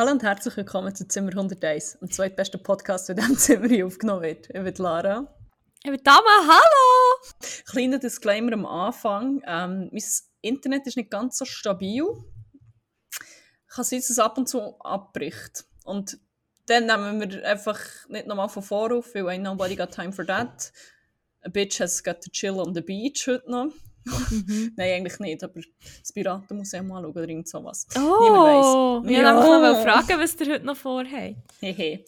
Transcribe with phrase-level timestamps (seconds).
[0.00, 3.86] Hallo und herzlich willkommen zu Zimmer 101, dem zweitbesten Podcast, der in diesem Zimmer hier
[3.86, 4.46] aufgenommen wird.
[4.46, 5.26] Ich bin Lara.
[5.84, 7.32] Ich bin Dama, hallo!
[7.66, 9.42] Kleiner Disclaimer am Anfang.
[9.46, 10.02] Ähm, mein
[10.40, 12.02] Internet ist nicht ganz so stabil.
[13.68, 15.66] Kann sein, dass es ab und zu abbricht.
[15.84, 16.18] Und
[16.64, 17.78] dann nehmen wir einfach
[18.08, 20.72] nicht nochmal von Vorruf, weil ain't nobody got time for that.
[21.42, 23.70] A bitch has got to chill on the beach heute noch.
[24.04, 24.72] Mhm.
[24.76, 25.60] Nein, eigentlich nicht, aber
[26.00, 27.86] das Piratenmuseum mal schauen oder irgend sowas.
[27.96, 29.46] Oh, Niemand ich weiss.
[29.46, 31.34] wollte noch fragen, was ihr heute noch vorhabt.
[31.60, 32.04] Hehe.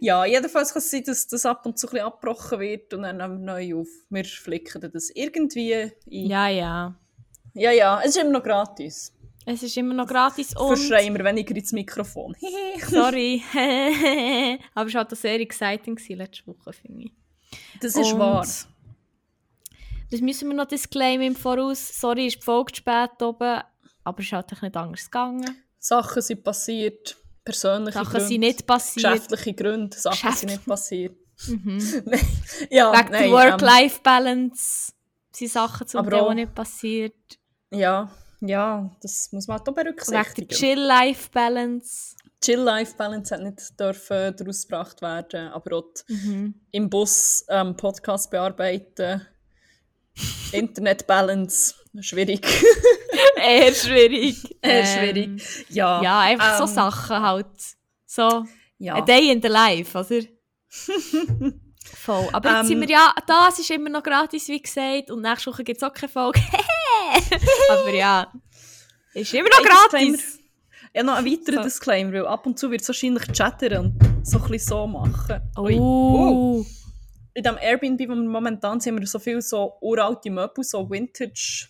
[0.00, 3.02] Ja, jedenfalls kann es sein, dass das ab und zu ein bisschen abgebrochen wird und
[3.02, 3.88] dann nehmen wir neu auf.
[4.10, 5.92] Wir flicken das irgendwie ein.
[6.06, 6.94] Ja, ja.
[7.54, 9.12] ja, ja, es ist immer noch gratis.
[9.48, 10.76] Es ist immer noch gratis und...
[10.76, 12.34] Verschreien wir weniger ins Mikrofon.
[12.88, 13.40] Sorry.
[14.74, 17.12] Aber es war halt auch sehr exciting letzte Woche, finde ich.
[17.80, 18.44] das ist Und- wahr.
[20.10, 21.88] Das müssen wir noch disclaimen im Voraus.
[22.00, 23.60] Sorry, ist die Folge zu spät oben,
[24.04, 25.62] aber es ist halt nicht anders gegangen.
[25.78, 29.04] Sachen sind passiert, persönliche Sachen Gründe, sind nicht passiert.
[29.12, 31.16] geschäftliche Gründe, Sachen Geschäft- sind nicht passiert.
[31.48, 32.02] Mhm.
[32.06, 32.20] Nein,
[32.70, 34.92] ja, Wegen der nein, Work-Life-Balance
[35.32, 37.14] sind Sachen zum Teil auch- nicht passiert.
[37.70, 40.48] Ähm, ja, ja, das muss man auch Wegen der berücksichtigen.
[40.48, 42.16] Chill-Life-Balance.
[42.42, 46.54] Chill-Life-Balance hat nicht dürfen daraus gebracht werden, aber auch Mhm.
[46.70, 49.26] im Bus ähm, Podcast bearbeiten.
[50.52, 52.46] Internet-Balance, schwierig.
[53.36, 54.56] Eher schwierig.
[54.62, 55.66] Eher Ähm, schwierig.
[55.70, 57.46] Ja, Ja, einfach so ähm, Sachen halt.
[58.06, 58.44] So,
[58.78, 58.96] Ja.
[58.96, 60.22] a day in the life, oder?
[61.94, 62.28] Voll.
[62.32, 65.50] Aber jetzt Ähm, sind wir ja, das ist immer noch gratis, wie gesagt, und nächste
[65.52, 66.40] Woche gibt es auch keine Folge.
[67.70, 68.32] Aber ja,
[69.14, 70.38] ist immer noch gratis.
[70.94, 71.62] Ja, noch ein weiterer So.
[71.64, 75.40] Disclaimer, weil ab und zu wird es wahrscheinlich chattern und so ein bisschen so machen.
[75.58, 75.78] Ui.
[75.78, 76.64] Oh.
[77.36, 80.88] In dem Airbnb, wo wir momentan sind, haben wir so viel so uralte Möbel, so
[80.88, 81.68] Vintage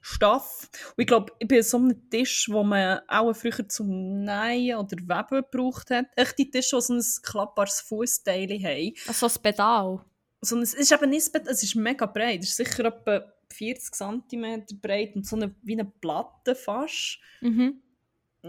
[0.00, 0.68] Stuff.
[0.96, 4.78] Und ich glaube, ich bin an so einem Tisch, wo man auch früher zum Nähen
[4.78, 6.06] oder Weben gebraucht hat.
[6.14, 8.94] Echt die Tische, die so ein klappbares Fußteil haben.
[9.08, 10.04] Also das Pedal.
[10.40, 12.44] So ein, es ist eben nicht, das Bett, es ist mega breit.
[12.44, 17.18] Es ist sicher etwa 40 cm breit und so eine, wie eine Platte fast.
[17.40, 17.82] Mhm.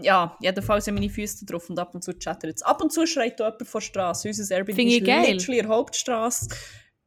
[0.02, 2.62] Ja, jedenfalls sind meine Füße drauf und ab und zu chattert es.
[2.62, 4.28] Ab und zu schreit auch jemand von der Straße.
[4.28, 5.32] Unser Airbnb Finde ist geil.
[5.34, 6.48] literally in der Hauptstraße.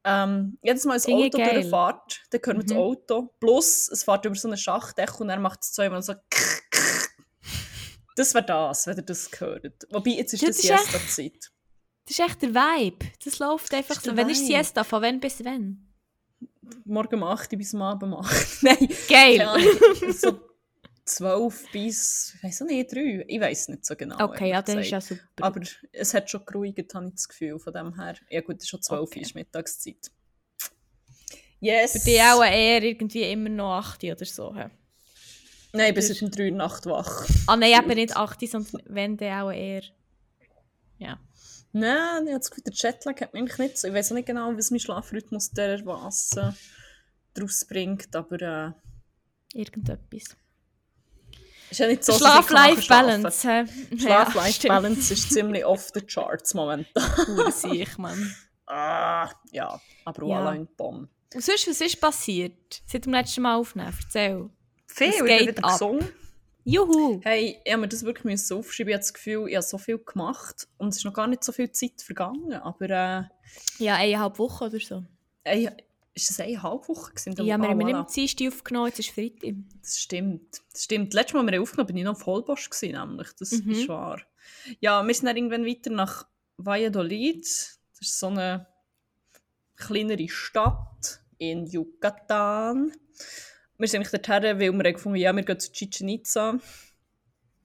[0.05, 2.77] Ähm, jedes Mal ein Finde Auto durchfährt, dann hören wir das Mhm.
[2.77, 3.33] Auto.
[3.39, 6.13] Plus, es fährt über so einen Schachtdech und dann macht es zweimal so
[8.15, 9.87] Das wäre das, wenn ihr das gehört.
[9.89, 11.51] Wobei, jetzt ist Das das Siesta-Zeit.
[12.05, 13.05] Das ist echt der Vibe.
[13.23, 14.15] Das läuft einfach ist so.
[14.15, 14.45] Wenn ist.
[14.45, 14.83] Siesta?
[14.83, 15.87] Von wann bis wann?
[16.85, 19.47] Morgen um 8 Uhr bis am Abend um 8 Nein, Geil.
[20.13, 20.37] So
[21.05, 23.25] 12 bis, ich weiß nicht, 3.
[23.27, 24.23] Ich weiß nicht so genau.
[24.23, 25.21] Okay, ja, dann ist ja super.
[25.41, 28.15] Aber es hat schon geruhigt, habe ich das Gefühl, von dem her.
[28.29, 29.21] Ja gut, es ist schon 12 Uhr, Okay.
[29.21, 30.11] ist Mittagszeit.
[31.59, 31.93] Yes!
[31.93, 34.55] Für dich auch eher irgendwie immer noch 8 oder so.
[34.55, 34.69] hä?
[35.73, 37.27] Nein, bis Das seit um 3 Uhr Nacht wach.
[37.47, 39.83] Ah nein, eben nicht 8, sondern wenn dann auch eher.
[40.99, 41.19] Ja.
[41.71, 43.87] Nein, ich habe das Gefühl, der Jetlag hat mich eigentlich nicht so...
[43.87, 46.55] Ich weiß auch nicht genau, was mein Schlafrhythmus dermassen
[47.33, 48.71] daraus bringt, aber äh,
[49.59, 50.35] Irgendetwas.
[51.73, 52.17] Ist ja nicht so, ich.
[52.19, 53.67] Schlaf-Life-Balance.
[53.97, 57.03] Schlaf-Life-Balance ist ziemlich off the charts momentan.
[57.27, 58.35] Cool, ich, Mann.
[58.65, 60.39] Ah, ja, aber Ja.
[60.49, 61.09] voilà, in Bomb.
[61.35, 62.81] Und sonst, was ist passiert?
[62.87, 63.93] Seit dem letzten Mal aufnehmen?
[64.01, 64.49] Erzähl.
[64.87, 65.71] Viel, Es ich geht wieder ab.
[65.73, 66.07] gesungen.
[66.63, 67.19] Juhu!
[67.23, 68.89] Hey, ich habe mir das wirklich müssen aufschreiben.
[68.91, 71.43] Ich habe das Gefühl, ich habe so viel gemacht und es ist noch gar nicht
[71.43, 72.53] so viel Zeit vergangen.
[72.53, 73.23] Aber äh,
[73.83, 75.03] Ja, eineinhalb Wochen oder so.
[75.43, 75.69] ey,
[76.15, 77.45] ist das eine halbe Woche gewesen?
[77.45, 79.55] Ja, wir haben nicht am Dienstag aufgenommen, jetzt ist Freitag.
[79.81, 80.61] Das stimmt.
[80.71, 81.13] Das stimmt.
[81.13, 83.29] Letztes Mal, wir haben aufgenommen, bin ich noch Vollbosch gewesen, nämlich.
[83.39, 83.71] Das Mhm.
[83.71, 84.21] ist wahr.
[84.79, 86.27] Ja, wir sind dann irgendwann weiter nach
[86.57, 87.41] Valladolid.
[87.43, 88.67] Das ist so eine
[89.75, 92.91] kleinere Stadt in Yucatan.
[93.77, 96.53] Wir sind eigentlich dorthin, weil wir gefunden haben, ja, wir gehen zu Chichen Itza.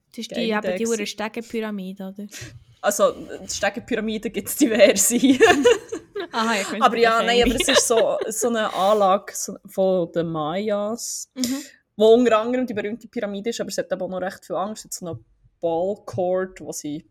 [0.09, 2.27] Das ist die, eben die Stegenpyramide, oder?
[2.81, 5.15] Also, die Stegenpyramiden gibt es diverse.
[6.31, 9.33] Aha, ich aber ja, nein, aber es ist so, so eine Anlage
[9.67, 11.57] von den Mayas, Mhm.
[11.95, 14.85] wo unter anderem die berühmte Pyramide ist, aber es hat auch noch recht viel Angst.
[14.85, 15.25] Es hat so einen
[15.59, 17.05] Ballcourt, wo sie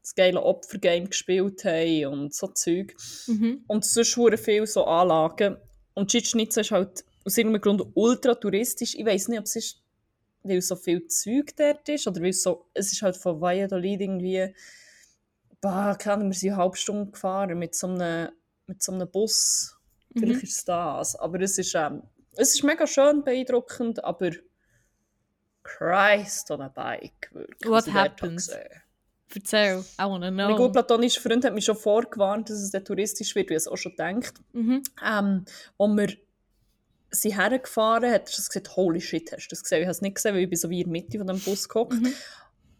[0.00, 2.94] das geile Opfergame gespielt haben und so Zeug.
[3.26, 3.64] Mhm.
[3.66, 5.56] Und sonst hure viel so Anlagen.
[5.94, 8.94] Und Chichen Itza ist halt aus irgendeinem Grund ultra touristisch.
[8.96, 9.82] Ich weiß nicht, ob es ist,
[10.44, 14.00] weil so viel Zeug dort ist oder weil es so, es ist halt von Valladolid
[14.00, 14.54] irgendwie,
[15.62, 18.28] bah, keine wir sind eine halbe Stunde gefahren mit so einem,
[18.66, 19.76] mit so einem Bus.
[20.12, 20.42] Vielleicht Mhm.
[20.42, 21.16] ist es das.
[21.16, 22.02] Aber es ist, ähm,
[22.36, 24.30] es ist mega schön, beeindruckend, aber
[25.62, 27.30] Christ on a bike.
[27.32, 28.50] Wirklich, What happens?
[29.34, 30.48] Erzähl, I wanna know.
[30.48, 33.58] Mein gut platonischer Freund hat mich schon vorgewarnt, dass es dann touristisch wird, wie er
[33.58, 34.34] es auch schon denkt.
[34.52, 34.82] Mhm.
[35.02, 35.44] Ähm,
[35.78, 36.16] als wir
[37.10, 39.78] sind hergefahren, hat er gesagt, holy shit, hast du das gesehen?
[39.78, 41.40] Ich habe es nicht gesehen, weil ich bin so wie in der Mitte von dem
[41.40, 41.94] Bus gehockt.
[41.94, 42.12] Mhm.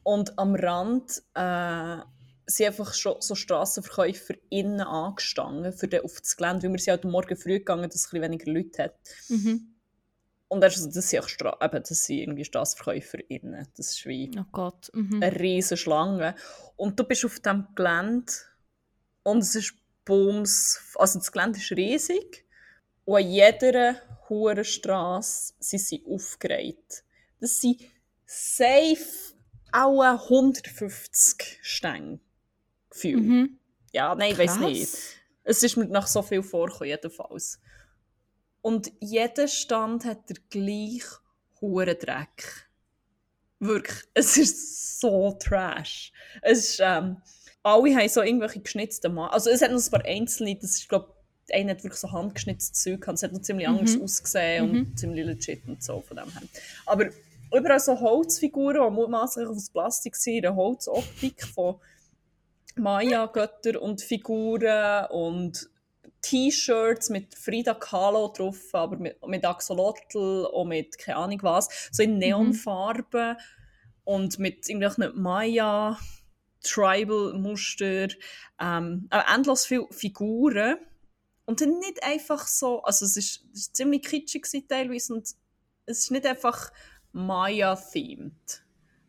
[0.02, 1.98] Und am Rand äh,
[2.46, 6.90] sind einfach schon so Strassenverkäufer innen angestanden für den, auf das Gelände, weil wir sind
[6.92, 8.94] halt am Morgen früh gegangen, dass es ein bisschen weniger Leute hat.
[9.28, 9.68] Mhm.
[10.48, 13.66] Und das, ist- das sind auch Stra eben, das sind irgendwie Strassenverkäufer innen.
[13.76, 14.90] Das ist wie Oh Gott.
[14.92, 15.22] Mhm.
[15.22, 16.34] eine riesige Schlange.
[16.76, 18.32] Und du bist auf dem Gelände
[19.22, 19.74] und es ist
[20.04, 22.44] Bums, also das Gelände ist riesig
[23.04, 23.94] und an jeder
[24.28, 27.04] hohen Straße sind sie aufgereiht.
[27.40, 27.80] Das sind
[28.26, 29.32] safe
[29.70, 32.18] auch 150 Stänge
[32.92, 33.22] gefühlt.
[33.24, 33.58] Mhm.
[33.92, 34.88] Ja, nein, ich weiß nicht.
[35.44, 37.60] Es ist mir nach so viel vorgekommen, jedenfalls.
[38.60, 41.02] Und jeder Stand hat der gleich
[41.60, 42.68] hohen Dreck.
[43.58, 46.12] Wirklich, es ist so trash.
[46.42, 47.16] Es ist, ähm,
[47.62, 49.30] alle haben so irgendwelche geschnitzten Mann.
[49.30, 51.08] Also es hat noch ein paar einzelne, das ist, glaube
[51.48, 53.18] ich, einer hat wirklich so handgeschnitztes Zeug gehabt.
[53.18, 54.02] Es hat noch ziemlich anders Mhm.
[54.02, 54.78] ausgesehen Mhm.
[54.78, 56.42] und ziemlich legit und so von dem her.
[56.86, 57.06] Aber
[57.54, 61.76] überall so Holzfiguren, die mutmaßlich aus Plastik sind, eine Holzoptik von
[62.76, 65.68] Maya-Götter und Figuren und
[66.22, 72.02] T-Shirts mit Frida Kahlo drauf, aber mit, mit Axolotl und mit keine Ahnung was, so
[72.02, 73.36] in Neonfarben
[74.04, 75.98] und mit irgendwelchen Maya
[76.62, 78.08] Tribal-Muster,
[78.60, 80.76] ähm, auch endlos viele Figuren
[81.44, 85.28] und dann nicht einfach so, also es ist, es ist ziemlich kitschig teilweise und
[85.86, 86.72] es ist nicht einfach
[87.12, 88.61] Maya-themed.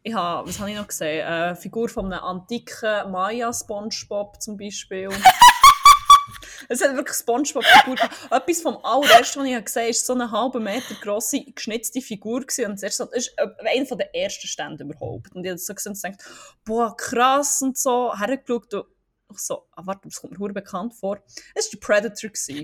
[0.06, 1.26] Ich habe, was habe ich noch gesehen?
[1.26, 5.10] Eine Figur von einem antiken Maya-Spongebob zum Beispiel.
[6.68, 7.96] es hat wirklich Spongebob-Figur.
[8.30, 12.42] Etwas vom allerersten, was ich gesehen habe, ist so eine halbe Meter grosse, geschnitzte Figur
[12.42, 12.72] gewesen.
[12.72, 15.34] Und ist so, das ist einer von der ersten Stände überhaupt.
[15.34, 16.24] Und ich habe so gesehen und gedacht,
[16.66, 18.86] boah, krass und so, hergeschaut und
[19.32, 21.18] ich so, ah, warte, das kommt mir bekannt vor.
[21.56, 22.30] Es war der Predator.
[22.30, 22.64] Gewesen,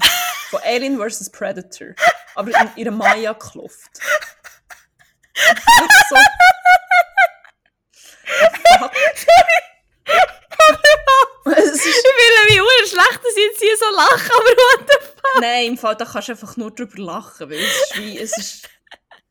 [0.50, 1.31] von Alien vs.
[1.31, 1.95] Predator.
[2.35, 3.97] Aber in ihrer Maya-Kluft.
[6.09, 6.15] So...
[8.80, 8.92] Fuck.
[11.58, 14.88] es ist, Ich will wie ur schlecht, dass ich jetzt hier so lache, aber what
[14.90, 18.18] the nein, im Fall, da kannst du einfach nur drüber lachen, weil es ist wie,
[18.20, 18.70] es ist,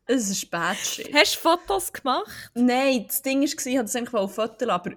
[0.05, 1.13] es ist bad shit.
[1.13, 2.25] Hast du Fotos gemacht?
[2.53, 4.91] Nein, das Ding war, ich wollte es eigentlich auf Fotos, aber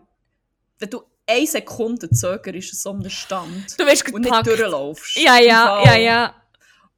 [0.79, 5.17] wenn du eine Sekunde zögerst, so einem Stand Du wirst und nicht durchlaufst.
[5.17, 6.35] Ja, ja, ja, ja.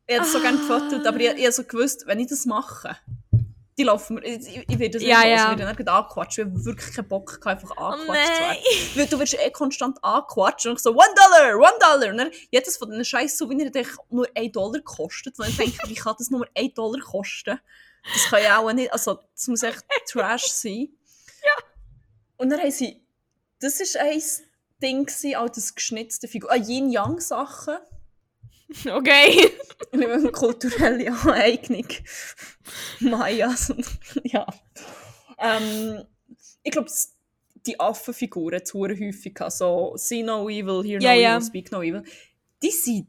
[0.06, 0.60] Ich hätte es so gerne Ah.
[0.60, 2.96] gefotet, aber ich, ich habe so gewusst, wenn ich das mache,
[3.76, 5.52] die laufen mir, ich, ich, ich werde das Ja, nicht ja.
[5.52, 8.58] los, ich werde angequatscht, ich habe wirklich keinen Bock, gehabt, einfach Oh angequatscht werden.
[8.94, 12.10] Weil du wirst eh konstant angequatscht und ich so, one dollar, one dollar.
[12.10, 15.38] Und dann, jedes von diesen scheiß Souvenirs hat nur 1 Dollar gekostet.
[15.38, 17.58] Und dann denke ich, wie kann das nur 1 Dollar kosten?
[18.12, 20.88] Das kann ja auch nicht, also das muss echt Trash sein.
[21.46, 21.64] Ja.
[22.38, 23.04] Und dann haben sie,
[23.60, 24.22] das war ein
[24.80, 27.76] Ding, gewesen, auch das geschnitzte Figur, ah, Yin-Yang-Sachen.
[28.90, 29.52] Okay.
[29.92, 31.86] Eine kulturelle Aneignung.
[33.00, 33.72] Mayas.
[34.24, 34.46] ja.
[35.38, 36.04] Ähm,
[36.62, 36.90] ich glaube,
[37.66, 41.36] die Affenfiguren zu häufig so See no evil, hear no ja.
[41.36, 42.02] evil, speak no evil.
[42.62, 43.06] Die sind,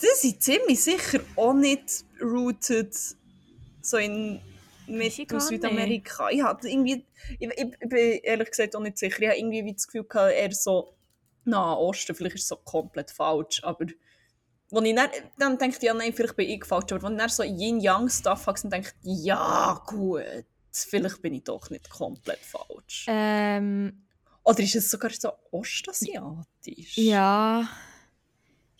[0.00, 2.94] die sind ziemlich sicher auch nicht rooted
[3.80, 4.40] so in
[4.88, 6.30] und Südamerika.
[6.30, 7.04] Ich, hatte irgendwie,
[7.38, 9.20] ich, ich, ich bin ehrlich gesagt auch nicht sicher.
[9.20, 10.94] Ich habe irgendwie wie das Gefühl gehabt, eher so
[11.44, 12.14] Nahen Osten.
[12.14, 13.86] Vielleicht ist es so komplett falsch, aber
[14.70, 17.28] wenn ich dann, dann denke ja nein, vielleicht bin ich falsch, aber wenn ich dann
[17.28, 20.22] so Yin-Yang-Stuff habe, dann denke ich, ja gut,
[20.72, 23.06] vielleicht bin ich doch nicht komplett falsch.
[23.08, 24.04] Ähm,
[24.44, 26.96] Oder ist es sogar so ostasiatisch?
[26.98, 27.68] ja.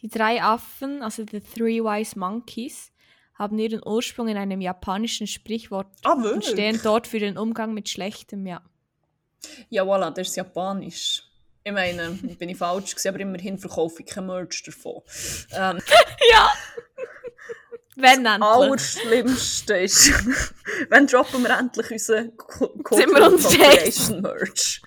[0.00, 2.92] Die drei Affen, also the Three Wise Monkeys,
[3.34, 7.88] haben ihren Ursprung in einem japanischen Sprichwort Ah, und stehen dort für den Umgang mit
[7.88, 8.62] Schlechtem, ja.
[9.70, 11.24] Ja, voilà, das ist japanisch.
[11.64, 15.02] Ich meine, bin ich falsch gewesen, aber immerhin verkaufe ich kein Merch davon.
[15.52, 15.78] Ähm,
[16.32, 16.52] Ja!
[17.96, 18.42] Wenn endlich.
[18.48, 20.12] Allerschlimmste ist,
[20.88, 24.82] wenn droppen wir endlich unseren Co- Sind wir Cultural uns Appropriation Merch.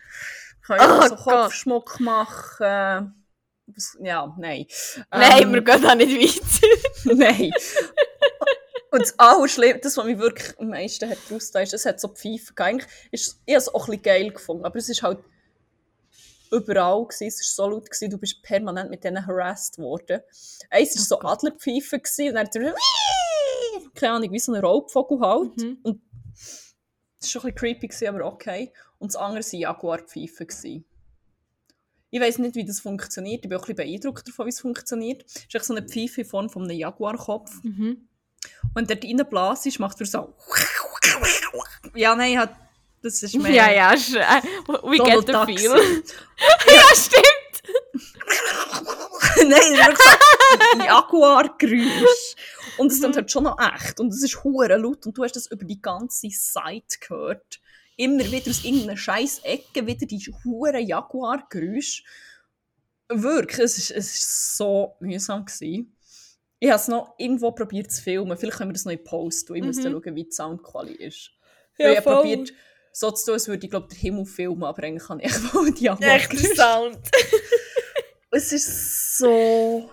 [0.65, 1.15] Können wir Oh so.
[1.15, 3.15] Kopfschmuck machen.
[4.01, 4.65] Ja, nein.
[5.11, 6.09] Nein, Ähm, wir gehen da nicht
[6.41, 6.67] weiter.
[7.15, 7.51] Nein.
[8.91, 12.09] Und das Allerschlimmste, das, was mich wirklich am meisten hat rausgetan, ist, es hat so
[12.09, 12.83] Pfeifen gegeben.
[13.11, 15.19] Ich habe es auch ein bisschen geil gefunden, aber es ist halt
[16.51, 20.21] überall gewesen, es war so laut gewesen, du bist permanent mit denen harassed worden.
[20.69, 21.31] Eins war Oh so Gott.
[21.31, 22.75] Adlerpfeifen gewesen, und dann hat er
[23.95, 25.57] keine Ahnung, wie so ein Raubvogel halt.
[25.57, 25.79] Mhm.
[25.83, 26.01] Und
[27.19, 28.71] das war schon ein bisschen creepy, gewesen, aber okay.
[28.99, 30.47] Und das andere waren Jaguarpfeifen.
[30.47, 30.85] gewesen.
[32.13, 33.43] Ich weiß nicht, wie das funktioniert.
[33.45, 35.23] Ich bin auch ein bisschen beeindruckt davon, wie es funktioniert.
[35.27, 37.63] Es ist echt so eine Pfeife in Form von einem Jaguarkopf.
[37.63, 38.07] Mhm.
[38.73, 40.33] Und wenn der reinbläst, macht er so.
[41.95, 42.55] Ja, nein, hat,
[43.01, 43.51] das ist mehr.
[43.51, 44.41] Ja, ja, äh,
[44.83, 45.71] we Donald get the feel.
[45.73, 46.03] gewesen.
[46.67, 47.25] ja, stimmt.
[49.37, 52.35] nein, wirklich Jaguar-Geräusch.
[52.77, 53.13] Und es Mhm.
[53.15, 53.99] halt schon noch echt.
[53.99, 55.05] Und es ist hure laut.
[55.05, 57.59] Und du hast das über die ganze Seite gehört.
[57.97, 62.03] immer wieder aus irgendeiner scheiß Ecke wieder die hure Jaguar-Geräusche.
[63.09, 65.95] Wirklich, es ist, es ist so mühsam gewesen.
[66.59, 68.37] Ich habe es noch irgendwo probiert zu filmen.
[68.37, 69.57] Vielleicht können wir das noch in Post tun.
[69.57, 71.31] Ich muss dann schauen, wie die Soundqualität ist.
[71.77, 72.15] Ja, Weil ich habe voll.
[72.21, 72.53] probiert,
[72.93, 75.53] so zu tun, als würde ich glaube den Himmel filmen, aber eigentlich kann ich echt
[75.53, 76.99] wohl die Jaguar Echter Sound.
[78.33, 79.91] Es ist so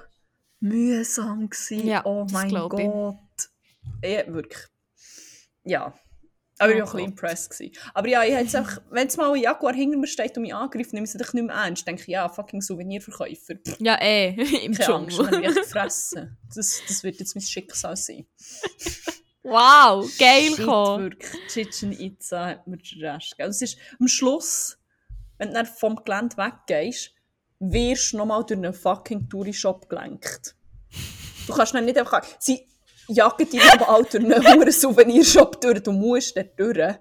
[0.61, 1.87] mühsam gewesen.
[1.89, 2.69] Ja, oh mein ich.
[2.69, 3.17] Gott.
[4.01, 4.63] Ja, wirklich.
[5.65, 5.93] Ja.
[6.61, 7.51] Aber ich war Oh auch ein bisschen impressed.
[7.51, 7.73] Gewesen.
[7.95, 10.43] Aber ja, ich habe jetzt einfach, wenn jetzt mal ein Jaguar hinter mir steht und
[10.43, 11.87] mich angreift, nehme ich es nicht mehr ernst.
[11.87, 13.55] Denke ich, ja, fucking Souvenirverkäufer.
[13.79, 14.31] Ja, eh,
[14.65, 15.41] im Keine Angst, Dschungel.
[15.41, 16.39] ich echt fressen.
[16.55, 18.27] Das, das wird jetzt mein Schicksal sein.
[19.43, 21.05] Wow, geil Shit, gekommen.
[21.05, 21.47] wirklich.
[21.49, 23.51] Chichen Itza hat mir den Rest gegeben.
[23.51, 24.79] Es ist am Schluss,
[25.39, 27.13] wenn du vom Gelände weggehst,
[27.61, 30.55] wirst du nochmal durch einen fucking Touri-Shop gelenkt.
[31.47, 32.23] Du kannst dann nicht einfach...
[32.39, 32.67] Sie
[33.09, 35.83] jagen dich nochmal durch einen verdammten Souvenirshop durch.
[35.83, 36.95] Du musst dort durch.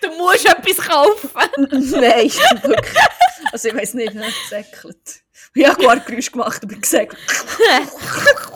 [0.00, 1.28] Du musst etwas kaufen.
[1.90, 2.30] Nein,
[2.62, 2.96] wirklich.
[3.52, 5.22] Also ich weiß nicht, ich habe gesäckelt.
[5.54, 7.20] Ich habe Geräusch gemacht, aber gesäckelt.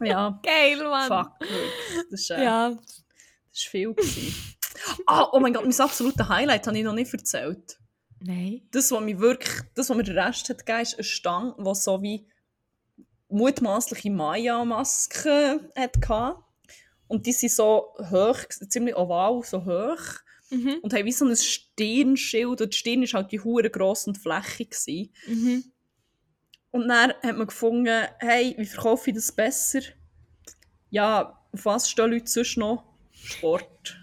[0.00, 1.08] ja, geil, Mann.
[1.08, 2.04] fuck, wirklich.
[2.10, 2.70] Das ist, äh, Ja.
[2.70, 3.02] das
[3.52, 3.94] ist viel.
[3.94, 4.34] Gewesen.
[5.06, 7.78] Ah, oh mein Gott, mein absolutes Highlight habe ich noch nicht erzählt.
[8.20, 8.66] Nein.
[8.72, 11.74] Das, was mir wirklich, das, was mir den Rest hat gegeben, ist eine Stange, die
[11.74, 12.26] so wie
[13.28, 16.36] mutmaßliche Maya-Masken hatte.
[17.06, 18.38] Und die sind so hoch,
[18.68, 20.02] ziemlich oval, so hoch.
[20.50, 20.78] Mhm.
[20.82, 22.60] Und haben wie so ein Stirnschild.
[22.60, 24.70] Und die Stirn war halt die hure gross und flächig.
[24.70, 25.12] Gewesen.
[25.26, 25.64] Mhm.
[26.74, 29.78] Und dann hat man gefunden, hey, wie verkaufe ich das besser?
[30.90, 32.82] Ja, auf was stehen Leute sonst noch?
[33.12, 33.96] Sport.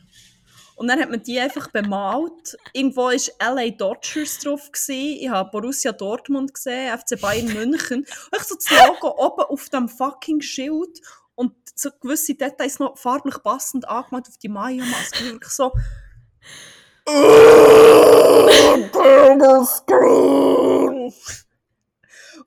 [0.78, 2.58] Und dann hat man die einfach bemalt.
[2.72, 4.72] Irgendwo war LA Dodgers drauf.
[4.72, 5.18] Gewesen.
[5.20, 8.06] Ich habe Borussia Dortmund gesehen, FC Bayern München.
[8.34, 11.02] Ich so das Logo oben auf dem fucking Schild
[11.36, 15.26] und so gewisse Details noch farblich passend angemalt auf die Maya-Maske.
[15.26, 15.74] Ich wirklich so...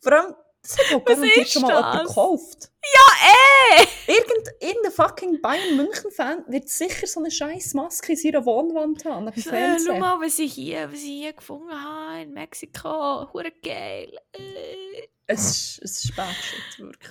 [0.04, 2.08] Vor allem, das hat auch garantiert schon mal jemand das?
[2.08, 2.70] gekauft.
[2.94, 3.87] Ja, eh!
[4.12, 9.26] Irgend, irgendein fucking Bayern München-Fan wird sicher so eine scheiß Maske in seiner Wohnwand haben,
[9.28, 13.32] Äh, schau mal, was ich hier, was ich hier gefunden habe in Mexiko.
[13.32, 14.16] Hure geil.
[14.32, 15.08] Äh.
[15.26, 17.11] Es ist, es ist Spätshit, wirklich.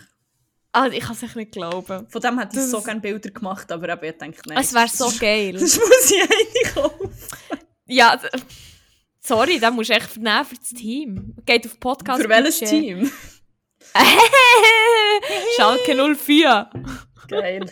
[0.71, 2.07] Also, ich kann es nicht glauben.
[2.09, 4.57] Von dem hätte ich Das- so gerne Bilder gemacht, aber eben, ich denke, nein.
[4.59, 5.53] Es wäre so das- geil.
[5.53, 7.13] Das muss ich eigentlich kaufen.
[7.85, 8.19] Ja,
[9.25, 11.35] sorry, da musst du echt vernehmen für das Team.
[11.45, 12.21] Geht auf Podcast.
[12.21, 12.79] Für welches Budget.
[12.79, 13.11] Team?
[15.55, 16.69] Schalke 04.
[17.27, 17.65] Geil.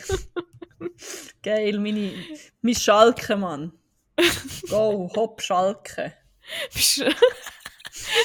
[1.43, 2.13] Geil, meine,
[2.62, 3.72] mein Schalke, Mann.
[4.70, 6.13] Go, hopp, Schalke.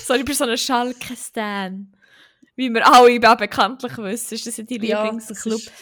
[0.05, 1.93] Sorry, ich bin so ein Schalke-Stan.
[2.55, 5.61] Wie wir alle bekanntlich wissen, ist das ja dein Ja, Lieblingsclub.
[5.61, 5.73] Das, ist,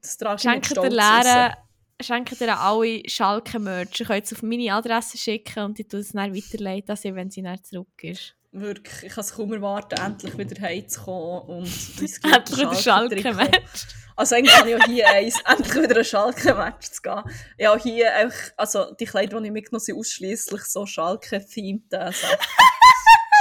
[0.00, 1.67] das trage ich mit
[2.00, 4.00] Schenkt Stolz dir alle Schalke-Merch.
[4.00, 7.30] Ihr könnt es auf meine Adresse schicken und ich tue es dann weiterleiten, also wenn
[7.30, 8.36] sie dann zurück ist.
[8.52, 11.66] Wirklich, ich kann es kaum erwarten, endlich wieder heimzukommen und
[12.00, 13.86] Endlich wieder Schalke-Match.
[14.14, 17.22] Also eigentlich kann ich auch hier eins, endlich wieder ein Schalke-Match zu gehen.
[17.58, 21.92] Ja, hier also die Kleider, die ich mitgenommen habe, sind ausschliesslich so Schalke-themed.
[21.94, 22.26] Also,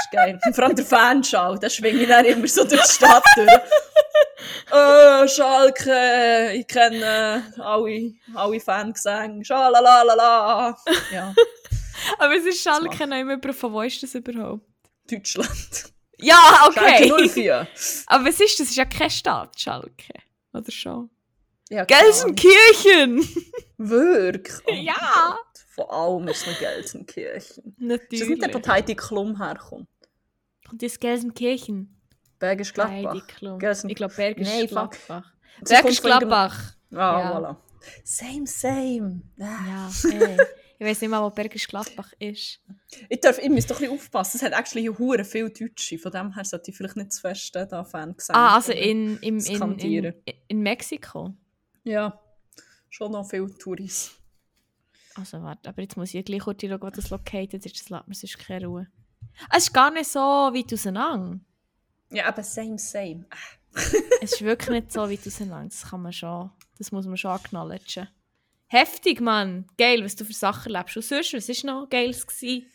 [0.08, 0.40] ist geil.
[0.46, 3.50] Und vor allem der Fanschal, den schwinge ich dann immer so durch die Stadt durch.
[4.72, 9.44] Äh, Schalke, ich kenne äh, alle, alle Fangesänge.
[9.44, 10.78] Schalalalala.
[11.12, 11.34] Ja,
[12.20, 14.66] Aber es ist Schalke noch immer, von wo ist das überhaupt?
[15.10, 15.94] Deutschland.
[16.20, 17.30] Ja, Schalke okay.
[17.30, 17.68] 04.
[18.08, 18.70] Aber was ist das?
[18.70, 20.14] Ist ja keine Stadt, Schalke.
[20.54, 21.10] Oder schon?
[21.70, 21.86] Ja.
[21.86, 23.28] Gelsenkirchen!
[23.78, 24.58] Wirklich?
[24.66, 24.96] Oh Ja.
[24.96, 25.66] Gott.
[25.76, 27.40] Von allem ist noch Gelsenkirchen.
[27.40, 28.30] Ist das Natürlich.
[28.30, 29.88] nicht der Partei, die Klum herkommt?
[30.72, 31.94] Und das Gelsenkirchen.
[32.40, 33.26] Bergisch Gladbach.
[33.28, 33.60] Klum.
[33.60, 34.92] Gelsen- Ich glaube, Bergisch Nein, fuck.
[34.92, 35.34] Gladbach.
[35.68, 36.74] Bergisch Gladbach.
[36.92, 37.38] Ah, Ja.
[37.40, 37.56] voilà.
[38.04, 39.22] Same, same.
[39.40, 39.90] Ah.
[40.04, 40.38] Ja, ey.
[40.80, 42.60] Ich weiß nicht mal, wo Bergisch Gladbach ist.
[43.10, 44.38] Ich, darf, ich muss doch ein bisschen aufpassen.
[44.38, 45.98] Es hat actually hure viele Deutsche.
[45.98, 48.36] Von dem her sollte ich vielleicht nicht zu fest äh, da Fan sein.
[48.36, 50.14] Ah, also in, im, in, in,
[50.48, 51.34] in Mexiko.
[51.84, 52.20] Ja,
[52.90, 54.12] schon noch viele Touris.
[55.16, 57.80] Also warte, aber jetzt muss ich gleich kurz schauen, wo das located ist.
[57.80, 58.88] Das lässt mir sonst keine Ruhe.
[59.52, 61.40] Es ist gar nicht so weit auseinander.
[62.10, 63.26] Ja, aber same, same.
[64.22, 65.70] Es ist wirklich nicht so weit auseinander.
[65.70, 68.08] Das kann man schon, das muss man schon acknowledgen.
[68.68, 69.66] Heftig, Mann.
[69.78, 70.98] Geil, was du für Sachen lebst.
[70.98, 72.26] Und sonst, was war noch Geiles?
[72.26, 72.66] Gewesen?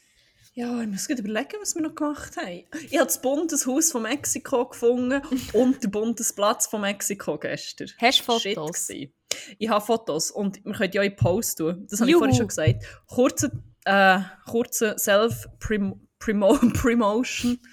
[0.54, 2.64] Ja, ich muss gut überlegen, was wir noch gemacht haben.
[2.90, 5.22] Ich habe das Bundeshaus von Mexiko gefunden
[5.54, 7.88] und den Bundesplatz von Mexiko gestern.
[7.98, 8.86] Hast du Shit Fotos?
[8.86, 9.12] gewesen.
[9.58, 11.86] Ich habe Fotos und wir können ja auch in Post tun.
[11.90, 12.20] Das habe ich Juhu.
[12.20, 12.84] vorhin schon gesagt.
[13.06, 13.50] Kurze,
[13.86, 16.06] äh, kurze Self-Promotion,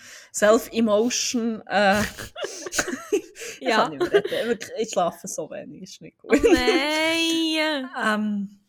[0.34, 1.62] Self-Emotion.
[1.68, 2.01] Äh,
[3.12, 3.24] ich
[3.62, 3.84] Ja.
[3.84, 4.48] kann nicht mehr reden.
[4.50, 7.89] Wirklich, Ich schlafe so wenig, ist nicht Oh nein!
[8.06, 8.60] ähm,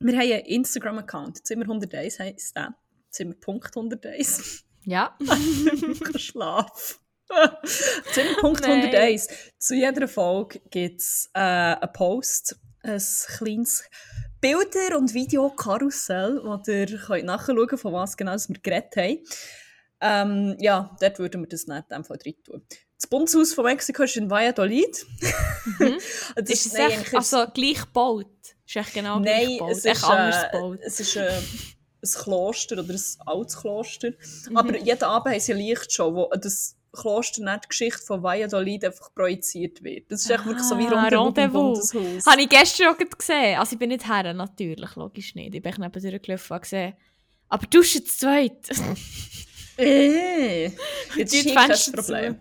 [0.00, 2.74] wir haben einen Instagram-Account, Zimmer 101 heisst der.
[3.10, 3.74] Zimmer.101.
[3.76, 4.64] 101.
[4.84, 5.16] Ja.
[6.16, 7.00] Schlaf.
[8.12, 8.92] Zimmer.101.
[8.92, 9.20] Nein.
[9.58, 13.02] Zu jeder Folge gibt es äh, einen Post, ein
[13.36, 13.84] kleines
[14.40, 19.18] Bilder- und Videokarussell, wo ihr könnt nachschauen könnt, von was genau wir geredet haben.
[20.00, 22.62] Ähm, ja, dort würden wir das nicht in dem Fall drin tun.
[22.96, 25.06] Das Bundeshaus von Mexiko ist in Valladolid.
[25.78, 25.98] Mhm.
[26.36, 28.26] das Ist es nein, echt, ist- also gleich gebaut?
[28.66, 29.70] Ist echt genau gleich Nein, gebaut?
[29.72, 30.78] es ist, anders äh, gebaut?
[30.82, 34.10] es ist äh, ein Kloster oder ein altes Kloster.
[34.50, 34.56] Mhm.
[34.56, 39.14] Aber jeden Abend haben sie Lichtshow, wo das Kloster nicht die Geschichte von Valladolid einfach
[39.14, 40.10] projiziert wird.
[40.10, 41.90] Das ist echt wirklich so wie Ah, beim Rendezvous.
[41.92, 42.26] Bundeshaus.
[42.26, 43.58] Habe ich gestern auch gesehen.
[43.58, 45.54] Also ich bin nicht her, natürlich, logisch nicht.
[45.54, 46.94] Ich bin neben durchgelaufen und gesehen.
[47.48, 48.68] Aber du bist jetzt zweit.
[49.80, 50.72] Äh,
[51.16, 52.40] jetzt ist kein Fenster Problem.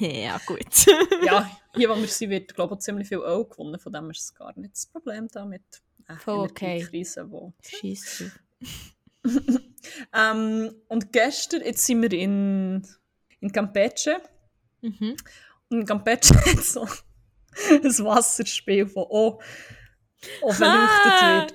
[0.00, 0.66] ja, gut.
[1.24, 3.78] Ja, hier, wo wir sind, wird glaube ich, auch ziemlich viel Öl gewonnen.
[3.78, 5.62] Von dem ist es gar nicht das Problem damit.
[6.08, 6.78] Äh, Voll okay.
[6.78, 9.62] Energiekrise, wo Scheiß drauf.
[10.14, 12.86] Ähm, und gestern, jetzt sind wir in,
[13.42, 14.22] in Campeche.
[14.80, 15.16] Mhm.
[15.68, 19.08] Und in Campeche hat so ein Wasserspiel, das auch,
[20.42, 21.40] auch beleuchtet Ah.
[21.42, 21.54] wird.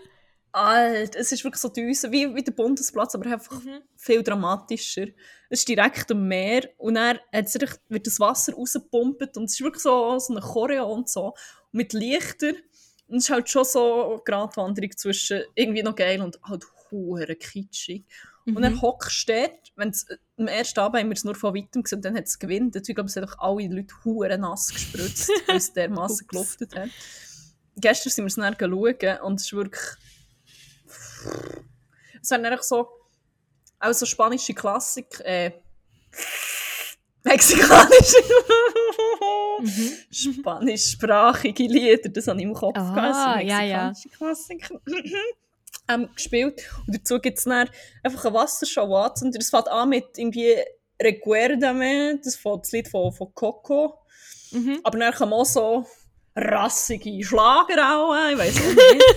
[0.54, 3.82] Alt, es ist wirklich so düse, wie, wie der Bundesplatz, aber einfach Mhm.
[3.96, 5.08] viel dramatischer.
[5.50, 7.20] Es ist direkt am Meer und dann
[7.90, 11.28] wird das Wasser rausgepumpt und es ist wirklich so, so eine Choreo und so.
[11.28, 12.56] Und mit Lichtern.
[13.08, 17.36] Und es ist halt schon so eine Gratwanderung zwischen irgendwie noch geil und halt hure
[17.36, 18.06] kitschig.
[18.48, 18.82] Und dann Mhm.
[18.82, 20.06] hockst du dort, wenn es
[20.38, 22.76] am ersten Abend haben wir es nur von weitem gesehen, und dann hat es gewinnt.
[22.78, 26.90] Ich glaube, es doch alle Leute hure nass gespritzt, weil es dermassen geluftet hat.
[27.76, 29.82] Gestern sind wir es dann schauen und es ist wirklich...
[32.22, 32.88] Es waren eigentlich so...
[33.80, 35.20] Auch so spanische Klassik...
[35.26, 35.52] Äh,
[37.24, 38.18] mexikanische...
[39.60, 39.92] Mhm.
[40.12, 43.94] spanischsprachige Lieder, das habe ich im Kopf Ah, gehabt, so ja, ja.
[44.18, 44.80] Klassiker.
[45.90, 46.62] Ähm, gespielt.
[46.86, 47.70] Und dazu gibt es dann
[48.04, 49.40] einfach eine Wassershow anzünden.
[49.40, 50.56] Das fängt an mit irgendwie
[51.02, 54.00] Recuerdame, das fängt das Lied von, von Coco.
[54.52, 54.80] Mhm.
[54.84, 55.86] Aber dann kommen auch so
[56.36, 59.04] rassige Schlager auch, äh, ich weiß auch nicht.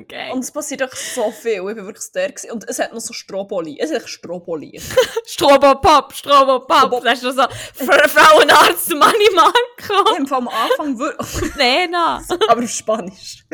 [0.00, 0.30] Okay.
[0.32, 2.52] Und es passiert echt so viel, ich bin wirklich der gewesen.
[2.52, 4.80] Und es hat noch so Stroboli, es ist echt Stroboli.
[5.26, 7.02] Strobopop, Strobopop.
[7.04, 10.12] Das ist doch so Fra- Frauenarzt Manni Marco.
[10.14, 11.54] Ich habe am Anfang wirklich...
[11.56, 12.22] Nena.
[12.48, 13.44] aber auf Spanisch.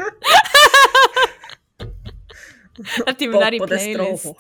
[3.21, 3.91] De Playlist.
[3.91, 4.37] Strobo.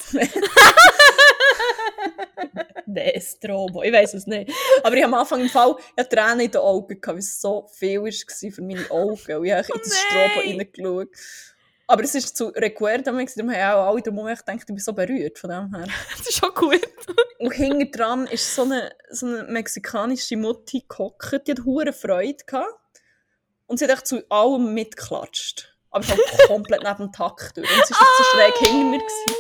[2.86, 4.52] Nein, Strobo, ich weiß es nicht.
[4.82, 7.40] Aber ich habe am Anfang im Fall ich Tränen in den Augen, gehabt, weil es
[7.40, 9.12] so viel war für meine Augen.
[9.12, 10.30] Und ich habe in das nein.
[10.30, 11.08] Strobo reingeschaut.
[11.86, 15.38] Aber es ist zu Recuerda, darum haben auch alle darum gedacht, ich bin so berührt
[15.38, 15.86] von dem her.
[16.16, 16.80] Das ist schon gut.
[17.38, 22.42] Und hinten dran ist so eine, so eine mexikanische Mutti gehockt, die hat hure Freude
[22.46, 22.72] gehabt.
[23.66, 25.73] Und sie hat echt zu allem mitgeklatscht.
[25.94, 27.70] Aber halt komplett neben dem Takt durch.
[27.70, 28.98] Und sie war so schräg hinter mir.
[28.98, 29.36] Gewesen.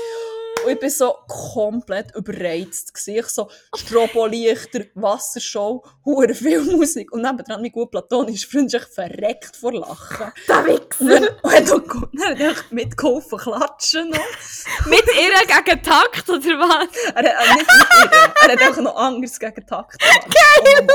[0.64, 2.94] Und ich war so komplett überreizt.
[2.94, 3.16] Gewesen.
[3.18, 7.12] Ich so Strobolichter, Wassershow, hure viel Musik.
[7.12, 10.32] Und nebendran mein gut platonischer Freund ist verreckt vor Lachen.
[10.48, 14.86] Der dann, und hat er ge- dann hat mitgeholfen klatschen noch.
[14.86, 16.88] Mit ihr gegen Takt, oder was?
[17.14, 18.32] Er hat äh, nicht mit ihr.
[18.48, 20.00] Er hat einfach noch anders gegen Takt.
[20.00, 20.86] Geil!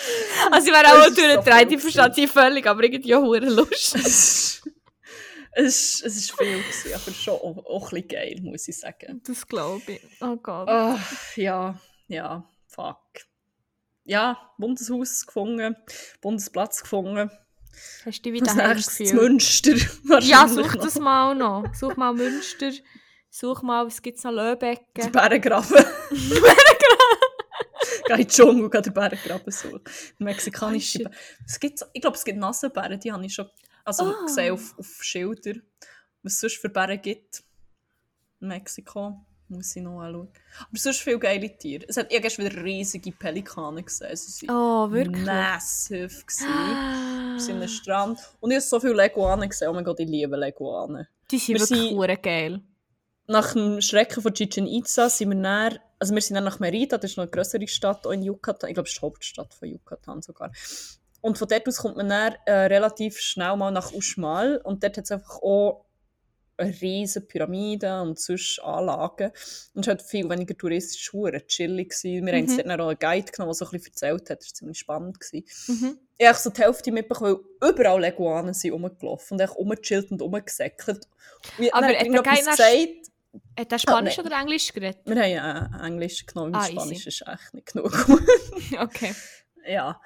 [0.50, 3.96] Also ich wäre auch durchgedreht, ich verstehe sie völlig, aber irgendwie auch hure Lust.
[5.54, 9.20] es ist viel, gewesen, aber schon auch, auch ein bisschen geil, muss ich sagen.
[9.26, 10.00] Das glaube ich.
[10.20, 10.68] Oh Gott.
[10.68, 10.98] Ah,
[11.36, 12.98] ja, ja, fuck.
[14.04, 15.76] Ja, Bundeshaus gefunden,
[16.20, 17.30] Bundesplatz gefunden.
[18.04, 19.12] Hast du dich wieder heimgefühlt?
[19.12, 19.74] Münster.
[20.20, 20.84] Ja, such noch.
[20.84, 21.74] das mal noch.
[21.74, 22.72] Such mal Münster.
[23.30, 24.32] Such mal, was gibt es noch?
[24.32, 25.12] Löbecken.
[25.12, 25.84] Bärengraben.
[28.16, 29.80] Geh in den Dschungel und geh den Bärengraben suchen.
[30.18, 31.16] Mexikanische Oh, Bären.
[31.46, 33.48] Es gibt, ich glaube, es gibt Nassenbären, die habe ich schon
[33.84, 34.22] also Ah.
[34.26, 35.54] gesehen auf, auf Schilder.
[36.22, 37.42] Was es sonst für Bären gibt.
[38.40, 39.24] In Mexiko.
[39.50, 40.28] Muss ich noch anschauen.
[40.60, 41.86] Aber sonst viele geile Tiere.
[41.88, 44.14] Es hat, gestern wieder riesige Pelikane gesehen.
[44.14, 45.24] Sie waren Oh, wirklich?
[45.24, 46.10] massive.
[46.46, 47.32] Ah.
[47.38, 48.18] Wir sind am Strand.
[48.40, 49.68] Und ich habe so viele Leguanen gesehen.
[49.68, 51.06] Oh mein Gott, ich liebe Leguanen.
[51.30, 52.60] Die sind Wir wirklich sind- geil.
[53.26, 56.98] nach dem Schrecken von Chichen Itza sind wir näher, also wir sind dann nach Merida,
[56.98, 59.68] das ist noch eine größere Stadt in Yucatan, ich glaube, es ist die Hauptstadt von
[59.68, 60.52] Yucatan sogar.
[61.20, 64.96] Und von dort aus kommt man dann äh, relativ schnell mal nach Uxmal und dort
[64.96, 65.84] hat es einfach auch
[66.56, 69.28] eine riesige Pyramide und sonst Anlagen.
[69.74, 72.26] Und es ist halt viel weniger touristisch, hure chillig gewesen.
[72.26, 72.56] Wir haben Mhm.
[72.56, 74.78] dort dann auch einen Guide genommen, der so ein bisschen erzählt hat, das war ziemlich
[74.78, 75.20] spannend.
[75.20, 75.44] Gewesen.
[75.68, 75.98] Mhm.
[76.18, 80.20] Ich habe so die Hälfte mitbekommen, weil überall Leguanen sind rumgelaufen und echt rumgechillt und
[80.20, 81.06] rumgesäckelt.
[81.72, 83.07] Aber hat der Guide gesagt,
[83.58, 84.26] Hat er Spanisch nein.
[84.26, 85.00] oder Englisch geredet?
[85.04, 86.72] wir haben äh, Englisch genommen, Ah, ah, easy.
[86.72, 87.92] Spanisch ist echt nicht genug.
[88.78, 89.14] Okay.
[89.66, 90.00] ja.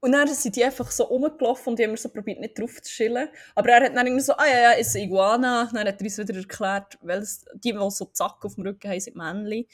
[0.00, 2.90] Und dann sind die einfach so rumgelaufen und die haben so probiert, nicht drauf zu
[2.90, 3.28] chillen.
[3.54, 5.70] Aber er hat dann irgendwie so, ah ja, ja, ist eine Iguana.
[5.72, 8.90] Dann hat er uns wieder erklärt, weil es, die, die so Zack auf dem Rücken
[8.90, 9.66] haben, sind Männchen.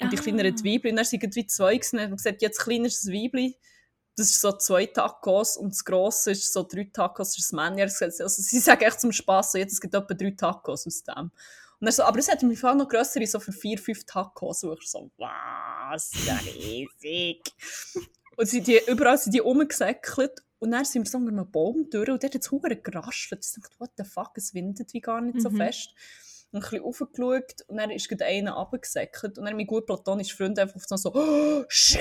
[0.00, 0.22] Und die Ah.
[0.22, 0.90] kleineren die Weibli.
[0.90, 1.98] Und dann sind wie zwei gewesen.
[2.00, 3.56] Und hat gesagt, jetzt kleiner ist das Weibli.
[4.16, 7.52] Das ist so zwei Tacos und das grosse ist so drei Tacos, das ist das
[7.52, 7.78] Männchen.
[7.78, 11.04] Er Also sie sagen echt zum Spass, so, jetzt es gibt etwa drei Tacos aus
[11.04, 11.30] dem.
[11.80, 14.62] Und er so, aber es hat im Fall noch grössere, so für vier, fünf Tacos.
[14.64, 17.40] Und ich so, was, ja riesig.
[18.36, 20.42] und sind die, überall sind die rumgesäckelt.
[20.58, 23.46] Und dann sind wir so unter einem Baum durch und dort hat es verdammt geraschelt.
[23.46, 25.56] Ich dachte, what the fuck, es windet wie gar nicht so Mhm.
[25.56, 25.88] fest.
[26.52, 29.38] Und ein bisschen raufgeschaut und dann ist gerade einer runtergesäckelt.
[29.38, 32.00] Und dann mein gut platonischer Freund einfach so, so oh, shit,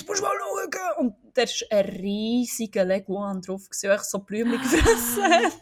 [0.00, 0.96] du musst mal schauen.
[1.06, 5.52] Und da war ein riesiger Leguan drauf, der so Blümchen gefressen hat.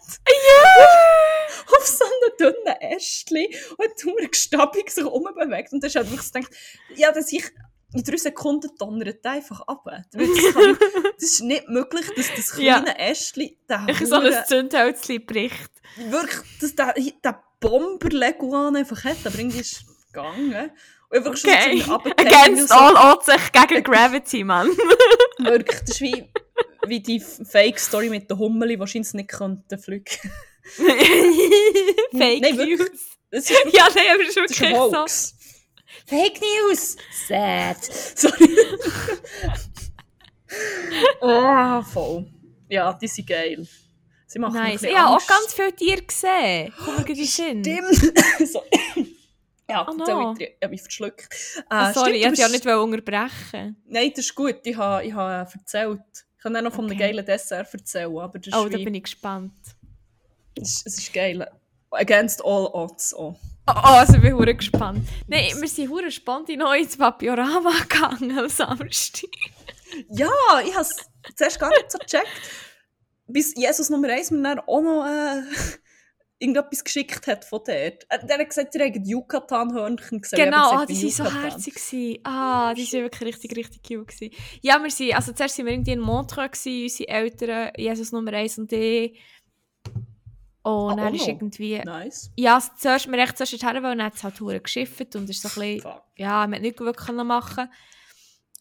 [1.66, 3.46] Auf so einem dünnen Ästchen.
[3.76, 5.72] Und gestabig sich rumbewegt.
[5.72, 6.52] Und dann ist halt wirklich so gedacht,
[6.96, 7.44] ja, dass ich
[7.94, 9.84] in drei Sekunden donnert der einfach ab.
[9.84, 10.78] Das, kann,
[11.14, 12.80] das ist nicht möglich, dass das Ja.
[12.80, 15.70] kleine Ästchen, der Ich so ein Zündhölzchen bricht.
[16.08, 20.70] wirklich, dass der, der Bomber-Leguan einfach hat, aber irgendwie ist gegangen.
[21.10, 21.82] Und einfach schon Okay.
[21.86, 24.68] runtergefallen, Against so, all odds gegen Gravity, Mann.
[25.38, 26.32] Wirklich, das ist wie,
[26.86, 30.06] wie die Fake-Story mit den Hummeln, die wahrscheinlich nicht könnten fliegen.
[32.16, 32.78] Fake wirklich.
[32.78, 33.00] News.
[33.72, 35.06] Ja, nein, aber das ist das ist wirklich so.
[36.06, 36.96] Fake News!
[37.26, 37.82] Sad.
[37.82, 38.48] Sorry.
[41.20, 42.26] oh, voll.
[42.68, 43.66] Ja, die sind geil.
[44.26, 44.82] Sie machen Nice.
[44.82, 46.72] Ich habe auch ganz viele Tiere gesehen.
[47.06, 47.64] Den Sinn.
[47.64, 48.48] Stimmt.
[48.48, 48.62] so.
[49.68, 50.34] Ja, Oh no.
[50.38, 51.28] ich, ich habe mich verschluckt.
[51.56, 53.76] Äh, Ah, sorry, ich stimmt, wollte du ja nicht unterbrechen.
[53.86, 54.56] Nein, das ist gut.
[54.64, 56.00] Ich habe, ich habe äh, erzählt.
[56.36, 57.12] Ich kann auch noch von einem Okay.
[57.12, 59.52] geilen Dessert erzählen, aber das Oh, da bin ich gespannt.
[60.60, 61.46] Es es ist geil.
[61.90, 63.14] Against all odds.
[63.14, 63.36] Oh.
[63.66, 65.06] Oh, also ich bin hure gespannt.
[65.28, 69.30] Nein, wir sind hure gespannt in neu ins Papiorama gegangen am Samstag.
[70.08, 70.30] Ja,
[70.66, 70.96] ich habe es
[71.36, 72.26] zuerst gar nicht so gecheckt.
[73.26, 75.42] Bis Jesus Nummer 1 mir dann auch noch äh,
[76.38, 78.04] irgendetwas geschickt hat von dort.
[78.08, 80.44] Äh, Der hat gesagt, ihr habt Yucatan-Hörnchen gesehen.
[80.44, 81.74] Genau, ah, die waren so herzig.
[81.74, 82.18] gewesen.
[82.24, 84.08] Ah, die waren wirklich richtig, richtig cute.
[84.08, 84.34] Gewesen.
[84.60, 88.32] Ja, wir sind, also zuerst waren wir irgendwie in Montreux, gewesen, unsere Eltern, Jesus Nummer
[88.32, 89.20] 1 und ich.
[90.64, 91.28] Und Ah, dann auch ist noch?
[91.28, 91.78] irgendwie...
[91.84, 92.30] Nice.
[92.36, 95.42] Ja, zuerst, wir echt zuerst dorthin wollen, dann hat es halt hure geschifft und ist
[95.42, 95.80] so ein bisschen...
[95.80, 96.02] Fuck.
[96.16, 97.68] Ja, man hat nicht wirklich können machen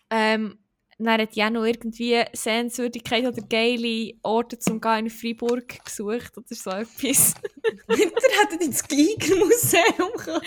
[0.09, 0.57] ähm,
[0.97, 6.69] Dann hat Jano irgendwie Sehenswürdigkeit oder geile Orte zum Gehen in Freiburg gesucht oder so
[6.71, 7.35] etwas.
[7.87, 10.41] Winter hätte ins Giger-Museum können.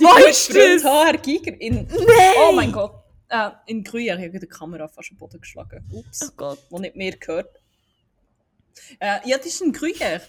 [0.00, 0.84] Die Wo ist das?
[0.84, 1.86] HR Giger in...
[1.86, 2.34] Nein!
[2.48, 2.94] Oh mein Gott.
[3.28, 4.18] Äh, in Gruyère.
[4.18, 5.84] Ich habe die Kamera fast am Boden geschlagen.
[5.92, 6.22] Ups.
[6.30, 6.58] Oh Gott.
[6.70, 7.60] Wo nicht mehr gehört.
[8.98, 10.22] Äh, ja, das ist in Gruyère.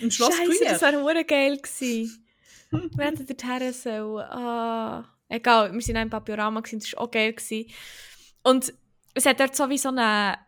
[0.00, 1.58] Im Schloss Scheiße, das wäre hure geil
[2.70, 4.18] wir hätten dorthin sollen.
[4.30, 5.04] Ah.
[5.28, 7.32] Egal, wir waren auch im Papiorama, gewesen, das war auch geil.
[7.32, 7.70] Gewesen.
[8.42, 8.72] Und
[9.14, 10.38] es hat dort so wie so eine,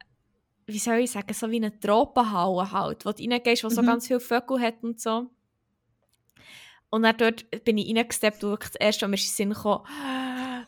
[0.67, 3.87] wie soll ich sagen, so wie eine Tropenhalle halt, wo du reingehst, wo so Mhm.
[3.87, 5.31] ganz viele Vögel hat und so.
[6.91, 9.63] Und dann dort bin ich reingesteppt und wirklich das erste, was mir in den Sinn
[9.63, 9.85] kam,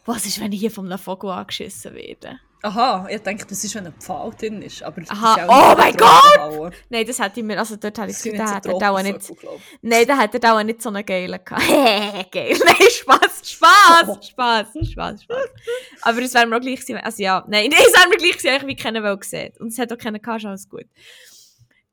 [0.06, 2.40] was ist, wenn ich hier von einem Vogel angeschissen werde?
[2.62, 4.82] Aha, ich denke, das ist, wenn ein Pfahl drin ist.
[4.82, 6.70] Aber das Aha, ist oh mein Tropenhalle.
[6.88, 8.72] Nein, das hätte ich mir, also dort hätte ich Das das sind Gefühl, nicht der
[8.72, 9.62] so hätte auch nicht.
[9.82, 11.62] Nein, der hätte auch nicht so einen geilen gehabt.
[12.32, 12.56] Geil.
[12.64, 15.48] Nein, Spaß, Spaß, Spaß, Spaß, Spaß.
[16.02, 16.96] Aber es wäre mir auch gleich gewesen.
[16.96, 19.52] Also ja, nein, es wäre mir gleich gewesen, wie keiner will gesehen.
[19.60, 20.86] Und es hat auch keinen gehabt, ist alles gut.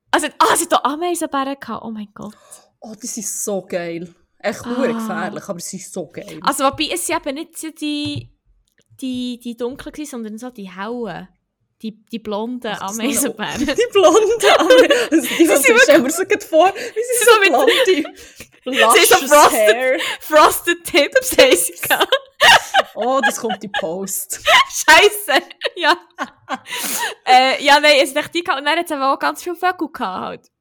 [0.10, 1.84] Also, ah, es hat auch Ameisenbären gehabt.
[1.84, 2.36] Oh mein Gott.
[2.80, 4.14] Oh, die sind so geil.
[4.44, 5.00] Echt Ah.
[5.00, 6.40] gefährlich, aber sie sind so geil.
[6.44, 8.30] Also, wobei, es eben nicht so die,
[9.02, 11.28] die, die dunklen gewesen, sondern so die hellen.
[11.82, 13.60] Die, die blonden Ameisenbären.
[13.66, 15.10] Die blonden Ameisenbären.
[15.22, 18.08] Die Sie sind wir so vor, wie sie So so mit- blonde, sind
[18.64, 19.76] so luscious frosted.
[19.76, 20.00] Hair.
[20.22, 21.74] Frosted Tips haben sie.
[22.96, 24.40] Oh, das kommt in Post.
[24.70, 25.42] Scheiße!
[25.76, 25.98] Ja.
[27.26, 28.60] äh, ja, nein, es ist echt die gehabt.
[28.62, 30.00] Und dann hat es aber auch ganz viele Vögel gehabt.
[30.26, 30.52] Halt.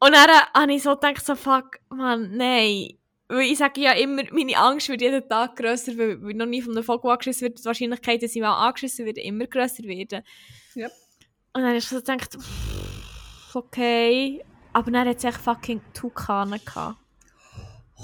[0.00, 2.94] Und dann habe ich so gedacht, so, fuck, Mann, nein.
[3.28, 6.62] Weil ich sage ja immer, meine Angst wird jeden Tag grösser, weil, weil noch nie
[6.62, 7.60] von einem Vogel angeschissen wird.
[7.60, 10.24] Die Wahrscheinlichkeit, dass ich mal angeschissen werde, immer grösser werden.
[10.74, 10.90] Yep.
[11.52, 12.36] Und dann habe ich so gedacht,
[13.54, 14.42] okay.
[14.72, 16.96] Aber dann hat es echt fucking Tukanen gehabt.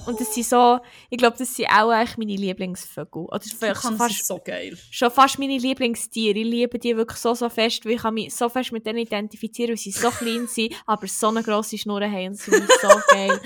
[0.04, 0.78] Und das sind so,
[1.10, 3.22] ich glaube, das sind auch eigentlich meine Lieblingsvögel.
[3.24, 3.40] Oder
[3.74, 4.76] Kann fast sie so geil.
[4.90, 6.38] schon fast meine Lieblingstiere.
[6.38, 8.98] Ich liebe die wirklich so, so fest, weil ich kann mich so fest mit denen
[8.98, 12.68] identifizieren, weil sie so klein sind, aber so eine grosse Schnur haben und sie sind
[12.80, 13.40] so geil.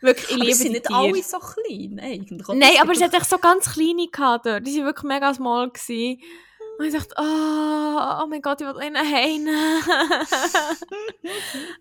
[0.00, 0.98] Wirklich, ich Aber liebe sie sind nicht Tiere.
[0.98, 2.48] alle so klein, eigentlich.
[2.48, 4.66] Nein, Es aber sie hat echt so ganz kleine gehabt dort.
[4.66, 5.70] Die waren wirklich mega small.
[5.70, 6.20] Gewesen.
[6.78, 9.54] Und ich dachte, oh, oh mein Gott, ich will ihnen heimnehmen.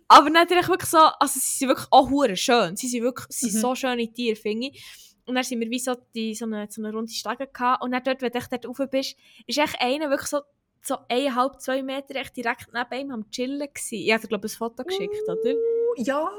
[0.08, 2.76] aber dann hatte ich wirklich so, also sie sind wirklich auch hure schön.
[2.76, 3.62] Sie sind wirklich sie sind Mhm.
[3.62, 4.84] so schöne Tiere, finde ich.
[5.26, 7.82] Und dann sind wir wie so, die, so, eine, so eine runde Stege gehabt.
[7.84, 9.16] Und dann dort, wenn du dort rauf bist,
[9.48, 10.42] ist echt einer wirklich so
[10.86, 13.96] so eineinhalb, zwei Meter echt direkt neben ihm am Chillen gewesen.
[14.06, 15.54] Ich hatte, glaube ich, ein Foto geschickt, oder?
[15.96, 16.30] Ja.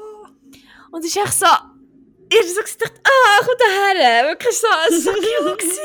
[0.91, 1.47] Und es ist echt so...
[2.27, 4.29] Ich habe so gedacht, ah, komm daher.
[4.29, 5.57] Wirklich so, so cute.
[5.59, 5.79] gewesen.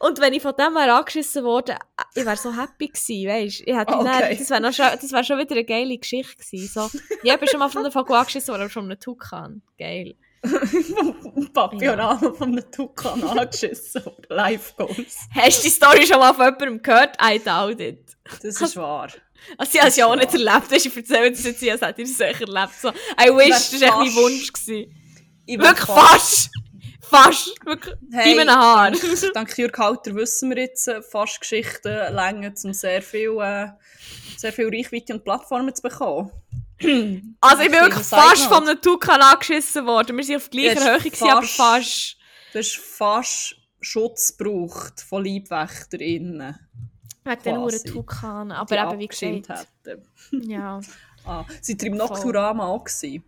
[0.00, 1.76] Und wenn ich von dem wäre angeschissen worden,
[2.14, 3.98] ich wäre so happy gewesen, weißt du?
[3.98, 4.36] Okay.
[4.38, 6.68] Das wäre schon, das wär schon wieder eine geile Geschichte gewesen.
[6.68, 9.62] So, ich bin schon mal von einem Vogel angeschissen worden, aber schon einem Tukan.
[9.78, 10.14] Geil.
[11.54, 11.92] Papi Ja.
[11.92, 14.02] und Anna von einem Tukan angeschissen.
[14.28, 15.16] Live Goals.
[15.34, 17.16] Hast du die Story schon mal von jemandem gehört?
[17.22, 18.16] I doubt it.
[18.42, 19.08] Das ist wahr.
[19.58, 20.70] Also, ich habe es ja auch nicht erlebt.
[20.70, 22.72] Hast du erzählt, dass jetzt, als hätte ich es erlebt.
[22.80, 24.52] So, I wish, das war fast- Wunsch.
[24.52, 24.94] Gewesen.
[25.46, 26.10] Ich Wirklich fast.
[26.10, 26.50] Fast.
[27.64, 27.94] Wirklich.
[28.10, 28.90] Hey, einem Haar.
[28.90, 33.68] dank, dank Jürg Halter wissen wir jetzt äh, fast Geschichten länger, um sehr viel, äh,
[34.36, 36.30] sehr viel Reichweite und Plattformen zu bekommen.
[37.40, 40.16] Also, ich bin wirklich fast von einem Tukan angeschissen worden.
[40.18, 42.16] Wir waren auf gleicher Höhe, gewesen, aber fast- fast.
[42.52, 46.58] Du hast fast Schutz gebraucht von LeibwächterInnen.
[47.24, 47.76] Wegen den Quasi.
[47.76, 48.50] Uhren Tukan.
[48.52, 49.68] Aber die eben, wie gesagt.
[50.32, 50.80] Ja.
[51.24, 53.22] Ah, seid ihr im Nocturama auch gewesen?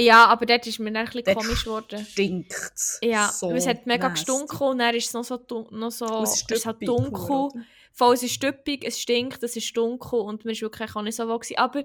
[0.00, 2.04] Ja, aber dort ist mir dann ein bisschen Dort komisch geworden.
[2.04, 4.24] Stinkt Ja, so es hat mega nasty.
[4.24, 5.38] gestunken und dann ist es noch so,
[5.70, 7.48] noch so es es ist ist halt dunkel.
[7.92, 11.16] Voll, es ist stüppig, es stinkt, es ist dunkel und man ist wirklich auch nicht
[11.16, 11.58] so wohl gewesen.
[11.58, 11.82] Aber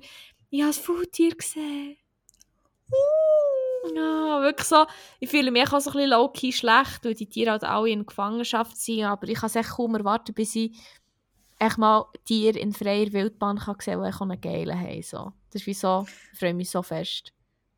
[0.49, 1.97] ich habe das Faultier gesehen.
[3.95, 4.85] Ja, wirklich so.
[5.19, 8.05] Ich fühle mich auch so ein bisschen low-key schlecht, weil die Tiere halt alle in
[8.05, 9.03] Gefangenschaft sind.
[9.03, 10.71] Aber ich kann es echt kaum erwarten, bis ich
[11.59, 15.01] echt mal Tiere in freier Wildbahn kann sehen kann, die einen geilen haben.
[15.01, 15.33] So.
[15.51, 17.31] Das ist wie so, ich freue mich so fest.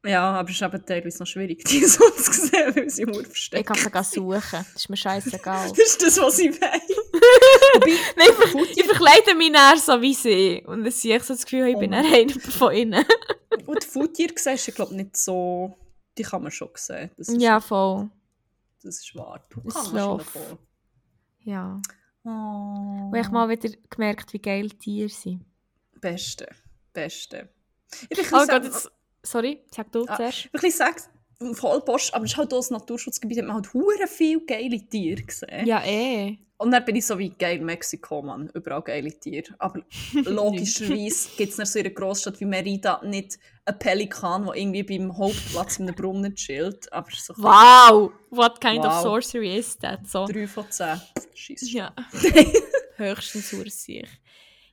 [0.06, 3.22] Ja, aber es ist eben teilweise noch schwierig, die so zu sehen, weil sie nur
[3.22, 3.66] Ich verstecken.
[3.66, 4.66] kann sie gehen suchen.
[4.74, 5.70] Das ist mir scheißegal.
[5.76, 6.70] Das ist das, was ich will.
[8.16, 8.28] Nein,
[8.64, 10.64] ich, ich verkleide mich dann so wie sie.
[10.66, 13.04] Und dann sehe ich so das Gefühl, ich bin Oh einer von ihnen.
[13.66, 15.76] Und die Faultiere siehst du, glaube nicht so...
[16.18, 17.12] Die kann man schon sehen.
[17.40, 18.10] Ja, voll.
[18.82, 19.44] Das ist wahr.
[19.50, 20.22] Du kannst schon
[21.42, 21.80] Ja.
[22.24, 23.10] Oh.
[23.12, 25.46] Und ich habe mal wieder gemerkt, wie geil Tiere sind.
[26.00, 26.48] Beste.
[26.94, 27.50] Beste.
[28.10, 28.92] Ich bin Oh Gott, jetzt...
[29.32, 30.46] Sorry, sag du Ah, zuerst.
[30.46, 31.10] ich bin ein bisschen sagt,
[31.58, 34.08] voll Post, aber es ist halt auch ein Naturschutzgebiet, hat man halt hure
[34.48, 35.66] geile Tiere gesehen.
[35.68, 36.38] Ja, eh.
[36.60, 38.50] Und dann bin ich so wie geil Mexiko, Mann.
[38.56, 39.54] Überall geile Tiere.
[39.60, 39.80] Aber
[40.14, 45.16] logischerweise gibt es in so einer Großstadt wie Merida nicht einen Pelikan, der irgendwie beim
[45.16, 46.92] Hauptplatz in einem Brunnen chillt.
[46.92, 48.12] Aber so Wow!
[48.32, 49.02] What kind of Wow.
[49.04, 50.08] sorcery is that?
[50.08, 50.26] So.
[50.26, 51.02] bisschen 3 von 10.
[51.36, 51.66] Scheiße.
[51.70, 51.94] Ja.
[52.96, 54.08] Höchstens Ursicht.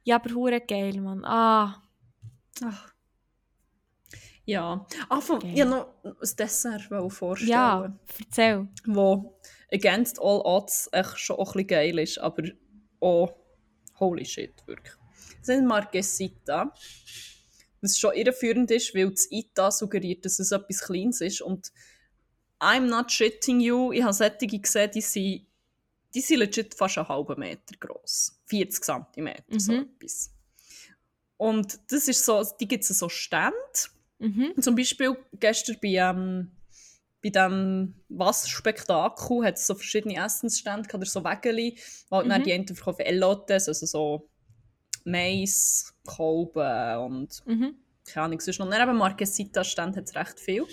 [0.05, 1.23] Ja, aber hure geil, Mann.
[1.27, 1.83] Ah.
[2.65, 2.94] Ach.
[4.47, 4.87] Ja.
[5.09, 5.51] Ah, von, Geil.
[5.55, 7.51] ich wollte noch ein Dessert vorstellen.
[7.51, 8.69] Ja, erzähl.
[8.87, 9.39] wo
[9.73, 12.43] against all odds echt schon auch ein bisschen geil ist, aber
[13.01, 13.35] auch
[13.99, 14.95] holy shit, wirklich.
[15.39, 16.73] Das sind Marquesita.
[17.81, 21.71] Was schon irreführend ist, weil das Ita suggeriert, dass es etwas Kleines ist und
[22.61, 25.47] I'm not shitting you, ich habe solche gesehen, die sind,
[26.15, 28.41] die sind legit fast einen halben Meter gross.
[28.47, 29.89] 40 cm, so Mhm.
[30.01, 30.31] etwas.
[31.37, 33.53] Und das ist so, die gibt es so Stände,
[34.19, 34.55] Mhm.
[34.61, 36.51] zum Beispiel gestern bei, ähm,
[37.23, 41.79] bei diesem Was-Spektakel hat es so verschiedene Essensstände oder so Wägeli,
[42.11, 42.45] wo halt dann Mhm.
[42.45, 44.29] die einen verkaufen Elotes, also so
[45.05, 47.75] Mais, Kolben und Mhm.
[48.07, 48.71] keine Ahnung, sonst noch.
[48.71, 50.65] Dann eben Marquesita-Stände hat es recht viel.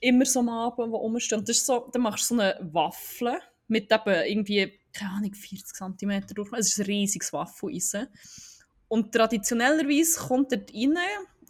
[0.00, 1.40] Immer so am Abend, wo rumstehen.
[1.40, 3.38] Und Das ist so, dann machst du so eine Waffel
[3.68, 6.58] mit eben irgendwie, keine Ahnung, 40 cm Durchmesser.
[6.60, 8.08] Es ist ein riesiges Waffeleisen.
[8.88, 10.98] Und traditionellerweise kommt dort rein,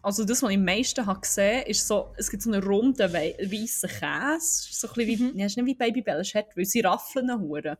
[0.05, 3.12] also das, was ich am meisten habe gesehen ist so, es gibt so einen runden,
[3.12, 4.69] wei- weißen Käse.
[4.71, 7.79] So ein bisschen wie, es ist nicht wie Babybel, es hart, weil sie raffeln hure.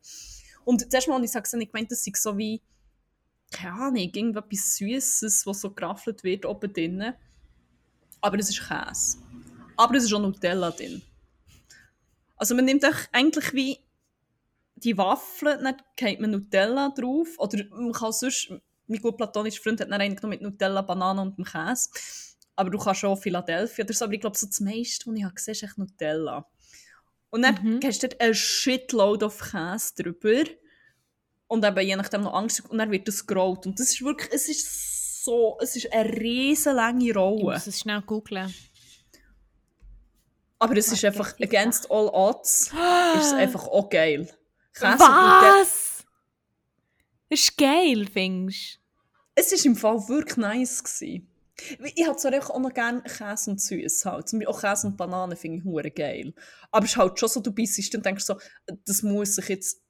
[0.65, 2.63] Und das erste Mal, als ich es gesehen habe, ich gemeint, das sei so wie,
[3.53, 7.15] keine Ahnung, irgendetwas Süßes, was so geraffelt wird oben drinnen.
[8.21, 9.19] Aber es ist Käse.
[9.77, 11.03] Aber es ist auch Nutella drin.
[12.37, 13.79] Also man nimmt eigentlich wie
[14.77, 17.29] die Waffeln, dann geht man Nutella drauf.
[17.39, 18.53] Oder man kann sonst,
[18.87, 21.89] mein gut platonischer Freund hat dann eigentlich noch mit Nutella, Banane und dem Käse.
[22.57, 24.05] Aber du kannst auch Philadelphia oder so.
[24.05, 26.47] Aber ich glaube, so das meiste, was ich habe gesehen, ist echt Nutella.
[27.31, 27.81] Und dann Mhm.
[27.85, 30.45] hast du ein Shitload of Käse drüber.
[31.49, 32.63] Und eben je nachdem noch Angst.
[32.69, 33.67] Und dann wird das gerollt.
[33.67, 37.55] Und das ist wirklich, es ist so, es ist eine riesen lange Ich Rolle.
[37.55, 38.53] muss es schnell googlen.
[40.59, 42.69] Aber es ist einfach, against all odds,
[43.17, 44.27] ist es einfach auch geil.
[44.73, 45.84] Käse Was?
[47.31, 48.79] Das ist geil, findest
[49.35, 50.83] Es war im Fall wirklich nice.
[50.85, 51.29] Gewesen.
[51.95, 54.29] Ich habe zwar auch noch gerne Käse und Süß halt.
[54.29, 56.35] Zum Beispiel auch Käse und Bananen finde ich hure geil.
[56.71, 58.37] Aber es ist halt schon so, du bist und denkst so,
[58.87, 59.81] das muss ich jetzt,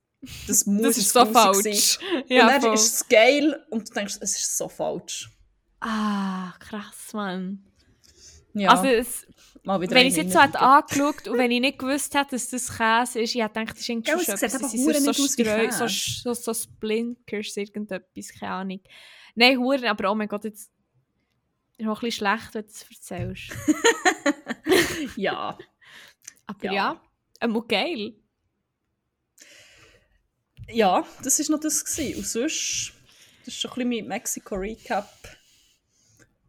[0.46, 1.98] das muss Das ist so falsch.
[2.14, 2.74] und Ja, dann voll.
[2.74, 5.30] ist es geil und du denkst, es ist so falsch.
[5.80, 7.64] Ah, krass, Mann.
[8.54, 9.26] Ja, Also, es,
[9.64, 12.30] mal wieder wenn ich es jetzt so hätte angeschaut und wenn ich nicht gewusst hätte,
[12.32, 14.94] dass das Käse ist, ich hätte gedacht, das ist irgendwie schon es etwas, das hure
[15.00, 18.80] so, wie Streu- so, so, so Splinkers, irgendetwas, keine Ahnung.
[19.34, 20.70] Nein, Huren, aber oh mein Gott, jetzt
[21.76, 23.52] ist auch ein bisschen schlecht, wenn du es erzählst.
[25.16, 25.58] Ja,
[26.46, 26.72] Aber Ja.
[26.72, 27.00] ja,
[27.40, 28.14] ähm, geil.
[30.68, 31.84] ja, das war noch das.
[31.84, 32.18] Gewesen.
[32.18, 32.92] Und sonst,
[33.44, 34.22] das ist schon ein bisschen mein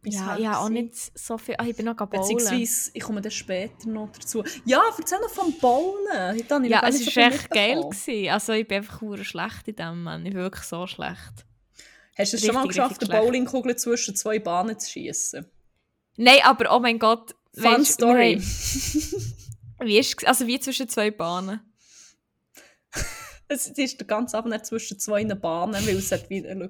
[0.06, 0.38] Mexiko-Recap.
[0.38, 1.54] Ja, ja, auch nicht so viel.
[1.58, 2.10] Ah, ich bin noch bowlen.
[2.10, 4.44] Beziehungsweise, ich komme dann später noch dazu.
[4.64, 6.12] Ja, erzähl noch vom Bowlen.
[6.12, 7.80] Habe ich Ja, es so war viel echt geil.
[7.80, 8.30] Gewesen.
[8.30, 10.24] Also ich bin einfach schlecht in dem, Mann.
[10.24, 11.46] Ich bin wirklich so schlecht.
[12.18, 13.20] Hast du es schon mal geschafft, eine.
[13.20, 15.44] Bowlingkugel zwischen zwei Bahnen zu schießen?
[16.16, 17.34] Nein, aber oh mein Gott.
[17.54, 18.40] Fun weisst, Story.
[19.80, 20.26] Wie ist?
[20.26, 21.60] Also wie zwischen zwei Bahnen.
[23.48, 26.68] Es ist der ganze Abend nicht zwischen zwei Bahnen, weil es hat wieder schau,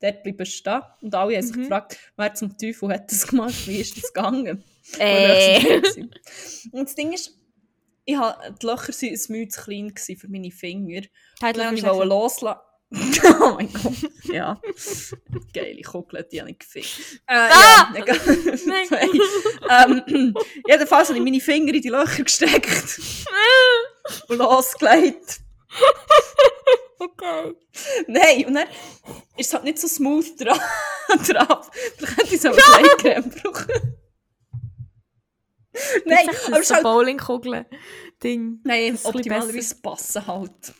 [0.00, 0.82] dort bleiben stehen.
[1.02, 1.62] Und alle haben sich Mhm.
[1.62, 4.62] gefragt, wer zum Teufel hat das gemacht, wie ist das gegangen?
[5.00, 5.82] Äh.
[6.70, 7.32] Und das Ding ist,
[8.04, 11.02] ich hab, die Löcher waren ein Mühe zu klein für meine Finger.
[11.42, 12.60] Hat Und Löcher wollte ich loslassen.
[13.42, 13.94] oh mein Gott,
[14.32, 14.60] ja.
[15.52, 17.20] Geile Kugel, die habe ich gefickt.
[17.26, 17.92] Äh, Ah!
[17.96, 18.04] ja.
[18.64, 20.04] Nein.
[20.08, 20.34] Ähm,
[20.68, 23.00] jedenfalls habe ich meine Finger in die Löcher gesteckt
[24.28, 25.40] und losgelegt.
[26.98, 27.54] Okay.
[28.06, 28.68] Nein, und dann
[29.36, 30.58] ist es halt nicht so smooth dran.
[31.28, 31.70] drauf.
[31.96, 33.96] Vielleicht hätte ich so eine Kleidcreme brauchen.
[36.04, 36.82] Nein, aber es ist halt...
[36.82, 38.60] Bowlingkugeln-Ding.
[38.64, 40.74] Nein, das ist ein bisschen optimalerweise passen halt.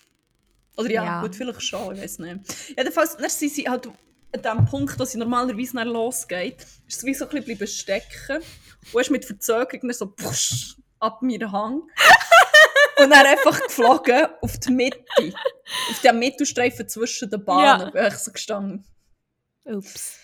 [0.76, 1.20] Oder ja, Ja.
[1.22, 2.40] gut, vielleicht schon, ich weiß nicht.
[2.76, 3.88] Jedenfalls, dann sind sie halt
[4.32, 8.42] an dem Punkt, wo sie normalerweise dann losgeht, ist es wie so ein bisschen stecken.
[8.92, 11.82] Und ist mit Verzögerung dann so pfusch, ab mir Hang.
[12.98, 15.04] Und dann einfach geflogen auf die Mitte.
[15.90, 17.86] Auf den Mittelstreifen zwischen den Bahnen.
[17.86, 17.90] Ja.
[17.90, 18.84] Bin ich so gestanden.
[19.64, 20.18] Ups.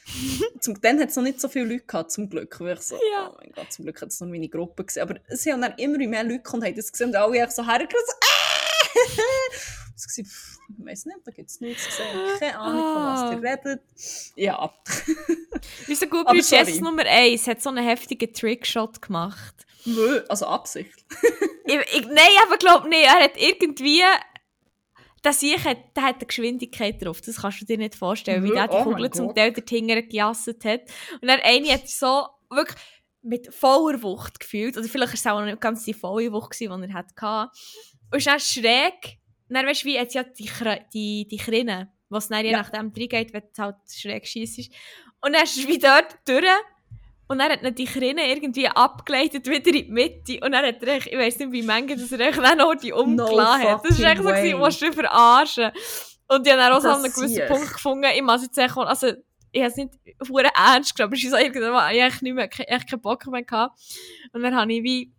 [0.61, 2.61] Zum, dann hat es noch nicht so viele Leute gehabt, zum Glück.
[2.61, 3.31] Weil ich so, Ja.
[3.33, 5.03] oh mein Gott, zum Glück hat es nur meine Gruppe gesehen.
[5.03, 7.67] Aber es haben dann immer mehr Leute gekommen und haben das gesehen und alle so
[7.67, 8.07] hergerissen.
[8.07, 9.53] So, ah!
[9.53, 12.39] Pff, ich weiß nicht, da gibt es nichts zu sehen.
[12.39, 13.33] Keine Ahnung, von was Ah.
[13.33, 13.83] ihr redet.
[14.37, 14.75] Ja.
[15.89, 16.65] Unser Gubri sorry.
[16.65, 19.67] Jess Nummer 1 hat so einen heftigen Trickshot gemacht.
[19.85, 21.05] Nö, Also Absicht.
[21.65, 23.05] Ich, ich, nein, aber glaub nicht.
[23.05, 24.03] Er hat irgendwie.
[25.25, 27.21] Der Sieg hat, der hat eine Geschwindigkeit drauf.
[27.21, 29.33] Das kannst du dir nicht vorstellen, wie Nö, der die oh Kugel zum.
[29.35, 30.81] Teil dort hinten gejasset hat.
[31.21, 32.77] Und dann eine hat so wirklich
[33.23, 34.77] mit voller Wucht gefühlt.
[34.77, 37.51] Oder vielleicht war es auch noch nicht ganz die volle Wucht, die er hatte.
[38.11, 39.19] Und dann schräg.
[39.49, 40.51] Und dann weißt du, wie jetzt ja die,
[40.93, 42.59] die, die Krinne, was dann je Ja.
[42.59, 44.59] nachdem reingeht, wenn du halt schräg schießt.
[45.21, 46.45] Und dann ist es wie dort durch.
[47.29, 50.35] Und dann hat er die Krinne irgendwie abgeleitet, wieder in die Mitte.
[50.45, 52.93] Und dann hat er, echt- ich weiß nicht, wie manche das er echt noch die
[52.93, 53.85] umgelassen hat.
[53.89, 55.71] Das war echt so, gewesen, was du verarschen.
[56.29, 57.47] Und ich habe dann auch so an einem gewissen ich.
[57.49, 59.13] Punkt gefunden, ich muss jetzt sagen, also,
[59.55, 59.95] ich habe es nicht
[60.57, 63.27] ernst genommen, aber es ist so irgendwann, ich habe echt nicht mehr, echt keinen Bock
[63.27, 63.79] mehr gehabt.
[64.33, 65.13] Und dann habe ich wie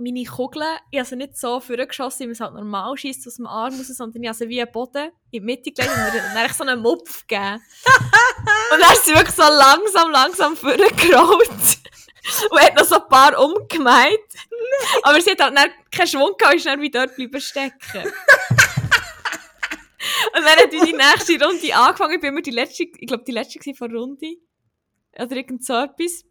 [0.00, 3.36] meine Kugeln, ich habe sie nicht so vorgeschossen, wie man es halt normal schießt aus
[3.36, 6.14] dem Arm raus, sondern ich habe sie wie einen Boden in die Mitte gelegt und
[6.14, 7.62] dann, habe ich so einen Mupf gegeben.
[8.72, 11.78] und dann ist sie wirklich so langsam, langsam vorgerollt.
[12.50, 14.18] Und hat noch so ein paar umgemeint.
[15.02, 18.12] Aber sie hat halt dann keinen Schwung gehabt, ist dann wie dort bleiben stecken.
[20.34, 22.14] Und dann hat die nächste Runde angefangen.
[22.14, 24.36] Ich bin immer die letzte, ich glaube, die letzte war von Runde.
[25.18, 26.24] Oder irgend so etwas.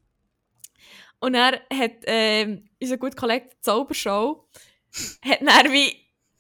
[1.22, 4.48] Und er hat, ähm, unser guter Kollege, Zaubershow,
[5.26, 5.96] hat dann wie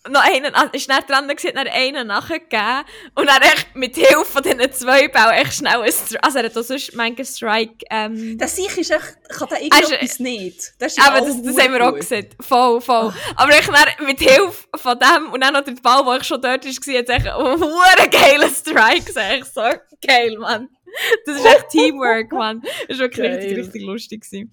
[0.08, 2.86] noch einen, also ist dann dran gewesen, hat dann einen nachgegeben.
[3.15, 6.46] Und dann echt mit Hilfe von diesen zwei Bällen echt schnell ein Strike, also er
[6.46, 10.74] hat auch sonst manchmal Strike, ähm, Der Sieg ist echt, kann Er irgendetwas ist- nicht.
[10.80, 12.00] Das ist aber das, das haben wir auch gut.
[12.00, 12.30] gesehen.
[12.39, 13.13] Voll, voll.
[13.36, 16.42] Aber ich dann mit Hilfe von dem und dann noch der Ball, der ich schon
[16.42, 19.00] dort war, hat echt einen geilen Strike.
[19.02, 19.62] Das ist echt so
[20.08, 20.69] geil, Mann.
[21.25, 22.62] Das ist echt Teamwork, Mann.
[22.87, 23.60] Das war wirklich richtig, Geil.
[23.60, 24.21] richtig lustig.
[24.23, 24.52] Gewesen.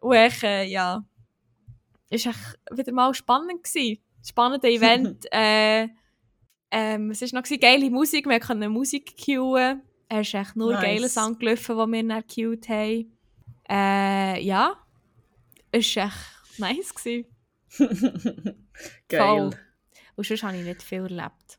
[0.00, 1.04] Und ich, äh, ja,
[2.10, 3.98] ist echt wieder mal spannend gewesen.
[4.22, 5.26] Spannender Event.
[5.32, 5.88] äh,
[6.70, 9.82] ähm, es war noch gewesen, geile Musik, wir konnten Musik cueen.
[10.08, 10.82] Er ist echt nur Nice.
[10.82, 13.12] geile Songs gelaufen, die wir dann gecued haben.
[13.68, 14.74] Äh, ja.
[15.70, 16.94] Es war echt nice.
[16.94, 17.26] Gewesen.
[19.08, 19.20] Geil.
[19.20, 19.50] Voll.
[20.16, 21.58] Und sonst habe ich nicht viel erlebt.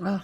[0.00, 0.22] Ah.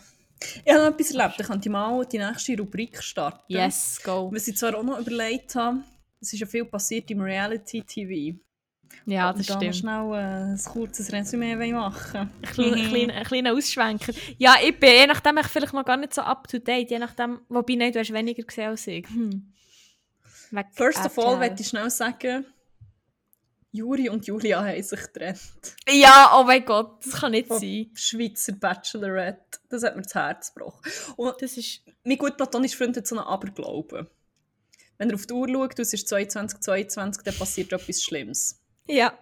[0.64, 1.40] Ich habe noch etwas erlebt.
[1.40, 3.42] Ich könnte mal die nächste Rubrik starten.
[3.48, 4.30] Yes, go.
[4.32, 5.78] Was ich zwar auch noch überlegt habe,
[6.20, 8.38] es ist ja viel passiert im Reality-TV.
[9.06, 9.74] Ja, das stimmt.
[9.74, 14.12] schnell äh, ein kurzes Resümee machen Ein kleiner, ein kleiner, ein kleiner Ausschwenker.
[14.38, 16.90] Ja, ich bin je nachdem ich vielleicht noch gar nicht so up to date.
[16.90, 19.08] Je nachdem, wobei nicht, du hast weniger gesehen als ich.
[19.08, 19.52] Hm.
[20.72, 22.44] First of all, möchte ich schnell sagen,
[23.72, 25.40] Juri und Julia haben sich getrennt.
[25.88, 27.90] Ja, oh mein Gott, das kann nicht Von sein.
[27.94, 29.58] Schweizer Bachelorette.
[29.70, 30.82] Das hat mir das Herz gebrochen.
[31.16, 31.80] Und Das ist.
[32.04, 34.06] mein gut platonischer Freund hat so einen Aberglauben.
[34.98, 38.60] wenn er auf die Uhr schaut, es ist 22, 22, dann passiert etwas Schlimmes.
[38.86, 39.18] Ja.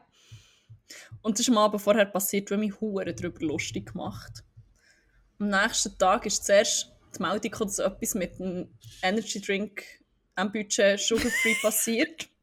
[1.23, 4.43] Und das ist am Abend vorher passiert, weil mich Huren darüber lustig gemacht.
[5.39, 8.69] Am nächsten Tag ist zuerst die Meldung dass etwas mit einem
[9.03, 9.85] Energy Drink
[10.35, 12.29] am Budget Sugar Free passiert.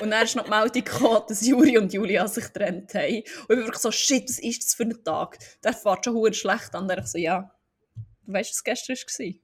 [0.00, 3.14] Und dann ist noch die Meldung gekommen, dass Juri und Julia sich getrennt haben.
[3.14, 5.38] Und ich bin wirklich so, shit, was ist das für ein Tag?
[5.62, 6.90] Der fährt schon hure schlecht an.
[6.90, 7.50] Und ich so, ja,
[8.26, 9.34] du weißt, was gestern war?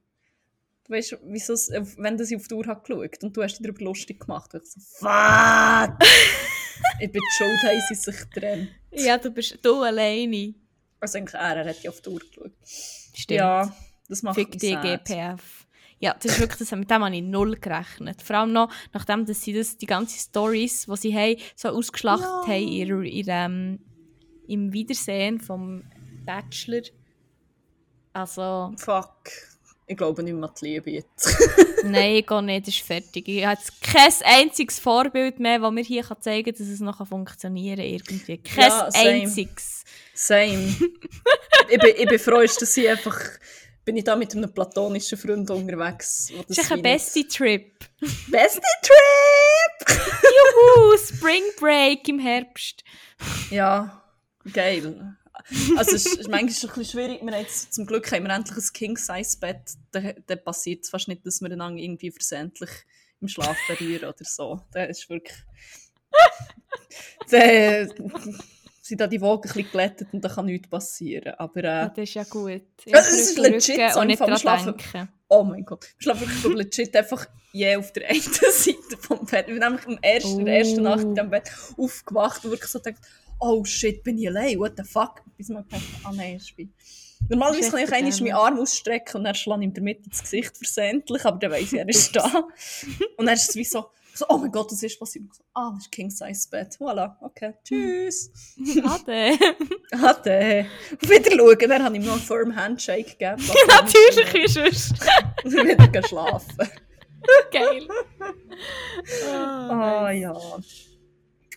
[0.85, 3.61] Du weißt, wieso es, wenn sie auf die Uhr hat geschaut und du hast dich
[3.61, 4.53] darüber lustig gemacht.
[4.53, 5.99] Und ich so, fuck!
[6.99, 8.69] ich bin schuld, haben sie sich getrennt.
[8.91, 10.55] Ja, du bist du alleine.
[10.99, 12.53] Also eigentlich er, er hat ja auf die Uhr geschaut.
[13.13, 13.37] Stimmt.
[13.37, 13.75] Ja,
[14.07, 15.05] das macht Fick mich die sad.
[15.05, 15.66] GPF.
[15.99, 18.21] Ja, das ist wirklich, das, mit dem habe ich null gerechnet.
[18.21, 22.27] Vor allem noch, nachdem dass sie das, die ganzen Stories, die sie haben, so ausgeschlachtet
[22.27, 22.53] Ja.
[22.53, 23.79] haben ihrer- in, ähm,
[24.47, 25.83] im Wiedersehen vom
[26.25, 26.81] Bachelor.
[28.13, 29.29] Also, Fuck.
[29.89, 31.37] Ich glaube nicht mehr an die Liebe jetzt.
[31.85, 33.25] nein, ich gehe nicht, das ist fertig.
[33.29, 36.81] Ich habe jetzt kein einziges Vorbild mehr, das mir hier kann zeigen kann, dass es
[36.81, 37.85] noch funktionieren kann.
[37.85, 38.37] Irgendwie.
[38.39, 39.09] Kein Ja, same.
[39.09, 39.83] einziges.
[40.13, 40.75] Same.
[41.69, 43.17] ich, bin, ich bin froh, dass ich einfach...
[43.87, 46.29] Bin ich da mit einem platonischen Freund unterwegs.
[46.35, 47.71] wo Das ist ein beste Trip.
[48.27, 49.97] Beste Trip!
[50.75, 52.83] Juhu, Spring Break im Herbst.
[53.49, 54.03] Ja,
[54.51, 55.15] geil.
[55.77, 57.21] Also es ist, ist manchmal ein bisschen schwierig.
[57.21, 59.77] Wir haben jetzt, zum Glück haben wir endlich ein King-Size-Bett.
[59.93, 62.71] Da, da passiert es fast nicht, dass wir einander irgendwie versehentlich
[63.21, 64.59] im Schlaf berühren oder so.
[64.73, 65.37] Das ist wirklich...
[67.29, 67.37] Da
[68.87, 71.33] sind da die Wogen ein bisschen glättet und da kann nichts passieren.
[71.37, 72.61] Aber Ja, äh, das ist ja gut.
[72.85, 74.75] Ja, es ist legit so, und nicht dran schlafen.
[74.77, 75.09] denken.
[75.27, 75.83] oh mein Gott.
[75.97, 78.21] Wir schlafen wirklich so legit einfach je auf der einen
[78.51, 79.47] Seite vom Bett.
[79.47, 80.83] Wir sind nämlich am ersten, der ersten Oh.
[80.83, 83.01] Nacht in diesem Bett aufgewacht und wirklich so gedacht,
[83.39, 85.21] oh shit, bin ich allein, what the fuck?
[85.37, 86.69] Bis man gedacht, ah nein, ist wie...
[87.29, 88.31] Normalerweise kann ich einmal meinen.
[88.33, 91.79] Arm ausstrecken und dann schlage ich ihm damit ins Gesicht versehentlich, aber dann weiss ich,
[91.79, 92.23] er ist da.
[93.17, 95.25] Und dann ist es wie so, so, oh mein Gott, was ist passiert?
[95.27, 96.77] Ich so, ah, das ist King-Size-Bett.
[96.79, 98.31] Voilà, okay, tschüss.
[98.83, 99.37] Ade.
[99.91, 100.65] Ade.
[101.01, 103.43] Auf Wiederschauen, dann habe ich ihm noch einen firm Handshake gegeben.
[103.67, 104.91] Natürlich ist es
[105.43, 106.69] Und wieder schlafen.
[107.51, 107.87] geil.
[109.69, 110.35] Ah ja.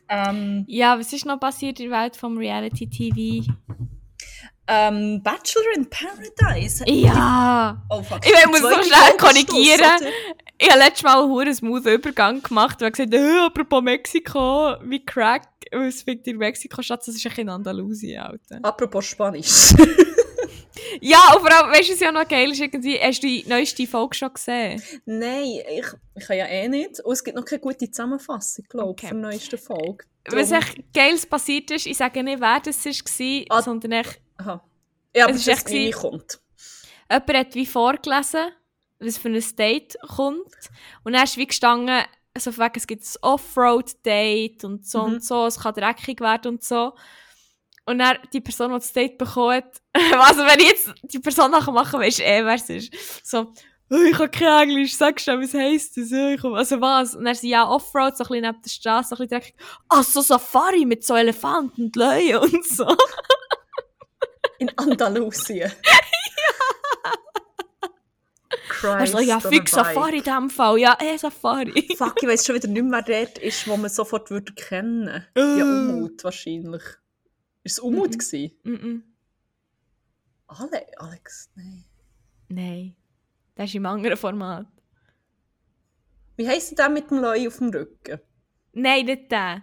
[0.08, 3.50] Ähm, Ja, was ist noch passiert in der Welt vom Reality TV?
[4.70, 6.84] Ähm, Bachelor in Paradise.
[6.86, 7.82] Ja!
[7.90, 8.20] Oh fuck.
[8.24, 10.08] Ich muss Die so schnell korrigieren.
[10.58, 15.04] Ich habe letztes Mal einen smooth Übergang gemacht und habe gesagt, äh, apropos Mexiko, wie
[15.04, 18.58] Crack, was fickt in Mexiko statt, das ist ein bisschen Andalusien, Alter.
[18.62, 19.72] Apropos Spanisch.
[21.00, 23.44] Ja, und vor allem, weißt du, was ja noch geil ist, irgendwie, hast du die
[23.46, 24.82] neueste Folge schon gesehen?
[25.04, 27.00] Nein, ich, ich kann ja eh nicht.
[27.00, 29.08] Und es gibt noch keine gute Zusammenfassung, glaube ich, Okay.
[29.08, 30.04] für die neueste Folge.
[30.30, 33.62] Was echt Geiles passiert ist, ich sage nicht, wer das war, Ah.
[33.62, 34.64] sondern echt, Aha.
[35.14, 36.40] Ja, aber Es ist echt wie kommt.
[37.10, 38.50] jemand hat wie vorgelesen,
[38.98, 40.54] was für ein Date kommt.
[41.04, 42.02] Und dann ist wie gestanden,
[42.34, 45.12] also wegen, es gibt ein Offroad-Date und so Mhm.
[45.14, 46.94] und so, es kann dreckig werden und so.
[47.86, 49.64] Und dann die Person, die das Date bekommt,
[49.94, 52.92] also wenn ich jetzt die Person nachher mache, weisst du eh, wer es ist.
[53.26, 53.52] So,
[53.92, 56.12] «Oh, ich kann kein Englisch, sag schnell, was heisst das?
[56.44, 57.16] Oh, Also was?
[57.16, 59.54] Und dann sie ja Offroad, so ein bisschen neben der Straße, so ein bisschen dreckig.
[59.88, 62.86] Ach so, Safari mit so Elefanten und Löwen und so.
[64.60, 65.72] In Andalusien.
[68.68, 69.72] Christ Also ja, fix.
[69.72, 70.78] Safari in diesem Fall.
[70.78, 71.88] Ja, eh, Safari.
[71.98, 75.08] Fuck, ich weiss schon wieder nicht mehr, wer dort ist, wo man sofort würde kennen.
[75.34, 75.58] Äh.
[75.58, 76.82] Ja, Umut wahrscheinlich.
[77.62, 78.18] Ist es Umut Mhm.
[78.18, 78.52] gewesen?
[78.62, 79.04] Mhm.
[80.46, 81.84] Ale Alex, nein.
[82.48, 82.96] Nein.
[83.54, 84.66] Das ist im anderen Format.
[86.36, 88.18] Wie heisst der mit dem Leu auf dem Rücken?
[88.72, 89.62] Nein, nicht der.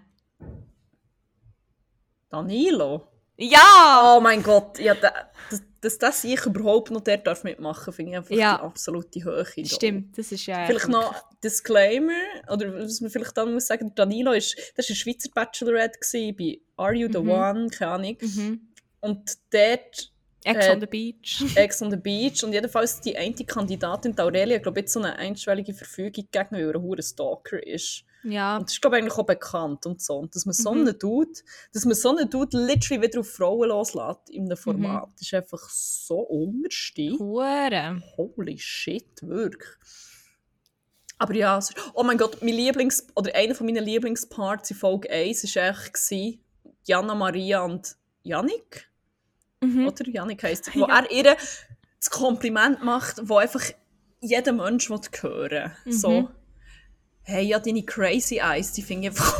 [2.29, 3.07] Danilo?
[3.37, 4.15] Ja!
[4.17, 5.11] Oh mein Gott, ja, da,
[5.49, 8.57] dass, dass das ich überhaupt noch dort darf mitmachen finde ich einfach Ja.
[8.57, 9.43] die absolute Höhe.
[9.55, 9.63] da.
[9.65, 10.65] Stimmt, das ist ja.
[10.65, 11.13] Vielleicht noch
[11.43, 12.13] Disclaimer,
[12.51, 16.35] oder was man vielleicht dann muss sagen, Danilo ist, das war ein Schweizer Bachelorette gewesen,
[16.35, 17.29] bei Are You The Mhm.
[17.29, 18.17] One, keine Ahnung.
[18.21, 18.61] Mhm.
[19.01, 20.11] Und dort
[20.43, 21.43] Ex Äh, on the Beach.
[21.55, 25.15] Ex on the Beach und jedenfalls die eine Kandidatin, die Aurelia, glaube jetzt so eine
[25.17, 28.03] einschwellige Verfügung gegen, weil er ein Stalker ist.
[28.23, 28.57] Ja.
[28.57, 30.17] Und das ist, glaube ich, eigentlich auch bekannt und so.
[30.17, 30.81] Und dass man so Mhm.
[30.87, 31.31] einen Dude,
[31.73, 34.49] dass man so einen Dude literally wieder auf Frauen loslässt in Mhm.
[34.49, 37.15] einem Format, das ist einfach so unterste.
[37.19, 38.01] Hure.
[38.17, 39.69] Holy shit, wirklich.
[41.19, 41.59] Aber ja,
[41.93, 46.39] oh mein Gott, mein Lieblings, oder einer von meinen Lieblingsparts in Folge 1 war gewesen,
[46.83, 48.87] Jana Maria und Yannick,
[49.61, 49.87] Mhm.
[49.87, 50.07] oder?
[50.07, 50.99] Yannick heisst, wo Ja.
[50.99, 51.23] er ihr
[51.99, 53.63] das Kompliment macht, wo einfach
[54.21, 55.91] jeder Mensch will hören Mhm.
[55.91, 56.29] So,
[57.27, 59.37] hey, ja, deine crazy eyes, die finde ich einfach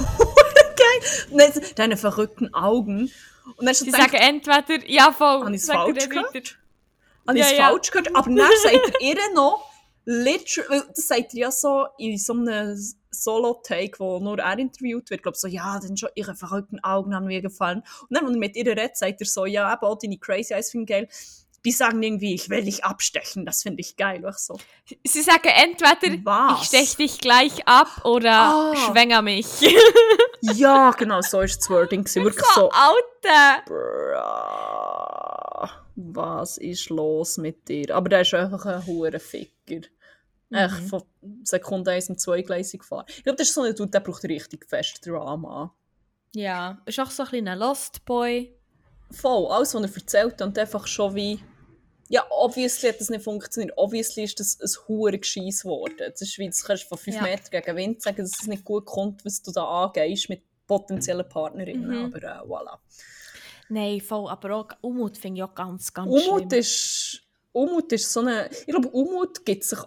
[0.75, 1.27] geil.
[1.31, 3.09] Und dann deine verrückten Augen.
[3.55, 5.45] Und dann Sie sagen entweder, ja voll.
[5.45, 6.57] habe ich es falsch gehört?
[7.25, 7.69] Habe ich es Ja, ja.
[7.69, 8.13] falsch gehört?
[8.13, 9.71] Aber dann sagt ihr noch,
[10.03, 12.77] literally, das sagt er ja so in so einem
[13.09, 17.27] Solo-Take, wo nur er interviewt wird, glaube so, ja, dann schon ihre verrückten Augen haben
[17.27, 17.83] mir gefallen.
[18.09, 20.53] Und dann, wenn er mit ihr redet, sagt er so, ja, eben auch deine Crazy
[20.53, 21.09] Eyes finde ich geil.
[21.67, 24.25] Die sagen irgendwie, ich will dich abstechen, das finde ich geil.
[24.25, 24.57] Auch so.
[25.05, 26.61] Sie sagen entweder, Was?
[26.61, 28.73] ich stech dich gleich ab oder Ah.
[28.75, 29.45] schwänger mich.
[30.41, 32.03] Ja, genau, so ist das Wording.
[32.03, 32.23] gewesen.
[32.23, 33.63] Wirklich so, so, Alter.
[35.95, 37.93] Was ist los mit dir?
[37.95, 39.81] Aber der ist einfach ein hoher Ficker.
[40.51, 40.87] Echt Mhm.
[40.87, 41.03] von
[41.43, 43.05] Sekunde 1 und 2 gleisig gefahren.
[43.09, 45.73] Ich glaube, das ist so ein Dude, der braucht richtig fest Drama.
[46.33, 48.53] Ja, ist auch so ein kleiner Lost Boy.
[49.11, 51.39] Voll, alles, was er erzählt, und einfach schon wie.
[52.09, 53.77] Ja, obviously hat das nicht funktioniert.
[53.77, 55.95] Obviously ist das ein hoher Gescheiss geworden.
[55.97, 57.21] Das ist wie, das kannst du von 5 Ja.
[57.23, 61.27] Meter gegen Wind sagen, dass es nicht gut kommt, was du da angehst mit potenziellen
[61.27, 61.89] Partnerinnen.
[61.89, 62.05] Mhm.
[62.05, 62.77] Aber äh, voilà.
[63.69, 66.59] Nein, voll, aber auch Umut finde ich auch ganz, ganz Umut schlimm.
[66.59, 68.49] ist, Umut ist so eine.
[68.51, 69.79] Ich glaube, Umut gibt sich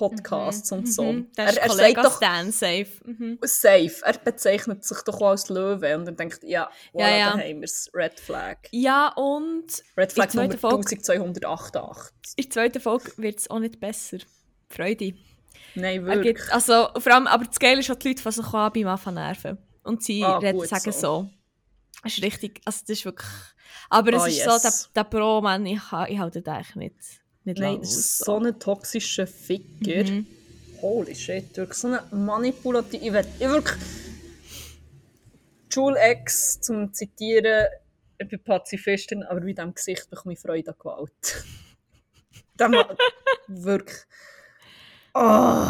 [0.00, 1.04] Alpha-Podcasts und so.
[1.12, 2.86] Mhm, Er, ist er Kollega sagt doch Stan safe.
[3.04, 3.38] Mhm.
[3.42, 3.92] safe.
[4.04, 7.30] Er bezeichnet sich doch auch als Löwe und dann denkt, ja, Ja, ja.
[7.32, 7.90] da haben wir es.
[7.94, 8.56] Red Flag.
[8.70, 12.12] Ja, und Red Flag Nummer Folge- 1288.
[12.36, 14.18] in der zweiten Folge wird es auch nicht besser.
[14.68, 15.14] Freude.
[15.74, 16.36] Nein, Er wirklich.
[16.36, 18.86] gibt, also, vor allem, aber das Geile ist auch, die Leute fassen sich an beim
[18.88, 19.58] Anfang nerven.
[19.82, 21.00] Und sie Ah, reden, sagen so.
[21.00, 21.30] so.
[22.02, 23.28] Das ist richtig, also das ist wirklich...
[23.88, 24.90] Aber es Ah, ist so, yes.
[24.94, 26.96] der, der Pro-Mann, ich, ich halte den eigentlich nicht,
[27.44, 30.04] nicht Nein, das ist so ein toxischer Ficker.
[30.10, 30.26] Mhm.
[30.80, 33.20] Holy shit, wirklich so eine manipulative.
[33.38, 33.78] Ich will wirklich.
[35.72, 37.68] Schul-Ex zum Zitieren,
[38.18, 41.44] ich bin Pazifistin, aber bei diesem Gesicht bekomme ich Freude an Gewalt.
[42.58, 42.74] Dem,
[43.46, 43.98] wirklich.
[45.14, 45.66] Oh,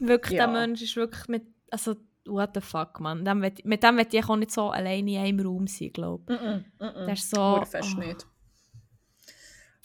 [0.00, 0.46] Wirklich, Ja.
[0.46, 1.44] der Mensch ist wirklich mit...
[1.70, 1.96] Also,
[2.26, 3.24] what the fuck, man.
[3.24, 6.40] Dem mit dem wird ich auch nicht so alleine in einem Raum sein, glaube ich.
[6.40, 6.44] mm
[6.84, 7.06] -mm, mm.
[7.06, 7.64] Der ist so...
[7.64, 8.26] Fest oh, nicht.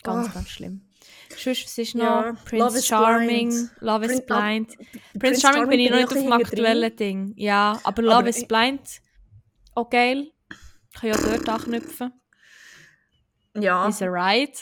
[0.03, 0.31] Ganz, Ah.
[0.33, 0.81] ganz schlimm.
[1.37, 2.03] Sonst, was ist noch?
[2.03, 3.71] Ja, Prince Love Charming, Blind.
[3.81, 4.77] Love is Prin- Blind.
[5.19, 7.33] Prince Charming bin ich noch nicht auf dem aktuellen Ding.
[7.37, 8.81] Ja, aber Love Aber is ich- Blind,
[9.75, 10.31] auch geil.
[10.99, 12.11] Kann ja dort anknüpfen.
[13.55, 14.53] Ja, Is a ride.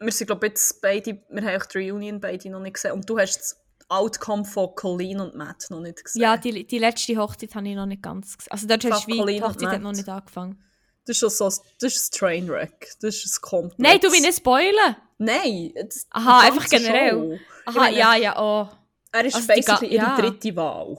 [0.00, 3.08] wir sind glaube jetzt beide, wir haben auch die Reunion beide noch nicht gesehen und
[3.08, 6.20] du hast das Outcome von Colleen und Matt noch nicht gesehen.
[6.22, 8.52] Ja, die, die letzte Hochzeit habe ich noch nicht ganz gesehen.
[8.52, 10.62] Also dort hast du wie, die Hochzeit hat noch nicht angefangen.
[11.08, 12.92] Das ist so, das ist ein Trainwreck.
[13.00, 13.78] Das ist ein komplett...
[13.78, 14.96] Nein, du willst nicht spoilen.
[15.18, 15.72] Nein.
[15.74, 17.10] Das, Aha, einfach generell.
[17.12, 17.38] Show.
[17.66, 18.68] Aha, meine- ja, ja, oh.
[19.10, 20.16] Er ist Also basically ihre ja.
[20.20, 20.98] dritte Wahl.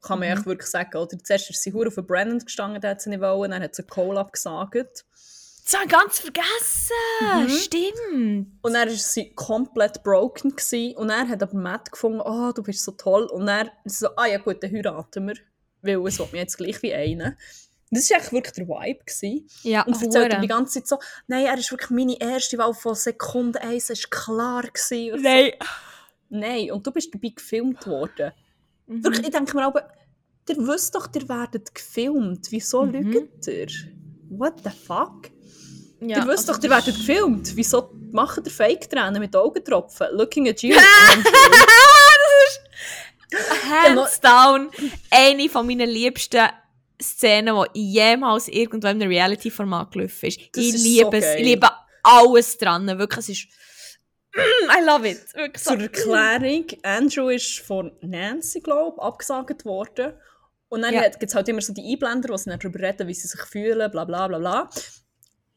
[0.00, 0.36] Kann man Mhm.
[0.38, 0.96] echt wirklich sagen.
[0.96, 3.74] Oder zuerst ist sie hure auf Brandon gestanden, der hat sie nicht wollen, dann hat
[3.74, 5.04] sie Cole abgesagt.
[5.64, 6.92] Das habe ich ganz vergessen.
[7.20, 7.48] Mhm.
[7.50, 8.58] Stimmt.
[8.62, 10.56] Und dann war sie komplett broken.
[10.56, 10.96] Gewesen.
[10.96, 13.24] Und er hat aber Matt gefunden, oh, du bist so toll.
[13.26, 15.34] Und er so, ah ja gut, dann heiraten wir.
[15.82, 17.36] Weil es will mir jetzt gleich wie einen.
[17.94, 19.04] Das war eigentlich wirklich der Vibe.
[19.04, 19.46] Gewesen.
[19.62, 20.40] Ja, Und erzählt er hure.
[20.40, 24.02] die ganze Zeit so, nein, er ist wirklich meine erste Wahl von Sekunde 1, es
[24.04, 24.62] war klar.
[24.62, 25.16] Gewesen.
[25.18, 25.52] So, Nein.
[26.30, 28.32] Nein, und du bist dabei gefilmt worden.
[28.86, 29.04] Mhm.
[29.04, 29.88] Wirklich, ich denke mir aber,
[30.48, 32.46] ihr wisst doch, ihr werdet gefilmt.
[32.50, 32.92] Wieso Mhm.
[32.92, 33.66] lügt ihr?
[34.30, 35.30] What the fuck?
[36.00, 37.54] Ja, ihr wisst also doch, ihr das- werdet gefilmt.
[37.56, 40.06] Wieso macht ihr Fake-Tränen mit Augentropfen?
[40.12, 40.74] Looking at you.
[43.70, 44.70] Hands down
[45.10, 46.48] eine von meinen liebsten
[47.02, 50.38] Szenen, die jemals irgendwo in einem Reality-Format gelaufen ist.
[50.52, 51.24] Das ich ist liebe so es.
[51.24, 51.36] geil.
[51.38, 51.70] Ich liebe
[52.02, 52.86] alles dran.
[52.98, 53.48] Wirklich, es ist...
[54.34, 55.20] I love it.
[55.34, 55.62] Wirklich.
[55.62, 60.14] Zur Erklärung, Andrew ist von Nancy, glaube ich, abgesagt worden.
[60.68, 61.06] Und dann Ja.
[61.08, 63.40] gibt es halt immer so die Einblender, die sie dann darüber reden, wie sie sich
[63.42, 64.70] fühlen, bla bla bla bla.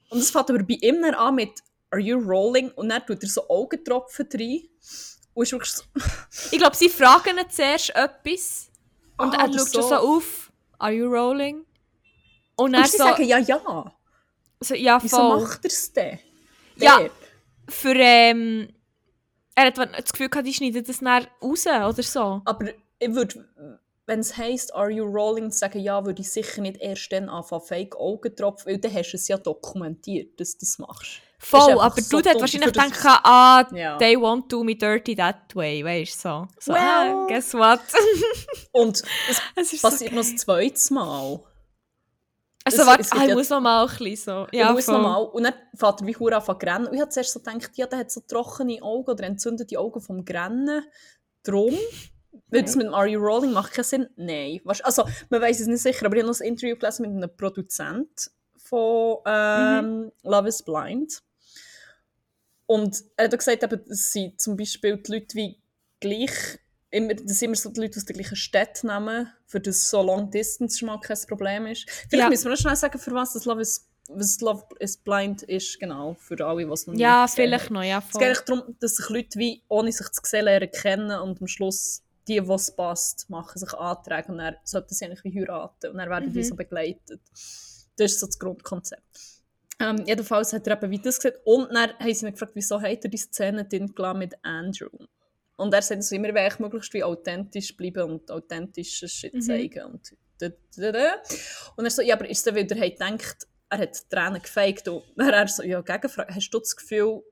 [0.09, 1.51] Und es fängt aber bei ihm dann an mit
[1.91, 4.63] «Are you rolling?» und dann tut er so Augentropfen rein.
[5.33, 5.83] Und ist wirklich so...
[6.51, 8.69] Ich glaube, sie fragen ihn zuerst etwas.
[9.17, 9.79] Und Ah, er schaut so.
[9.81, 10.44] schon so auf.
[10.79, 11.65] Are you rolling?
[12.55, 12.97] Und er so...
[12.97, 13.93] sagen «Ja, ja».
[14.59, 15.41] so ja, Wieso voll.
[15.41, 16.19] macht er es denn?
[16.77, 16.99] Ja.
[16.99, 17.11] Der.
[17.69, 17.95] Für...
[17.95, 18.69] Ähm,
[19.55, 22.41] er hat das Gefühl gehabt, die schneiden das dann raus oder so.
[22.43, 22.69] Aber
[22.99, 23.47] ich würde,
[24.05, 27.63] wenn es heisst, are you rolling, sagen, ja, würde ich sicher nicht erst dann anfangen,
[27.63, 31.21] fake Augentropfen, weil dann hast du es ja dokumentiert, dass du das machst.
[31.37, 33.97] Voll, aber so du hättest wahrscheinlich gedacht, ah, Ja.
[33.97, 36.47] they won't do me dirty that way, weißt du, so.
[36.59, 36.79] so Well.
[36.81, 37.79] ah, guess what?
[38.71, 39.41] Und es
[39.73, 41.39] es passiert noch das zweite Mal.
[42.63, 44.31] Also es- warte, es ah, ich muss noch mal ein bisschen so.
[44.51, 44.95] Ja, Ja, muss voll.
[44.95, 45.23] nochmal.
[45.25, 46.87] Und dann fährt er wie Hure zu rennen.
[46.87, 50.01] Und ich habe zuerst so gedacht, ja, der hat so trockene Augen oder entzündete Augen
[50.01, 50.83] vom Grennen.
[51.43, 51.77] Drum.
[52.49, 54.07] Weil das mit dem Are You Rolling macht keinen Sinn.
[54.15, 54.61] Nein.
[54.83, 57.37] Also, man weiß es nicht sicher, aber ich habe noch ein Interview gelesen mit einem
[57.37, 58.31] Produzent
[58.67, 61.21] von ähm, Love is Blind.
[62.67, 65.59] Und er hat auch gesagt, eben, dass sie zum Beispiel die Leute wie
[65.99, 66.59] gleich,
[66.89, 70.31] immer, dass immer so die Leute aus der gleichen Stadt nehmen, für das so Long
[70.31, 71.89] Distance schon mal kein Problem ist.
[71.89, 72.29] Vielleicht Ja.
[72.29, 75.79] müssen wir noch schnell sagen, für was das Love is was Love is Blind ist,
[75.79, 77.97] genau, für alle, was noch Ja, nicht gesehen vielleicht noch, ja.
[77.97, 78.19] Es Voll.
[78.19, 81.47] geht eigentlich darum, dass sich Leute wie, ohne sich zu sehen, lernen kennen und am
[81.47, 85.89] Schluss die, die es passt, machen sich Anträge und dann sollten sie eigentlich wie heiraten
[85.89, 86.43] und dann werden die Mhm.
[86.43, 87.19] so begleitet.
[87.97, 89.03] Das ist so das Grundkonzept.
[89.79, 93.03] Ähm, jedenfalls hat er eben das gesagt und dann haben sie ihn gefragt, wieso hat
[93.03, 94.89] er die Szene drin gelassen mit Andrew?
[95.57, 99.41] Und er sagt so immer, will ich möglichst wie authentisch bleiben und authentisches Shit Mhm.
[99.41, 99.85] zeigen.
[99.85, 101.13] Und, da, da, da.
[101.77, 104.87] und er so, ja, aber ist es weil er gedacht, er hat Tränen gefaked?
[104.87, 107.23] Und dann er so, ja, Gegenfrage, hast du das Gefühl,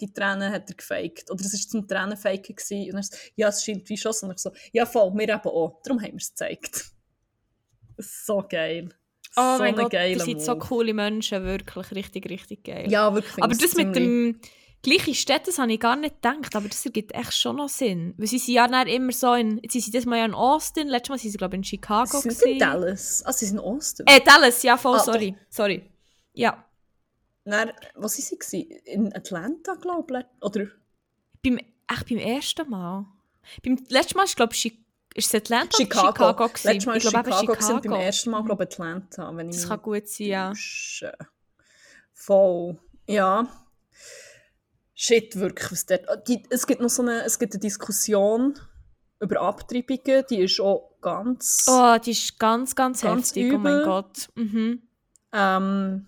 [0.00, 1.30] die Tränen hat er gefaked?
[1.30, 2.90] Oder es war zum Tränenfaken gewesen?
[2.92, 4.12] Und er so, ja, es scheint wie schon.
[4.22, 5.80] Und ich so, ja, voll, wir eben auch.
[5.84, 6.86] Darum haben wir es gezeigt.
[7.98, 8.88] So geil.
[9.36, 12.90] Oh so mein ein Gott, das sind so coole Menschen, wirklich richtig, richtig geil.
[12.90, 13.42] Ja, wirklich.
[13.42, 14.38] aber das mit dem
[14.82, 18.14] gleichen Städten, das habe ich gar nicht gedacht, aber das ergibt echt schon noch Sinn.
[18.18, 20.34] Weil sie sind ja dann immer so in, jetzt sind sie das Mal ja in
[20.34, 22.18] Austin, letztes Mal sind sie glaube ich in Chicago.
[22.20, 22.58] Sie sind in.
[22.58, 23.22] Dallas.
[23.24, 24.06] Ah, sie sind in Austin.
[24.06, 25.82] Äh, Dallas, ja voll, Ah, sorry, sorry.
[26.34, 26.64] Ja,
[27.44, 28.62] Dann, wo waren sie?
[28.84, 30.44] In Atlanta, glaube ich.
[30.44, 30.66] Oder?
[31.42, 33.06] beim, echt beim ersten Mal.
[33.64, 34.78] Beim letzten Mal ist glaube ich
[35.14, 36.08] ist es Atlanta Chicago.
[36.08, 36.66] oder Chicago gewesen?
[36.68, 37.88] Letztes Mal war ich glaube eben Chicago, gewesen, Chicago.
[37.94, 39.36] beim ersten Mal, glaube ich, Atlanta.
[39.36, 40.48] Wenn ich Das mich kann gut sein, ja.
[40.50, 41.12] täusche.
[42.12, 42.78] Voll.
[43.06, 43.46] Ja.
[44.94, 45.72] Shit, wirklich.
[45.72, 48.58] Was dort, Ah, die, es gibt noch so eine, es gibt eine Diskussion
[49.20, 51.66] über Abtreibungen, die ist auch ganz...
[51.68, 53.84] Oh, die ist ganz, ganz, Ganz heftig, oh mein übel.
[53.84, 54.28] Gott.
[54.34, 54.82] Mhm.
[55.32, 56.06] Ähm,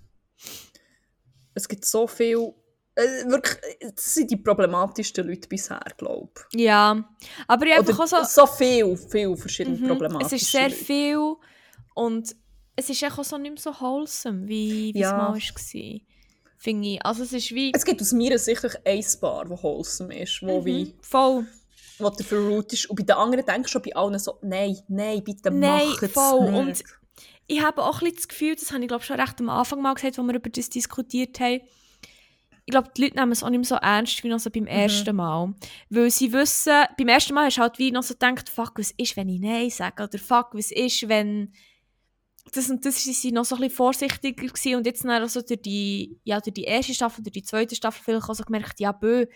[1.55, 2.55] es gibt so viel...
[2.97, 3.59] Äh, wirklich,
[3.95, 6.61] das sind die problematischsten Leute bisher, glaube ich.
[6.61, 7.05] Ja,
[7.49, 8.17] aber ich einfach auch so...
[8.23, 9.87] So viel, viel verschiedene Mhm.
[9.89, 10.75] problematische Es ist sehr Leute.
[10.77, 11.35] viel
[11.95, 12.37] und
[12.77, 15.09] es ist auch so nicht mehr so wholesome, wie, wie Ja.
[15.09, 16.01] es mal war.
[16.57, 17.05] Finde ich.
[17.05, 17.73] Also es ist wie...
[17.75, 21.47] Es gibt aus meiner Sicht ein Paar, das wholesome ist, wo Mhm, wie Voll.
[21.99, 22.87] wo der Root ist.
[22.91, 26.03] Und bei den anderen denkst du schon bei allen so, nein, nein, bitte Nein, mach
[26.03, 26.51] es voll.
[26.51, 26.55] nicht.
[26.59, 26.85] Und
[27.47, 29.83] ich habe auch ein bisschen das Gefühl, das habe ich glaube schon recht am Anfang
[29.83, 31.61] mal gesagt, als wir über das diskutiert haben,
[32.67, 34.53] ich glaube, die Leute nehmen es auch nicht mehr so ernst wie noch so Mhm.
[34.53, 35.55] beim ersten Mal.
[35.91, 38.91] Weil sie wissen, beim ersten Mal hast du halt wie noch so gedacht, fuck, was
[38.97, 40.03] ist, wenn ich Nein sage?
[40.03, 41.53] Oder fuck, was ist, wenn...
[42.53, 44.77] Das und das sind sie noch so ein bisschen vorsichtiger gewesen.
[44.77, 48.03] Und jetzt dann also durch die, ja, durch die erste Staffel, durch die zweite Staffel
[48.05, 49.27] vielleicht auch so gemerkt, ja, bö,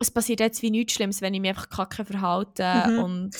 [0.00, 2.98] es passiert jetzt wie nichts Schlimmes, wenn ich mich einfach kacke verhalte Mhm.
[2.98, 3.36] und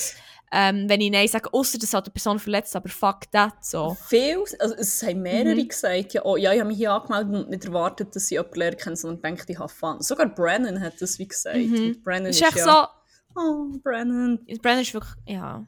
[0.53, 3.97] ähm, wenn ich Nein sage, außer das hat die Person verletzt, aber fuck that, so.
[4.07, 5.67] Viel, also es haben mehrere Mhm.
[5.67, 8.59] gesagt, ja, oh, ja, ich habe mich hier angemeldet und nicht erwartet, dass ich jemanden
[8.59, 9.99] lernen kann, sondern denkt, ich habe Fun.
[10.01, 11.57] Sogar Brennan hat das wie gesagt.
[11.57, 12.01] Mhm.
[12.03, 12.89] Brennan ist, ist echt ja...
[13.35, 14.39] Oh, Brennan.
[14.47, 15.65] so, Brandon ist wirklich, ja.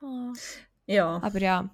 [0.00, 0.32] Oh.
[0.86, 1.68] Ja, Aber ja.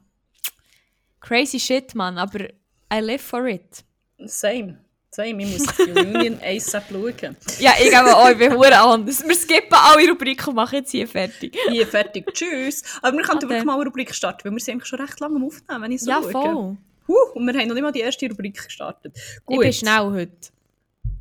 [1.21, 2.45] Crazy shit, man, aber
[2.93, 3.85] I live for it.
[4.27, 4.84] same.
[5.15, 7.37] Same, ich muss die Reunion ASAP schauen.
[7.61, 9.23] Ja, ich gebe auch, ich bin hure anders.
[9.25, 11.57] Wir skippen alle Rubriken und machen jetzt hier fertig.
[11.71, 12.83] Hier, fertig, tschüss.
[13.01, 13.49] Aber wir können Ade.
[13.49, 15.93] wirklich mal eine Rubrik starten, weil wir sind eigentlich schon recht lange am Aufnehmen, wenn
[15.93, 16.33] ich so ja, schaue.
[16.33, 16.77] voll.
[17.07, 19.17] Huh, und wir haben noch nicht mal die erste Rubrik gestartet.
[19.49, 20.49] Ich bin schnell heute.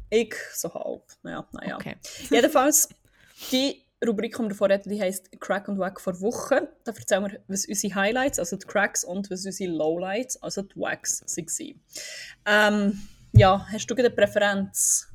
[0.10, 1.04] Ich so halb.
[1.24, 1.76] Ja, naja.
[1.76, 1.98] Okay.
[2.32, 2.90] Jedenfalls,
[3.52, 6.68] die Rubrik, die wir vorher hatten, die heisst Crack und Wack vor Wochen.
[6.84, 10.76] Da erzählen wir, was unsere Highlights, also die Cracks und was unsere Lowlights, also die
[10.78, 11.82] Wacks, waren.
[12.46, 13.02] Ähm,
[13.34, 15.10] ja, hast du eine Präferenz?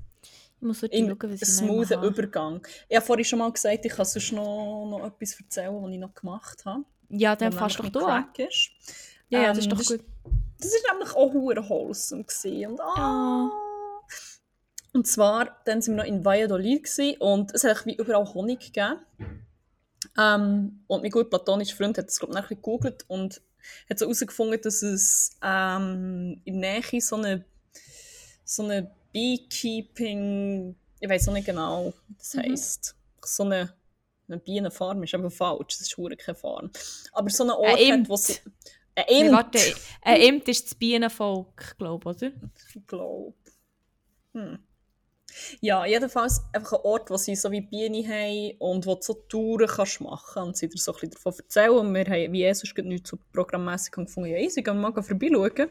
[0.60, 2.06] Ich muss heute schauen, was ich habe.
[2.06, 2.66] Übergang.
[2.88, 5.98] Ich habe vorhin schon mal gesagt, ich kann sonst noch, noch etwas erzählen, was ich
[5.98, 6.84] noch gemacht habe.
[7.10, 8.26] Ja, dann fast doch du an.
[8.36, 8.70] Ist.
[9.28, 10.04] Ja, ja, Ähm, das ist doch das- gut.
[10.60, 12.24] Das war nämlich auch hure wholesome.
[12.24, 12.72] Gewesen.
[12.72, 12.94] Und, ah.
[12.96, 13.50] Ah.
[14.92, 18.58] und zwar, dann sind wir noch in Valladolid gewesen, und es hat wie überall Honig
[18.72, 18.98] gegeben.
[20.18, 23.40] Ähm, und mein gut platonischer Freund hat das, glaube ich, nachher gegoogelt und
[23.88, 27.44] hat so herausgefunden, dass es ähm, in der Nähe so eine,
[28.48, 32.40] so eine Beekeeping, ich weiß auch nicht genau, wie das Mhm.
[32.40, 32.96] heisst.
[33.24, 33.74] So eine,
[34.26, 36.70] eine Bienenfarm ist aber falsch, das ist keine Farm.
[37.12, 38.08] Aber so eine Ein Ort hat, Imt.
[38.08, 38.34] wo sie...
[38.94, 39.32] Ein Nee, Imt.
[39.32, 39.58] warte,
[40.02, 42.32] ein Imt ist das Bienenvolk, glaube ich, oder?
[42.74, 43.34] Ich glaube.
[44.32, 44.58] Hm.
[45.60, 49.14] Ja, jedenfalls einfach ein Ort, wo sie so wie Bienen haben und wo du so
[49.14, 51.70] Touren kannst machen und sie dir so ein bisschen davon erzählen.
[51.70, 54.30] Und wir haben wie Jesus nichts so programmmässig gefunden.
[54.30, 55.70] Ja, easy, gehen wir mal vorbeischauen.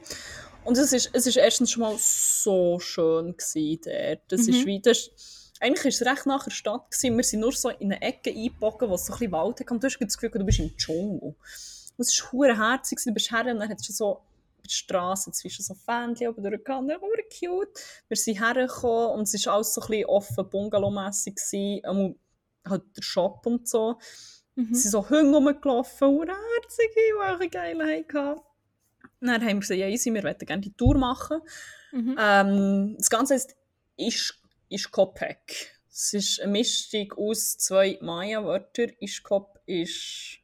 [0.67, 4.21] Und es ist, es ist erstens schon mal so schön gewesen dort.
[4.27, 4.65] Das ist Mhm.
[4.65, 6.91] wie, das ist, eigentlich war es recht nach der Stadt.
[6.91, 7.15] Gewesen.
[7.17, 9.71] Wir sind nur so in eine Ecke eingebogen, wo es so ein bisschen Wald hat.
[9.71, 11.21] Und du hast das Gefühl, du bist im Dschungel.
[11.21, 11.35] Und
[11.97, 14.21] es war herzig, du bist her und dann hat es schon so
[14.65, 17.79] die Straße zwischen so Fähnchen oben durchgegangen, hure cute.
[18.09, 21.35] Wir sind hergekommen und es war alles so ein bisschen offen, Bungalow-mässig
[22.67, 23.97] halt der Shop und so.
[24.55, 24.73] Mhm.
[24.73, 28.41] Es sind so Hunde rumgelaufen, herzige, eine geile hatten.
[29.19, 31.41] Dann haben wir gesagt, ja easy, wir möchten gerne die Tour machen.
[31.91, 32.15] Mhm.
[32.19, 33.41] Ähm, das Ganze
[33.97, 34.39] Isch,
[34.69, 35.73] Ischkopek.
[35.89, 38.91] Es ist eine Mischung aus zwei Maya-Wörtern.
[38.99, 40.37] Ischkop ist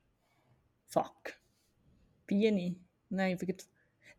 [0.88, 1.34] Fuck.
[2.26, 2.76] Biene.
[3.10, 3.58] Nein, wegen-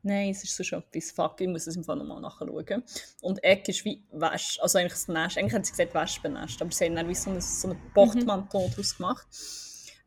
[0.03, 1.11] Nein, es ist so schon etwas.
[1.11, 2.85] Fuck, ich muss es im Fall nochmal nachschauen.
[3.23, 5.39] Und Eck ist wie Wäsch, also eigentlich das Nest.
[5.39, 8.67] Eigentlich hat sie gesagt Wespennest, aber sie haben dann wie so einen so eine Portmanteau
[8.67, 8.71] mhm.
[8.71, 9.27] daraus gemacht.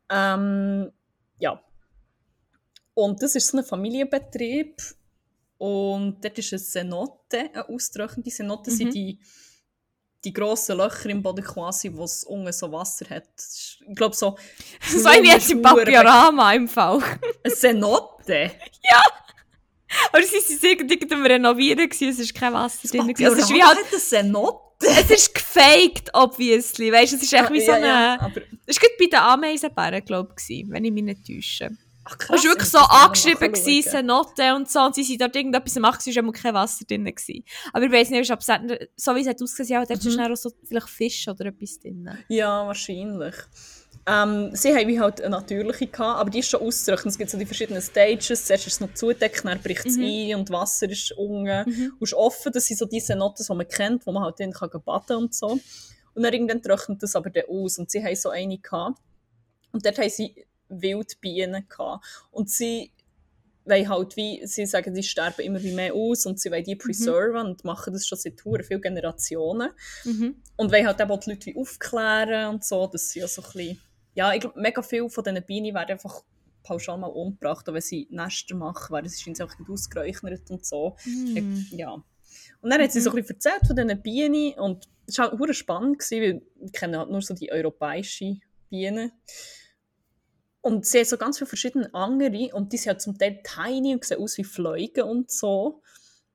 [0.08, 0.92] Ähm,
[1.38, 1.62] ja.
[2.98, 4.82] Und das ist so ein Familienbetrieb.
[5.56, 8.74] Und dort ist eine Senote, eine austrocknende Senote, mhm.
[8.74, 9.20] sind die
[10.24, 13.28] die grossen Löcher im Boden quasi, wo es unten so Wasser hat.
[13.88, 14.36] Ich glaube so...
[14.88, 16.98] So eine jetzt im Papierama im Fall.
[17.44, 18.50] Eine Cenote?
[18.82, 19.02] ja!
[20.12, 23.14] Aber sie waren irgendwie am Renovieren, es war kein Wasser drin.
[23.16, 23.78] Also es ist wie halt...
[23.78, 24.86] eine Cenote?
[24.88, 26.90] es ist gefaked, obviously.
[26.90, 27.86] Weißt du, es ist echt wie so eine...
[27.86, 28.40] Ja, ja, aber...
[28.66, 31.78] Es war bei den Ameisenbären, glaube ich, wenn ich mich nicht täusche.
[32.10, 35.36] Ach, krass, es war wirklich so angeschrieben, gewesen, Noten und so, und sie sind dort
[35.36, 37.04] irgendetwas machen, es war kein Wasser drin.
[37.04, 37.44] Gewesen.
[37.72, 38.46] Aber ich weiß nicht, ob es,
[38.96, 40.16] so wie es hat ausgesehen hat, mhm.
[40.16, 42.08] da auch so vielleicht Fisch oder etwas drin.
[42.28, 43.34] Ja, wahrscheinlich.
[44.06, 47.10] Ähm, sie haben wie halt eine natürliche gehabt, aber die ist schon auszurechnen.
[47.10, 48.46] Es gibt so die verschiedenen Stages.
[48.46, 50.04] Zuerst ist es noch zudeckt, dann bricht es mhm.
[50.04, 51.70] ein und Wasser ist unten.
[51.70, 51.92] Mhm.
[51.98, 52.50] Und ist offen.
[52.52, 55.34] Das sind so diese Noten, die man kennt, wo man halt drin kann baden und
[55.34, 55.58] so.
[56.14, 57.78] Und dann irgendwann trocknet das aber dann aus.
[57.78, 58.98] Und sie haben so eine gehabt.
[59.72, 62.04] Und dort haben sie Wildbienen gehabt.
[62.30, 62.92] Und sie
[63.68, 66.74] wollen halt wie, sie sagen, die sterben immer wie mehr aus und sie wollen die
[66.74, 66.78] mhm.
[66.78, 67.50] preserven mhm.
[67.50, 69.70] und machen das schon seit vielen Generationen.
[70.04, 70.36] Mhm.
[70.56, 73.52] Und wollen halt auch die Leute wie aufklären und so, dass sie ja so ein
[73.52, 73.80] bisschen,
[74.14, 76.22] ja, ich glaube, mega viele von diesen Bienen werden einfach
[76.62, 80.64] pauschal mal umgebracht, auch wenn sie Nester machen, weil es ist einfach nicht ausgeräuchert und
[80.64, 80.96] so.
[81.04, 81.66] Mhm.
[81.72, 81.92] Ja.
[82.60, 85.56] Und dann hat sie so ein bisschen erzählt von diesen Bienen und es war halt
[85.56, 89.12] spannend, gewesen, weil ich kenne halt nur so die europäischen Bienen.
[90.68, 93.94] Und sie hat so ganz viele verschiedene andere und die sind halt zum Teil tiny
[93.94, 95.80] und sehen aus wie Fliegen und so.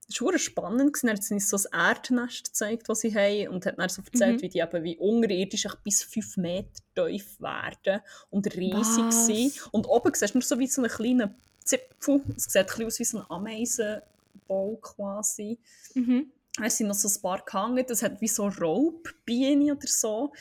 [0.07, 0.97] Das war spannend.
[1.03, 4.01] Dann hat sie uns so ein Erdnest gezeigt, das sie haben und hat dann so
[4.01, 4.41] erzählt, mhm.
[4.41, 9.69] wie die eben wie unterirdisch bis 5 Meter tief werden und riesig sind.
[9.71, 12.23] Und oben siehst du nur so wie so einen kleinen Zipfel.
[12.35, 15.59] Es sieht ein bisschen aus wie so ein Ameisenbau quasi.
[15.93, 16.31] Mhm.
[16.57, 17.85] Dann sind noch so ein paar gehangen.
[17.87, 20.33] Das hat wie so Raubbienen oder so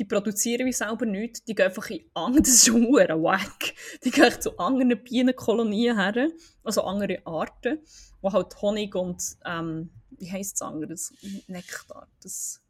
[0.00, 3.74] die produzieren wie selber nichts, die gehen einfach in andere, das ist wack.
[4.02, 6.30] Die gehen zu anderen Bienenkolonien her,
[6.64, 7.80] also andere Arten,
[8.22, 11.12] die halt Honig und, ähm, wie heisst es anderes?
[11.46, 12.60] Nektar, das,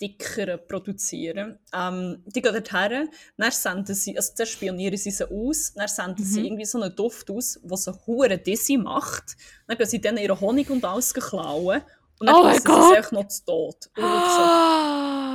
[0.00, 1.60] Dickere produzieren.
[1.72, 3.06] Ähm, die gehen dort her,
[3.36, 6.28] dann senden sie, also zuerst spionieren sie sie aus, dann senden mhm.
[6.28, 9.36] sie irgendwie so einen Duft aus, der sie hure Dizzy macht,
[9.68, 11.82] dann gehen sie dann ihren Honig und alles klauen
[12.18, 13.90] und dann oh lassen sie sich noch zu Tod.
[13.96, 14.02] Und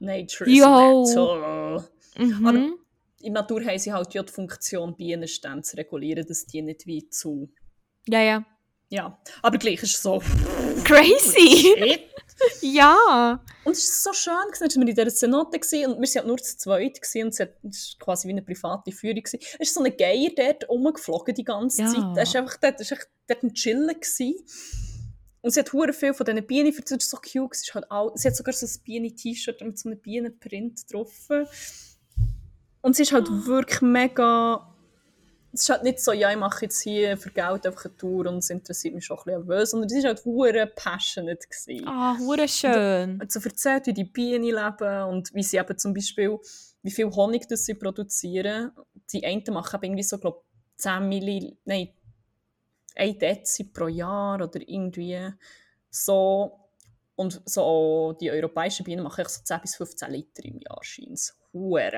[0.00, 1.04] Nature is Yo.
[1.04, 1.84] metal.
[2.18, 2.46] Mhm.
[2.46, 6.62] Aber in der Natur haben sie halt ja die Funktion, Bienenstände zu regulieren, dass die
[6.62, 7.52] nicht wie zu...
[8.08, 8.44] Ja, ja.
[8.88, 10.20] Ja, aber gleich ist es so...
[10.82, 11.76] Crazy!
[12.62, 13.40] ja!
[13.64, 16.38] Und es war so schön, dass wir in dieser Zenote waren und wir waren nur
[16.38, 17.48] zu zweit und es war
[18.00, 19.22] quasi wie eine private Führung.
[19.24, 21.88] Es war so ein Geier dort rumgeflogen die ganze ja.
[21.88, 21.98] Zeit.
[21.98, 22.98] Er war einfach dort, war
[23.28, 23.88] dort ein Chillen.
[23.88, 24.34] Gewesen.
[25.42, 27.54] Und sie hat hure viel von diesen Bienen erzählt, so cute.
[27.54, 31.28] Sie, halt auch, sie hat sogar so ein Bienen-T-Shirt mit so einem Bienenprint drauf.
[32.82, 33.46] Und sie ist halt oh.
[33.46, 34.66] wirklich mega...
[35.52, 38.26] Es ist halt nicht so, ja, ich mache jetzt hier für Geld einfach eine Tour
[38.26, 41.48] und es interessiert mich schon ein bisschen nervös, sondern sie war halt hure passionate.
[41.86, 43.14] Ah, hure schön.
[43.14, 46.38] Und hat so erzählt, wie die Bienen leben und wie sie eben zum Beispiel,
[46.82, 48.70] wie viel Honig das sie produzieren.
[49.12, 50.42] Die einen machen eben irgendwie so, glaube
[50.76, 51.88] 10 Milliliter, nein,
[52.96, 55.28] ein Dezi pro Jahr oder irgendwie
[55.90, 56.56] so.
[57.16, 61.36] Und so die europäischen Bienen machen so 10 bis 15 Liter im Jahr, scheint es.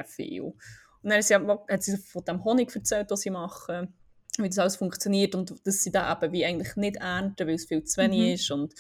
[0.07, 0.43] viel.
[0.43, 3.95] Und dann hat sie, hat sie von dem Honig erzählt, was sie machen,
[4.39, 7.67] wie das alles funktioniert und dass sie da eben wie eigentlich nicht ernten, weil es
[7.67, 8.35] viel zu wenig mhm.
[8.35, 8.75] ist und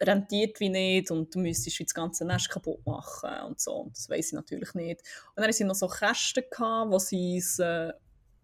[0.00, 3.72] rentiert wie nicht und du müsstest wie das ganze Nest kaputt machen und so.
[3.76, 5.00] Und das weiß ich natürlich nicht.
[5.00, 7.58] Und dann hatten sie noch so Kästen, gehabt, wo sie es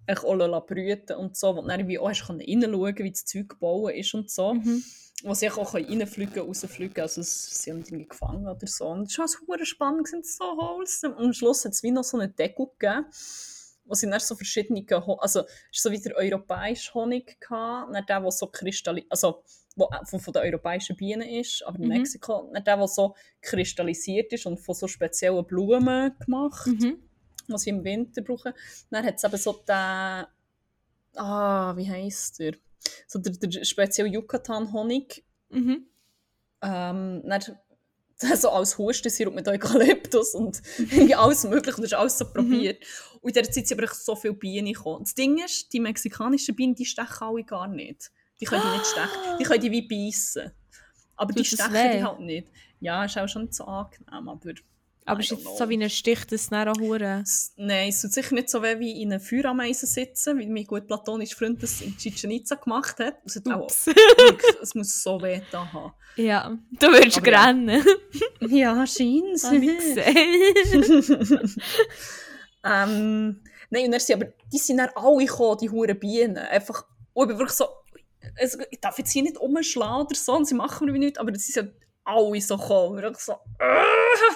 [0.07, 3.49] äh, auch brüten und so, wo du dann wie auch hast reinschauen wie das Zeug
[3.51, 4.55] gebaut ist und so.
[4.55, 4.85] Mhm.
[5.25, 8.89] Wo sie auch reinfliegen, rausfliegen, also sie haben irgendwie gefangen oder so.
[8.89, 11.15] Und es war super spannend, sind so wholesome.
[11.15, 13.07] Und am Schluss hat es wie noch so eine Deckel gegeben,
[13.85, 14.85] wo sie dann so verschiedene,
[15.19, 19.45] also es so wie der europäische Honig gehabt, dann der, der so kristallisiert, also
[19.77, 21.99] wo von, von den europäischen Bienen ist, aber in mhm.
[21.99, 26.67] Mexiko, dann der, der so kristallisiert ist und von so speziellen Blumen gemacht.
[26.67, 27.12] Mhm
[27.49, 28.53] was sie im Winter brauchen.
[28.91, 30.27] Dann hat es eben so den,
[31.17, 32.55] ah, wie heisst der?
[33.07, 35.25] So der, der spezielle Yucatan-Honig.
[35.51, 35.87] Mhm.
[36.63, 37.43] Ähm, dann
[38.37, 42.33] so als Hustensirup mit Eukalyptus und irgendwie alles mögliche und das ist alles so mhm.
[42.33, 42.81] probiert.
[42.81, 43.19] Mhm.
[43.21, 45.05] Und in dieser Zeit sind aber so viele Bienen gekommen.
[45.05, 48.11] Das Ding ist, die mexikanischen Bienen, die stechen alle gar nicht.
[48.41, 49.39] Die können die nicht stechen.
[49.39, 50.51] Die können die wie beißen.
[51.17, 52.49] Aber Tut die stechen die halt nicht.
[52.81, 54.55] Ja, ist auch schon nicht so angenehm, aber
[55.05, 55.57] Aber I ist jetzt know.
[55.57, 57.21] so wie ein Stich, es dann auch hure.
[57.23, 60.65] Es- Nein, es tut sicher nicht so weh wie in einer Feuerameise sitzen, wie mein
[60.65, 63.17] gut platonischer Freund das in Chichen Itza gemacht hat.
[63.25, 63.69] Es, hat auch,
[64.63, 65.93] es muss so weh da haben.
[66.17, 67.45] Ja, du würdest Aber ja.
[67.47, 67.85] rennen.
[68.49, 69.25] Ja, ich gesehen.
[72.65, 73.41] ähm,
[73.71, 76.37] nein, und dann sind aber, die sind dann alle gekommen, die huren Bienen.
[76.37, 77.67] Einfach, und ich bin wirklich so,
[78.39, 81.35] also, ich darf jetzt hier nicht umschlagen oder so, und sie machen mir nichts, aber
[81.37, 81.73] sie sind
[82.05, 83.05] alle so gekommen.
[83.05, 83.83] Und ich so, äh,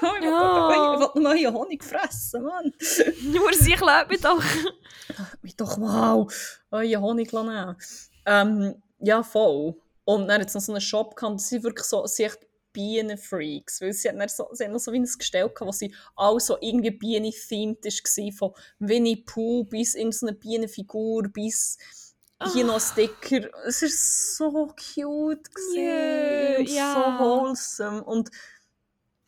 [0.23, 0.71] Ja.
[0.71, 2.73] ich will neuen Honig fressen, Mann.
[3.23, 4.43] Nur sich lebt doch.
[5.43, 6.27] mich doch mal
[6.71, 7.77] euren Honig nehmen.
[8.25, 9.75] Ähm, ja, voll.
[10.05, 12.39] Und dann hat es noch so einen Shop gehabt, sind wirklich so, sie echt
[12.73, 15.95] Bienenfreaks, weil sie, hatten so, sie haben noch so wie ein Gestell gehabt, wo sie
[16.15, 21.79] alle so irgendwie Bienen-themed war, von Winnie Pooh bis in so eine Bienenfigur, bis
[22.53, 23.49] hier noch ein Sticker.
[23.67, 23.89] Es war
[24.51, 28.31] so cute gewesen, und so wholesome und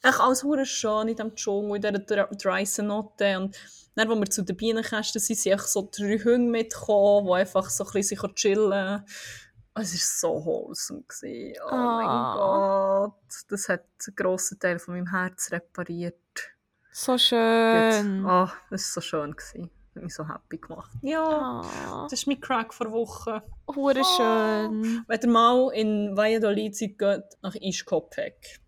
[0.03, 3.57] echt alles hure schön in diesem Dschungel, in dieser Dre- Dry Cenote und
[3.95, 7.85] dann, als wir zu den Bienenkästen sind, sind so drei Hunde mitgekommen, die einfach so
[7.85, 9.05] ein bisschen sich chillen
[9.75, 11.03] Es war so wholesome.
[11.03, 11.59] Gewesen.
[11.65, 11.97] Oh Ah.
[11.97, 12.37] mein
[13.13, 13.45] Gott.
[13.49, 16.15] Das hat einen grossen Teil von meinem Herz repariert.
[16.93, 17.21] So Gut.
[17.23, 18.25] schön.
[18.27, 19.33] Ah, das war so schön.
[19.33, 19.71] Gewesen.
[19.99, 20.91] Hat mich so happy gemacht.
[21.03, 23.43] Ja, Ah, das ist mein Crack vor Woche.
[23.75, 25.05] hure schön.
[25.07, 28.61] Wenn ihr mal in Valladolid seid, geht nach Ischkopek.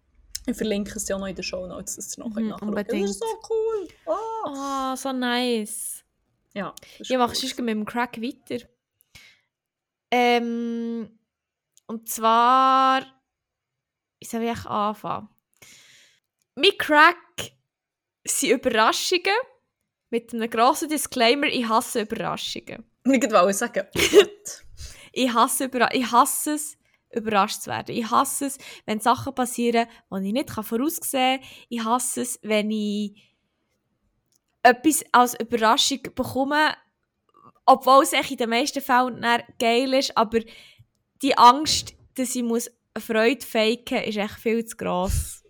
[0.47, 2.93] Ich verlinke es ja noch in den Show Notes, dass ihr noch Mhm, nachschauen könnt.
[2.93, 3.89] Das ist so cool.
[4.07, 4.93] Ah.
[4.93, 6.05] Ah, so nice.
[6.55, 7.35] Ja, Ich mache cool.
[7.37, 8.67] sonst mit dem Crack weiter.
[10.11, 11.19] Ähm,
[11.87, 13.03] und zwar,
[14.19, 15.29] wie soll ich anfangen?
[16.57, 17.17] Mein Crack
[18.27, 19.23] sind Überraschungen
[20.11, 22.85] mit einem grossen Disclaimer, ich hasse Überraschungen.
[23.05, 23.87] Ich wollte sagen?
[25.13, 26.79] Ich hasse, Überra ich hasse es,
[27.13, 27.97] überrascht zu werden.
[27.97, 31.49] Ich hasse es, wenn Sachen passieren, die ich nicht voraussehen kann.
[31.69, 33.21] Ich hasse es, wenn ich
[34.63, 36.77] etwas als Überraschung bekomme,
[37.67, 39.25] obwohl es in den meisten Fällen
[39.59, 40.39] geil ist, aber
[41.23, 45.43] die Angst, dass ich muss eine Freude faken ist echt viel zu gross.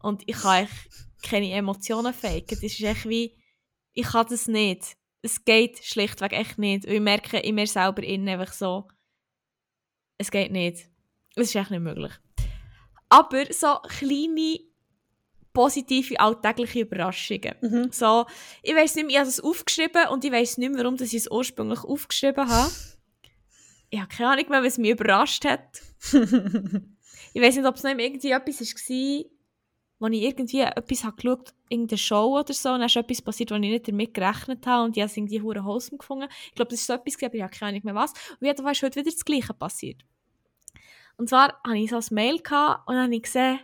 [0.00, 0.72] Und ich kann echt
[1.22, 2.46] keine Emotionen faken.
[2.48, 3.36] Das ist echt wie,
[3.92, 4.96] ich kann das nicht.
[5.22, 6.84] Es geht schlichtweg echt nicht.
[6.86, 8.88] Und ich merke in mir selber innen einfach so,
[10.18, 10.88] es geht nicht.
[11.36, 12.12] Es ist echt nicht möglich.
[13.08, 14.60] Aber so kleine,
[15.52, 17.54] positive, alltägliche Überraschungen.
[17.60, 17.92] Mhm.
[17.92, 18.26] So,
[18.62, 21.14] ich weiß nicht mehr, ich habe es aufgeschrieben und ich weiß nicht mehr, warum ich
[21.14, 22.72] es ursprünglich aufgeschrieben habe.
[23.90, 25.82] Ich habe keine Ahnung mehr, was mich überrascht hat.
[27.34, 29.24] Ich weiß nicht, ob es noch irgendwie etwas war,
[30.02, 33.52] wo ich irgendwie etwas habe geschaut irgendeine Show oder so, und dann ist etwas passiert,
[33.52, 36.26] wo ich nicht damit gerechnet habe und ich habe es irgendwie hure Wholesome gefunden.
[36.48, 38.12] Ich glaube, das ist so etwas, aber ich habe keine Ahnung mehr was.
[38.40, 40.04] Und jedenfalls ist heute wieder das Gleiche passiert.
[41.16, 43.60] Und zwar hatte ich so ein Mail gehabt, und dann habe ich gesehen,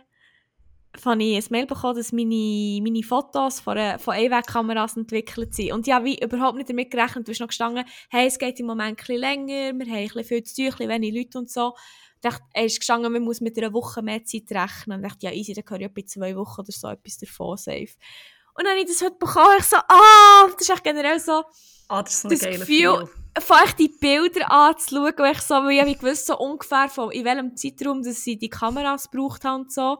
[1.05, 5.73] habe ich ein Mail bekommen, dass meine, meine Fotos von, Einwegkameras entwickelt sind.
[5.73, 7.27] Und habe wie überhaupt nicht damit gerechnet.
[7.27, 10.07] Du hast noch gestanden, hey, es geht im Moment ein bisschen länger, wir haben ein
[10.07, 11.73] bisschen viel zu tun, ein wenig Leute und so.
[12.21, 14.97] Ich dachte, er ist gestanden, man muss mit einer Woche mehr Zeit rechnen.
[14.99, 17.55] Und ich dachte, ja, easy, dann gehöre ich etwa zwei Wochen oder so etwas davon
[17.55, 17.87] safe.
[18.55, 21.43] Und dann habe ich das heute bekommen, ich so, ah, das ist echt generell so,
[21.87, 23.09] ah, das ist so Das Gefühl-
[23.63, 27.23] echt die Bilder anzuschauen, wo ich so, weil ich habe gewusst, so ungefähr von in
[27.23, 29.97] welchem Zeitraum, dass sie die Kameras gebraucht haben und so.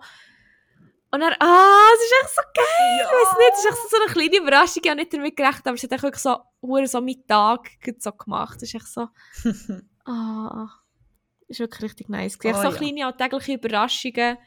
[1.11, 3.97] Und dann, ah, es ist echt so geil, ich weiß nicht, es ist echt so
[3.97, 6.38] eine kleine Überraschung, ich habe nicht damit gerechnet, aber es hat echt wirklich so,
[6.86, 9.07] so meinen Tag so gemacht, es ist echt so,
[10.05, 10.67] ah,
[11.50, 12.38] ist wirklich richtig nice.
[12.43, 12.72] Oh, so ja.
[12.72, 14.38] kleine alltägliche Überraschungen,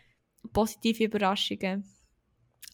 [0.53, 1.84] positive Überraschungen,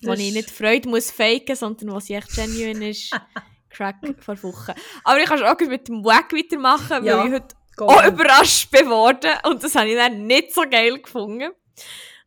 [0.02, 3.10] wo ich nicht Freude muss faken, sondern wo sie echt genuine ist.
[3.70, 4.72] Crack vor Wochen.
[5.04, 7.18] Aber ich kann auch mit dem Wack weitermachen, Ja.
[7.18, 9.30] weil ich heute Go auch überrascht bin worden.
[9.44, 11.52] Und das habe ich dann nicht so geil gefunden.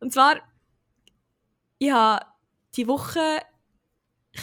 [0.00, 0.40] Und zwar,
[1.78, 2.24] ich habe
[2.76, 3.20] die Woche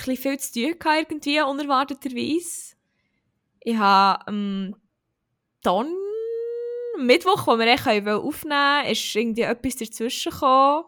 [0.08, 2.76] ein viel zu tun gehabt, irgendwie, unerwarteterweise.
[3.62, 4.76] Ich habe am
[5.64, 5.88] Don
[7.06, 10.86] Mittwoch, wo wir echt aufnehmen wollten, ist irgendwie etwas dazwischen gekommen.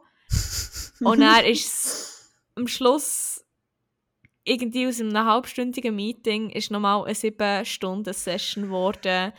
[1.02, 3.44] Und dann ist am Schluss
[4.44, 9.34] irgendwie aus einem halbstündigen Meeting ist nochmal eine 7-Stunden-Session geworden,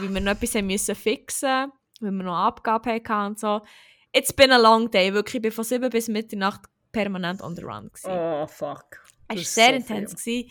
[0.00, 3.60] weil wir noch etwas haben müssen fixen weil wir noch Abgabe hatten und so.
[4.12, 5.42] It's been a long day, wirklich.
[5.42, 7.88] Ich war von 7 bis Mitternacht permanent on the run.
[7.88, 8.10] Gewesen.
[8.10, 9.02] Oh, fuck.
[9.28, 10.24] Es war sehr so intens.
[10.24, 10.50] gewesen.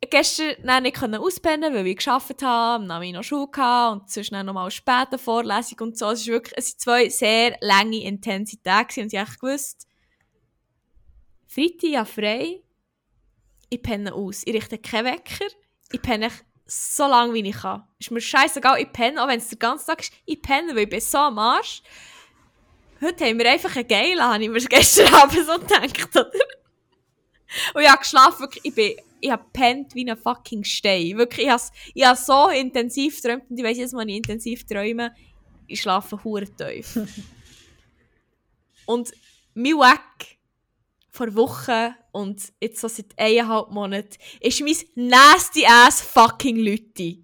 [0.00, 4.46] Gestern nicht auspennen, weil ich gearbeitet habe, habe ich noch Schule gehabt und sonst dann
[4.46, 6.10] nochmal später Vorlesung und so.
[6.10, 8.04] Es, ist wirklich, es zwei sehr lange,
[8.88, 9.88] gewesen und ich gewusst,
[11.48, 12.62] Freitag ja frei,
[13.70, 14.42] ich penne aus.
[14.44, 15.46] Ich richte keinen Wecker,
[15.90, 16.30] ich penne
[16.66, 17.82] so lange, wie ich kann.
[17.98, 20.84] Ist mir scheißegal, ich penne, auch wenn es der ganze Tag ist, ich penne, weil
[20.84, 21.82] ich bin so am Arsch.
[23.00, 26.30] heute haben wir einfach einen geilen, habe ich mir gestern Abend so gedacht, oder?
[27.74, 31.16] Und ich habe geschlafen, wirklich, ich bin, ich habe pennt wie ein fucking Stein.
[31.18, 31.62] Wirklich, ich habe,
[31.94, 35.14] ich habe so intensiv geträumt und ich weiss jetzt, wenn ich intensiv träume,
[35.66, 36.98] ich schlafe hure tief.
[38.86, 39.12] und
[39.54, 40.38] mein Wack
[41.10, 47.18] vor Wochen und jetzt so seit eineinhalb Monaten ist mein nasty ass fucking Leute.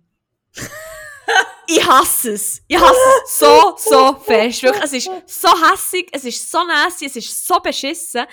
[1.66, 2.62] ich hasse es.
[2.66, 4.62] Ich hasse es so, so fest.
[4.62, 8.24] Wirklich, es ist so hässig, es ist so nasty, es ist so beschissen.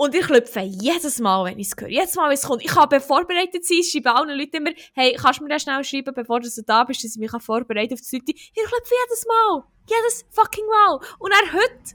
[0.00, 1.90] Und ich klopfe jedes Mal, wenn ich es höre.
[1.90, 2.64] Jedes Mal, wenn es kommt.
[2.64, 3.82] Ich kann vorbereitet sein.
[3.82, 7.04] Schreibe allen Leuten immer, hey, kannst du mir das schnell schreiben, bevor du da bist,
[7.04, 8.32] dass ich mich vorbereiten auf die Leute.
[8.32, 9.62] Ich klopfe jedes Mal.
[9.86, 11.00] Jedes fucking Mal.
[11.18, 11.94] Und er heute,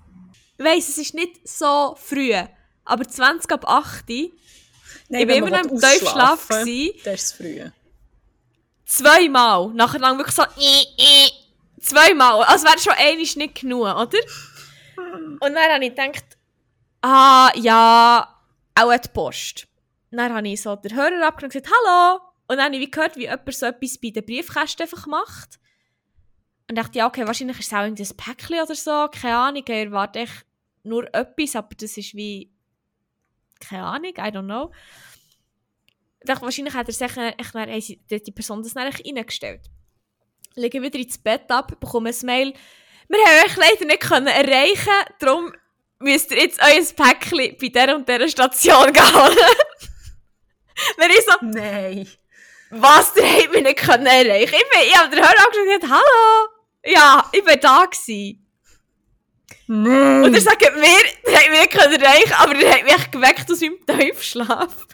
[0.59, 2.31] weiss, es ist nicht so früh,
[2.83, 4.31] aber 20 ab 8 Nein,
[5.09, 6.47] ich war immer noch im Tiefschlaf.
[6.47, 7.59] Das ist früh.
[8.85, 9.71] Zweimal.
[9.73, 10.43] Nachher lang wirklich so,
[11.81, 12.43] zweimal.
[12.43, 14.19] Also wäre schon einmal nicht genug, oder?
[15.39, 16.23] Und dann habe ich gedacht,
[17.05, 18.35] ah, ja,
[18.73, 19.67] auch die Post.
[20.11, 22.21] Dann habe ich so den Hörer abgenommen und gesagt, hallo.
[22.47, 25.59] Und dann habe ich gehört, wie jemand so etwas bei den Briefkästen einfach macht.
[26.69, 29.69] Und dachte, ja, okay, wahrscheinlich ist es auch ein Päckchen oder so, keine Ahnung, ich
[29.69, 30.45] erwarte echt
[30.83, 32.51] nur etwas, aber das ist wie,
[33.59, 34.71] keine Ahnung, I don't know.
[36.21, 37.55] Ich dachte, wahrscheinlich hat er sich echt,
[38.09, 39.69] echt, die Person das dann reingestellt.
[40.55, 42.53] Lege wieder ins Bett ab, bekomme ein Mail,
[43.07, 45.53] wir haben euch leider nicht können erreichen, darum
[46.05, 48.95] müsst ihr jetzt euer Päckchen bei dieser und dieser Station holen.
[50.97, 52.07] Dann ich so, nein.
[52.69, 55.81] Was, der hat mich nicht können erreichen Ich, bin, ich habe den Hörer angeschaut und
[55.81, 56.47] gesagt, hallo.
[56.85, 58.45] Ja, ich war da gewesen.
[59.67, 60.23] Nein.
[60.23, 63.49] Und er sagt mir, der hat mich nicht können erreichen aber der hat mich geweckt
[63.51, 64.87] aus meinem Tiefschlaf.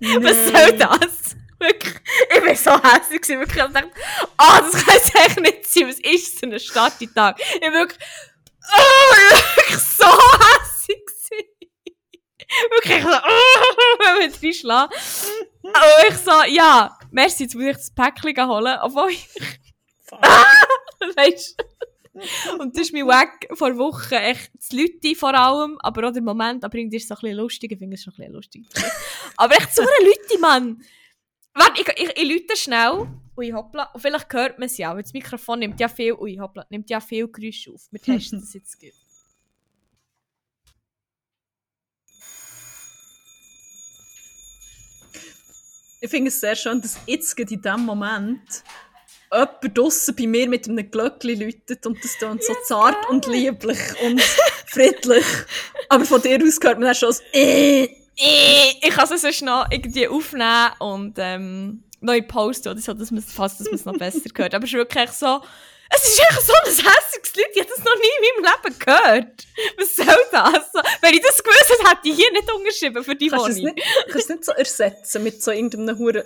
[0.00, 0.24] Nein.
[0.24, 1.36] Was soll das?
[1.60, 1.94] Wirklich,
[2.30, 3.64] ich war so hässlich, wirklich.
[3.64, 3.90] Ich dachte,
[4.36, 5.88] ah, oh, das kann es eigentlich nicht sein.
[5.88, 7.40] Was ist so ein Starttag?
[7.40, 7.98] Ich wirklich,
[8.76, 10.98] oh, so hässlich.
[12.70, 14.96] wirklich so, oh, wenn wir reinschlagen.
[15.62, 18.78] Und ich so, ja, merci, jetzt muss ich das Päckchen holen.
[18.82, 19.28] Obwohl ich,
[21.16, 21.56] weißt
[22.58, 24.14] und das ist mein Weg vor Wochen.
[24.14, 27.20] Echt, das Leute vor allem, aber auch der Moment, aber irgendwie ist es so ein
[27.20, 27.72] bisschen lustig.
[27.72, 28.66] Ich finde es schon ein bisschen lustig.
[29.36, 30.82] aber echt so eine Leute, Mann.
[31.54, 33.06] Warte, ich, ich, ich lüte schnell.
[33.38, 33.84] Ui, hoppla.
[33.94, 36.90] Und vielleicht hört man es ja, weil das Mikrofon nimmt ja viel, ui, hoppla, nimmt
[36.90, 37.86] ja viel Geräusche auf.
[37.92, 38.90] Wir testen das jetzt gut.
[46.00, 48.64] Ich finde es sehr schön, dass jetzt in diesem Moment
[49.30, 53.10] jemand draussen bei mir mit einem Glöckchen läutet und das dann so zart geil.
[53.10, 54.20] und lieblich und
[54.66, 55.26] friedlich.
[55.88, 58.72] Aber von dir aus hört man dann schon so äh, äh.
[58.82, 63.22] Ich kann es sonst noch irgendwie aufnehmen und ähm, neu posten oder so, dass man
[63.22, 64.54] fast, dass man es noch besser hört.
[64.54, 65.40] Aber es ist wirklich so,
[65.90, 68.78] es ist echt so ein hässiges Lied, ich habe das noch nie in meinem Leben
[68.78, 69.46] gehört.
[69.78, 70.84] Was soll das?
[71.00, 73.74] Wenn ich das gewusst hätte, hätte ich hier nicht unterschrieben für die Wohnung.
[74.10, 76.22] Kannst du es nicht so ersetzen mit so irgendeinem Huren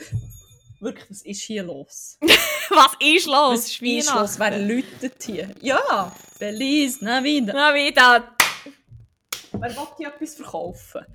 [0.82, 2.18] Wirklich, was ist hier los?
[2.70, 3.80] was ist los?
[3.80, 4.38] Was ist los?
[4.40, 5.54] Wer läutet hier?
[5.60, 7.54] Ja, Feliz Navidad.
[7.54, 8.24] Navidad.
[9.52, 11.06] Wer will hier etwas verkaufen?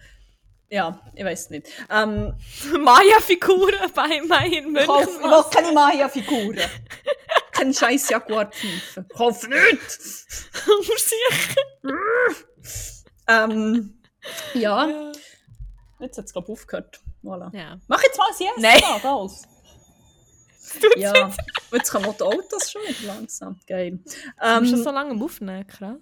[0.70, 1.68] Ja, ich weiß nicht.
[1.90, 2.34] Ähm,
[2.80, 4.90] Maya-Figuren bei meinen München.
[5.00, 6.60] Ich will keine Maya-Figuren.
[7.52, 9.06] Kein scheiß Jaguar-Pfeife.
[9.16, 9.92] Kauf nicht!
[9.92, 11.62] sicher.
[13.28, 14.00] ähm,
[14.54, 15.12] ja.
[16.00, 17.00] Jetzt hat es, glaube ich, aufgehört.
[17.24, 17.56] Voilà.
[17.56, 17.80] Ja.
[17.88, 19.00] Mach jetzt mal ein Yes Nein.
[19.02, 19.44] da, alles.
[20.98, 21.32] Ja,
[21.72, 23.60] jetzt kommen die Autos schon wieder langsam.
[23.66, 24.00] Geil.
[24.42, 25.98] Ähm, du schon so lange am Aufnehmen, krass.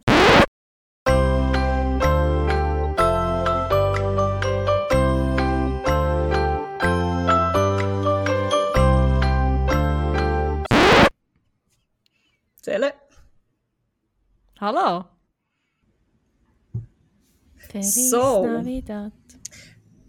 [12.65, 12.95] Zähle.
[14.59, 15.05] Hallo.
[17.57, 18.43] Feliz so.
[18.43, 19.11] Navidad.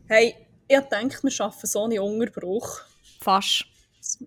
[0.09, 0.35] Hey,
[0.67, 2.81] ich denke, wir schaffen so einen Unterbruch.
[3.21, 3.67] Fast.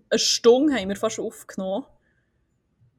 [0.08, 1.86] Eine Stunde haben wir fast aufgenommen.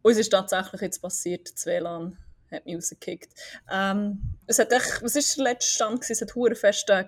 [0.02, 2.18] Und es ist tatsächlich jetzt passiert, das WLAN
[2.52, 3.30] hat mich rausgekickt.
[3.72, 6.10] Ähm, es hat echt, was war der letzte Stand?
[6.10, 7.06] Es hat hure fest äh.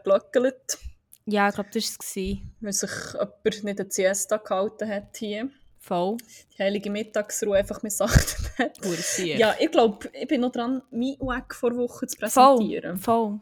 [1.25, 2.37] Ja, ich glaube, das war es.
[2.61, 5.49] Weil sich jemand nicht die Siesta gehalten hat hier.
[5.83, 6.15] Voll.
[6.57, 8.77] Die heilige Mittagsruhe einfach missachtet hat.
[9.17, 12.97] Ja, ich glaube, ich bin noch dran, mein Weg vor Woche zu präsentieren.
[12.97, 13.41] Voll,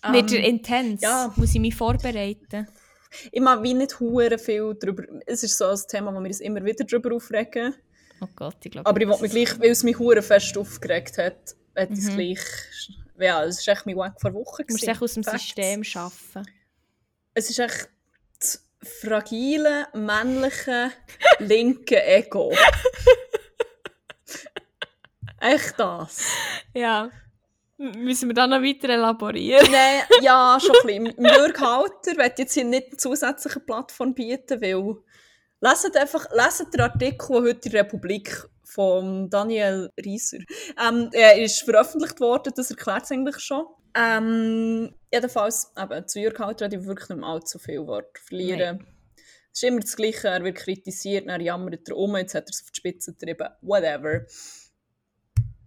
[0.00, 0.08] voll.
[0.08, 1.00] Ähm, Wird er intens?
[1.02, 1.32] Ja.
[1.36, 2.66] Muss ich mich vorbereiten?
[3.30, 5.04] Ich mag wie nicht hure viel darüber.
[5.24, 7.76] Es ist so ein Thema, wo wir uns immer wieder darüber aufregen.
[8.20, 8.88] Oh Gott, ich glaube.
[8.88, 11.98] Aber ich wollte mich gleich, weil es mich hure fest aufgeregt hat, hätte mhm.
[11.98, 12.40] es gleich.
[13.20, 14.64] Ja, es ist echt mein Weg vor Wochen.
[14.66, 15.44] Du musst echt aus dem Facts.
[15.44, 16.50] System arbeiten.
[17.34, 17.88] Es ist echt
[18.82, 20.92] das fragile, männliche,
[21.38, 22.52] linke Ego.
[25.40, 26.24] Echt das?
[26.74, 27.10] Ja.
[27.78, 29.66] Müssen wir da noch weiter elaborieren?
[29.70, 31.06] Nein, ja, schon ein bisschen.
[31.16, 34.96] Im Bürgerhalter werde ich jetzt hier nicht eine zusätzliche Plattform bieten, weil
[35.60, 40.38] leset einfach, leset den Artikel, der heute in der Republik von Daniel Rieser
[40.80, 43.66] ähm, er ist veröffentlicht worden, das erklärt es eigentlich schon.
[43.94, 48.86] Ähm, jedenfalls, eben, zu Jürg Halter ich wirklich nicht mehr allzu viel Wort verlieren.
[49.52, 52.50] Es ist immer das Gleiche, er wird kritisiert, dann jammert er um, jetzt hat er
[52.50, 54.22] es auf die Spitze getrieben, whatever.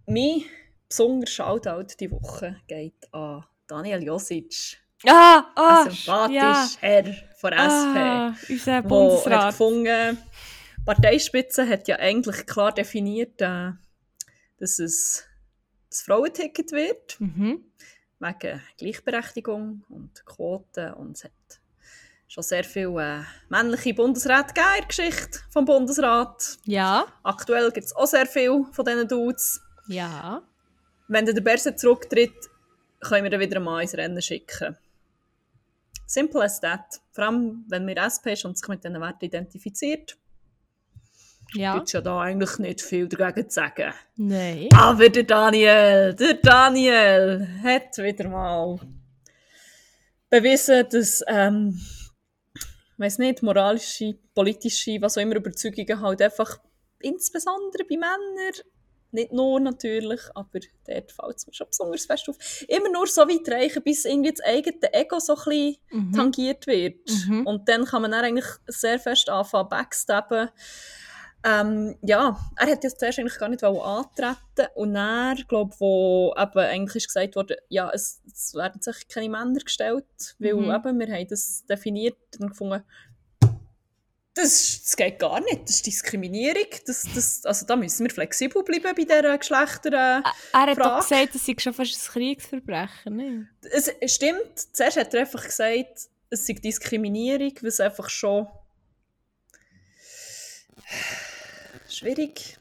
[0.06, 0.42] Mein
[0.88, 6.68] besonderer Shoutout diese Woche geht an Daniel Josic, Ah, ein ah, sympathischer ja.
[6.80, 7.04] Herr
[7.38, 9.50] von SP, Ah, unser wo hat Bundesrat.
[9.50, 10.18] gefunden,
[10.84, 13.72] Parteispitze hat ja eigentlich klar definiert, äh,
[14.58, 15.24] dass es
[15.90, 17.64] das Frauenticket wird, Mhm.
[18.18, 21.32] Wegen Gleichberechtigung und Quoten und es hat
[22.28, 26.58] schon sehr viele äh, männliche Bundesräte gegeben in der Geschichte vom Bundesrat.
[26.64, 29.60] Ja, Aktuell gibt es auch sehr viele von diesen Dudes.
[29.86, 30.42] ja.
[31.08, 32.34] Wenn der Berset zurücktritt,
[32.98, 34.76] können wir wieder mal ins Rennen schicken.
[36.04, 37.00] Simple as that.
[37.12, 40.16] Vor allem, wenn wir SP ist und sich mit diesen Werten identifiziert,
[41.54, 41.74] Ja.
[41.76, 43.92] gibt ja da eigentlich nicht viel dagegen zu sagen.
[44.16, 44.68] Nein.
[44.74, 48.78] Aber der Daniel, der Daniel hat wieder mal
[50.30, 51.80] bewiesen, dass, ähm,
[52.54, 56.58] ich weiß nicht, moralische, politische, was auch immer Überzeugungen halt einfach,
[57.00, 58.52] insbesondere bei Männern,
[59.12, 62.36] nicht nur natürlich, aber dort fällt es mir schon besonders fest auf,
[62.68, 66.12] immer nur so weit reichen, bis irgendwie das eigene Ego so ein bisschen Mhm.
[66.12, 66.98] tangiert wird.
[67.28, 67.46] Mhm.
[67.46, 70.48] Und dann kann man dann eigentlich sehr fest anfangen, backstabben.
[71.44, 74.36] Ähm, ja, er hat jetzt zuerst eigentlich gar nicht antreten
[74.74, 79.28] und dann, glaube wo eben eigentlich ist gesagt wurde, ja, es, es werden sich keine
[79.28, 80.04] Männer gestellt,
[80.40, 80.70] weil Mhm.
[80.74, 82.82] eben, wir haben das definiert und gefunden,
[84.34, 88.62] das, das geht gar nicht, das ist Diskriminierung, das, das, also da müssen wir flexibel
[88.64, 89.92] bleiben bei dieser Geschlechter...
[89.92, 90.22] Äh,
[90.52, 91.02] Er hat doch Frage.
[91.02, 93.16] gesagt, das sei schon fast ein Kriegsverbrechen.
[93.16, 93.48] Ne?
[93.72, 98.48] es es stimmt, zuerst hat er einfach gesagt, es sei Diskriminierung, was einfach schon
[101.96, 102.58] schwierig,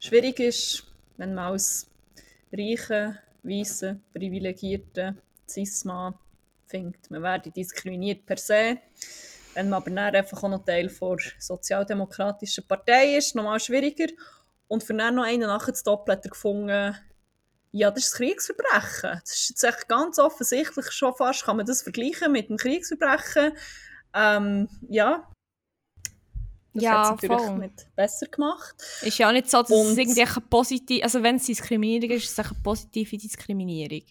[0.00, 0.84] schwierig ist,
[1.16, 1.86] wenn man als
[2.52, 6.14] reichen, weißen, privilegierten Cis-Mann
[6.66, 8.78] findet, man werde diskriminiert per se.
[9.54, 14.06] Wenn man aber dann einfach auch noch Teil der sozialdemokratischen Partei ist, nochmal schwieriger.
[14.66, 16.96] Und für dann noch einen nachher zu doppeln, gefunden,
[17.70, 19.20] ja, das ist ein Kriegsverbrechen.
[19.20, 23.52] Das ist jetzt echt ganz offensichtlich schon fast, kann man das vergleichen mit einem Kriegsverbrechen.
[24.14, 25.28] Ähm, ja.
[26.74, 27.58] Das Ja, hat es natürlich voll.
[27.58, 28.74] nicht besser gemacht.
[29.02, 32.10] Ist ja auch nicht so, dass es Und- irgendwie eine positive, also wenn es Diskriminierung
[32.16, 34.02] ist, ist es eine positive Diskriminierung.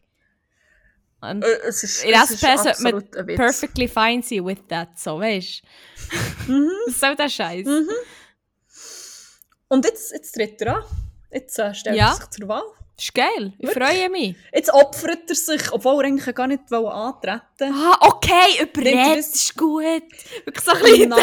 [1.22, 5.20] Und Äh, es ist, in es SP sollte man perfectly fine sein with that, so,
[5.20, 5.62] weißt
[6.48, 6.52] du?
[6.54, 6.72] Mhm.
[6.88, 7.66] Soll der Scheiß?
[7.66, 7.90] Mhm.
[9.68, 10.84] Und jetzt, jetzt tritt er an.
[11.32, 12.10] Jetzt äh, stellt Ja.
[12.10, 12.64] er sich zur Wahl.
[12.98, 13.84] Das ist geil, ich Wirklich?
[13.88, 14.36] freue mich.
[14.54, 19.18] Jetzt opfert er sich, obwohl er eigentlich gar nicht wollte antreten Ah, okay, er überredet,
[19.20, 19.84] das- ist gut.
[20.46, 21.18] Wirklich so ein bisschen in dem.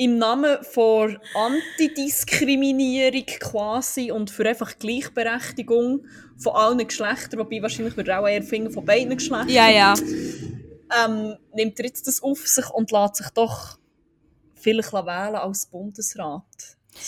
[0.00, 6.06] Im Namen von Antidiskriminierung quasi und für einfach Gleichberechtigung
[6.38, 9.94] von allen Geschlechtern, wobei wahrscheinlich würde auch eher finden von beiden Geschlechtern, Ja, ja.
[11.04, 13.78] ähm, nimmt er jetzt das auf sich und lässt sich doch
[14.54, 16.44] vielleicht wählen als Bundesrat.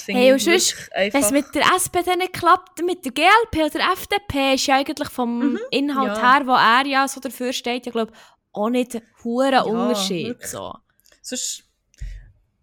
[0.06, 3.92] Hey, ich und sonst, Wenn es mit der SPD nicht klappt, mit der GLP oder
[3.92, 6.14] FDP, ist ja eigentlich vom Inhalt Mhm.
[6.16, 6.34] ja.
[6.38, 8.12] her, wo er ja so dafür steht, ja, glaube
[8.52, 10.26] auch nicht ein hoher Unterschied.
[10.28, 10.50] wirklich.
[10.50, 10.74] So.
[11.22, 11.64] Sonst,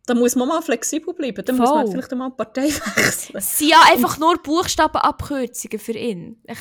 [0.08, 1.46] da muss man mal flexibel bleiben.
[1.46, 1.92] Dann muss man Voll.
[1.92, 2.64] vielleicht mal die Partei
[2.96, 3.40] wechseln.
[3.42, 6.42] Sind ja einfach nur Buchstabenabkürzungen für ihn.
[6.46, 6.58] Ich,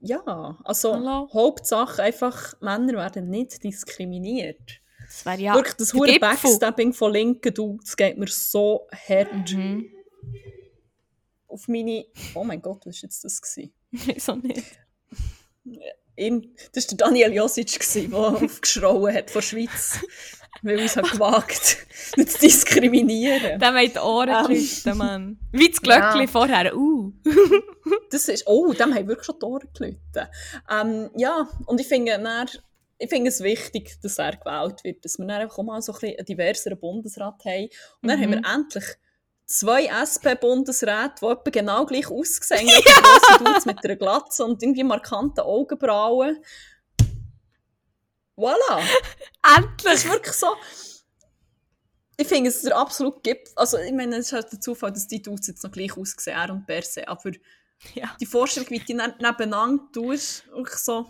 [0.00, 1.28] Ja, also Hallo?
[1.32, 4.80] Hauptsache einfach, Männer werden nicht diskriminiert.
[5.06, 6.18] das wäre ja Wirklich, das hure.
[6.18, 9.90] Backstabbing von linken Dudes geht mir so hart Mhm.
[11.48, 12.04] auf meine...
[12.34, 13.40] Oh mein Gott, was war jetzt das?
[13.90, 14.64] Wieso nicht?
[16.16, 17.78] Ihm, das war Daniel Josic,
[18.10, 20.00] der aufgeschrauen hat von der Schweiz.
[20.62, 23.60] Weil er es gewagt, nicht zu diskriminieren.
[23.60, 24.46] Der hat die Ohren Ähm.
[24.46, 25.38] gelitten, Mann.
[25.52, 26.26] Wie das Glöckchen Ja.
[26.26, 26.76] vorher.
[26.76, 27.12] Uh.
[28.10, 30.28] Das ist, oh, dem haben wirklich schon die Ohren gelitten.
[30.70, 32.46] Ähm, ja, und ich finde, dann,
[32.98, 35.92] ich finde es wichtig, dass er gewählt wird, dass wir dann einfach auch mal so
[35.92, 37.68] ein bisschen einen diverseren Bundesrat haben.
[38.02, 38.22] Und dann Mhm.
[38.24, 38.84] haben wir endlich
[39.46, 42.66] zwei SP-Bundesräte, die etwa genau gleich aussehen.
[42.68, 42.78] Ja.
[42.80, 46.42] grosse Dudes mit einer Glatze und irgendwie markanten Augenbrauen.
[48.38, 48.80] Voilà!
[49.42, 49.94] Das Endlich!
[49.94, 50.54] ist wirklich so.
[52.16, 53.50] Ich finde, es ist der absolut gibt.
[53.56, 56.34] Also, ich meine, es ist halt der Zufall, dass die Dudes jetzt noch gleich aussehen,
[56.36, 57.06] er und Berse.
[57.06, 57.30] Aber
[57.94, 58.16] Ja.
[58.20, 61.06] die Vorstellung, wie die ne- nebeneinander tust, wirklich so.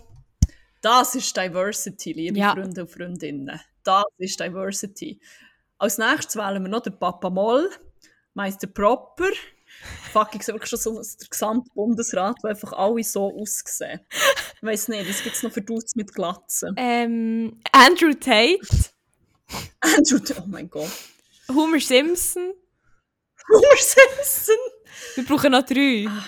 [0.82, 2.52] Das ist Diversity, liebe Ja.
[2.52, 3.58] Freunde und Freundinnen.
[3.84, 5.18] Das ist Diversity.
[5.78, 7.70] Als nächstes wählen wir noch den Papa Moll,
[8.34, 9.30] Meister Proper,
[10.12, 14.00] Fuck, ich sehe wirklich schon so der gesamte Bundesrat, wo einfach alle so aussehen.
[14.56, 16.74] Ich weiss nicht, was gibt es noch für Dudes mit Glatzen?
[16.76, 18.60] Ähm, Andrew Tate,
[19.80, 20.90] Andrew, oh mein Gott.
[21.48, 22.52] Homer Simpson.
[23.48, 24.56] Homer Simpson.
[25.14, 26.06] Wir brauchen noch drei.
[26.08, 26.24] Ah.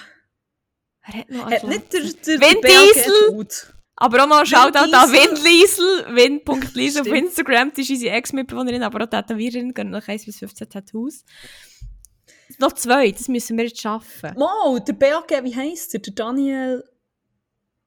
[1.07, 3.47] Wer hat noch Hat einen nicht der, der, Vin Diesel?
[3.97, 5.13] Aber auch ein Shoutout an Diesel.
[5.13, 6.17] Win Liesel.
[6.17, 7.09] Win.liesel auf.
[7.09, 7.73] Instagram.
[7.73, 9.75] Die ist unsere Ex-Mitbewohnerin, aber auch Tätowiererin.
[9.75, 11.25] Gehen noch 1 bis 15 Tattoos.
[12.61, 14.35] Noch zwei, das müssen wir jetzt schaffen.
[14.37, 16.01] Mo, der BAG, wie heisst der?
[16.01, 16.85] Der Daniel...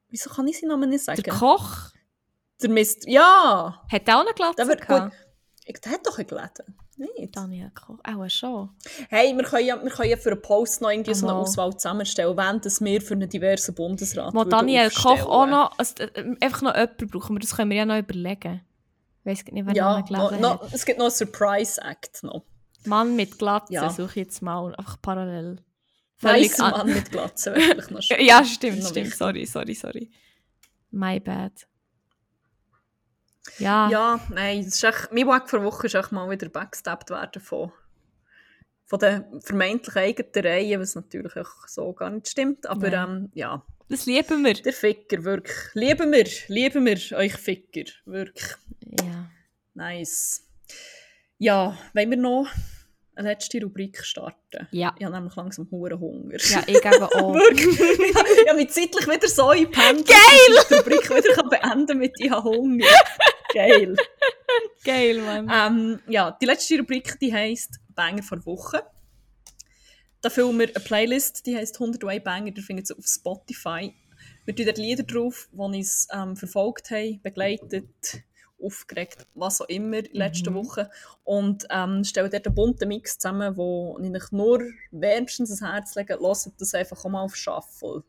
[0.08, 1.22] Wieso kann ich seinen Namen nicht sagen?
[1.22, 1.90] Der Koch
[2.62, 3.04] Der Mist...
[3.06, 3.82] Ja!
[3.90, 5.12] hat auch eine Glatze Der wird gehabt.
[5.12, 5.20] gut...
[5.66, 6.76] Ich, der hat doch Gläden.
[6.96, 7.36] Nicht?
[7.36, 8.70] Daniel Koch, auch schon.
[9.08, 11.36] Hey, wir können, ja, wir können ja für einen Post noch irgendwie so eine.
[11.38, 15.76] Auswahl zusammenstellen, wenn das wir für einen diversen Bundesrat Mal würden Daniel Koch auch noch,
[15.78, 15.94] also,
[16.40, 18.60] einfach noch jemanden brauchen wir, das können wir ja noch überlegen.
[19.20, 20.72] Ich weiss nicht, wer noch Ja, noch, Gläser noch, hat.
[20.74, 22.42] es gibt noch einen Surprise-Act noch.
[22.86, 23.90] Mann mit Glatze Ja.
[23.90, 25.58] suche ich jetzt mal, einfach parallel.
[26.22, 28.00] An- Mann mit Glatze, vielleicht noch.
[28.18, 29.06] Ja, stimmt, Noch stimmt.
[29.06, 29.18] wichtig.
[29.18, 30.10] Sorry, sorry, sorry.
[30.90, 31.52] My bad.
[33.58, 37.10] Ja, Ja, nein, das ist echt, mein Wack vor Woche ist echt mal wieder backstabbed
[37.10, 37.72] werden von,
[38.86, 42.66] von den vermeintlich eigenen Reihen, was natürlich auch so gar nicht stimmt.
[42.66, 44.54] Aber ähm, ja, das lieben wir.
[44.54, 45.56] der Ficker, wirklich.
[45.74, 47.90] Lieben wir, lieben wir euch Ficker.
[48.06, 48.46] Wirklich
[49.02, 49.28] Ja.
[49.74, 50.48] nice.
[51.36, 52.48] Ja, wollen wir noch
[53.16, 54.68] letzte Rubrik starten?
[54.70, 54.94] Ja.
[54.98, 56.36] Ich habe nämlich langsam hohen Hunger.
[56.38, 57.36] Ja, ich gebe auch.
[57.36, 60.16] Ich habe mich zeitlich wieder so eingepennt, dass
[60.48, 62.86] ich die Rubrik wieder kann beenden mit «Ich habe Hunger».
[63.52, 63.96] Geil.
[64.84, 65.50] Geil, Mann.
[65.52, 68.82] Ähm, ja, die letzte Rubrik, die heisst «Banger vor Woche».
[70.20, 73.94] Da füllen wir eine Playlist, die heisst «101 Banger», die findet ihr auf Spotify.
[74.44, 78.22] Wir tun dort Lieder drauf, die uns ähm, verfolgt haben, begleitet,
[78.62, 80.56] aufgeregt, was auch immer in letzten Mhm.
[80.56, 80.90] Woche.
[81.24, 85.94] Und ähm, stellen dort einen bunten Mix zusammen, wo ich euch nur wärmstens ans Herz
[85.94, 88.02] lege, hört das einfach auch mal auf Shuffle.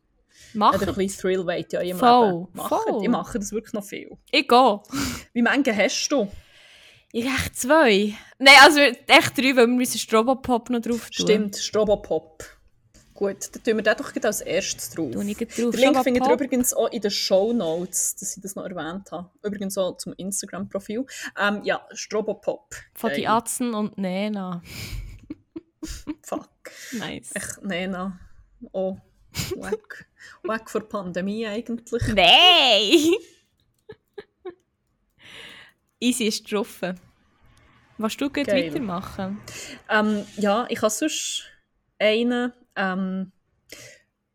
[0.52, 2.48] Mach Oder ein bisschen Thrill wollt ja im Voll, Leben.
[2.52, 2.68] Macht.
[2.68, 3.02] voll.
[3.02, 4.16] Ich mache das wirklich noch viel.
[4.30, 4.80] Ich gehe.
[5.32, 6.28] Wie viele hast du?
[7.12, 8.12] Ich echt zwei.
[8.38, 11.26] Nein, also echt drei, weil wir müssen Strobopop noch drauf tun.
[11.26, 12.44] Stimmt, Strobopop.
[13.16, 15.10] Gut, dann tun wir den doch gleich als erstes drauf.
[15.10, 15.38] Den Link
[16.02, 19.30] findet ihr übrigens auch in den Show Notes, dass ich das noch erwähnt habe.
[19.42, 21.06] Übrigens auch zum Instagram-Profil.
[21.40, 22.74] Ähm, ja, Strobopop.
[22.94, 23.26] Von die.
[23.26, 24.62] Atzen und Nena.
[26.22, 26.50] Fuck.
[26.92, 27.32] Nice.
[27.34, 28.20] Ich, nee, na.
[28.72, 28.98] Oh,
[29.56, 30.06] weg.
[30.42, 32.02] weg vor Pandemie eigentlich.
[32.08, 33.14] Nein!
[36.00, 36.82] Easy ist drauf.
[37.96, 39.40] Willst du gut weitermachen?
[39.88, 41.44] Ähm, ja, ich habe sonst
[41.98, 42.52] einen.
[42.76, 43.32] Ähm,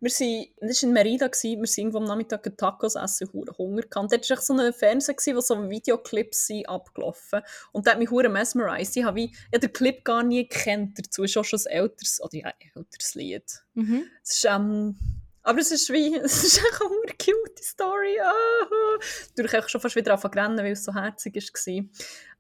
[0.04, 3.56] wir sind, das war in Merida, gewesen, wir sind irgendwo am Nachmittag Tacos essen, hure
[3.56, 4.12] Hunger gehabt.
[4.12, 7.42] Dort war so ein Fernseher, gewesen, wo so Videoclips sind abgelaufen
[7.72, 8.98] Und der hat mich hure mesmerized.
[8.98, 11.24] Ich habe wie- ich habe den Clip gar nie gekannt dazu.
[11.24, 13.44] Ist auch schon ein älteres, oder ja, ein älteres Lied.
[13.76, 14.06] Mhm.
[14.24, 14.98] Es ist, ähm,
[15.44, 18.20] aber es ist wie, es ist echt eine hure cute Story.
[18.20, 19.00] Ah.
[19.36, 21.84] Durch ich schon fast wieder rennen, weil es so herzig war.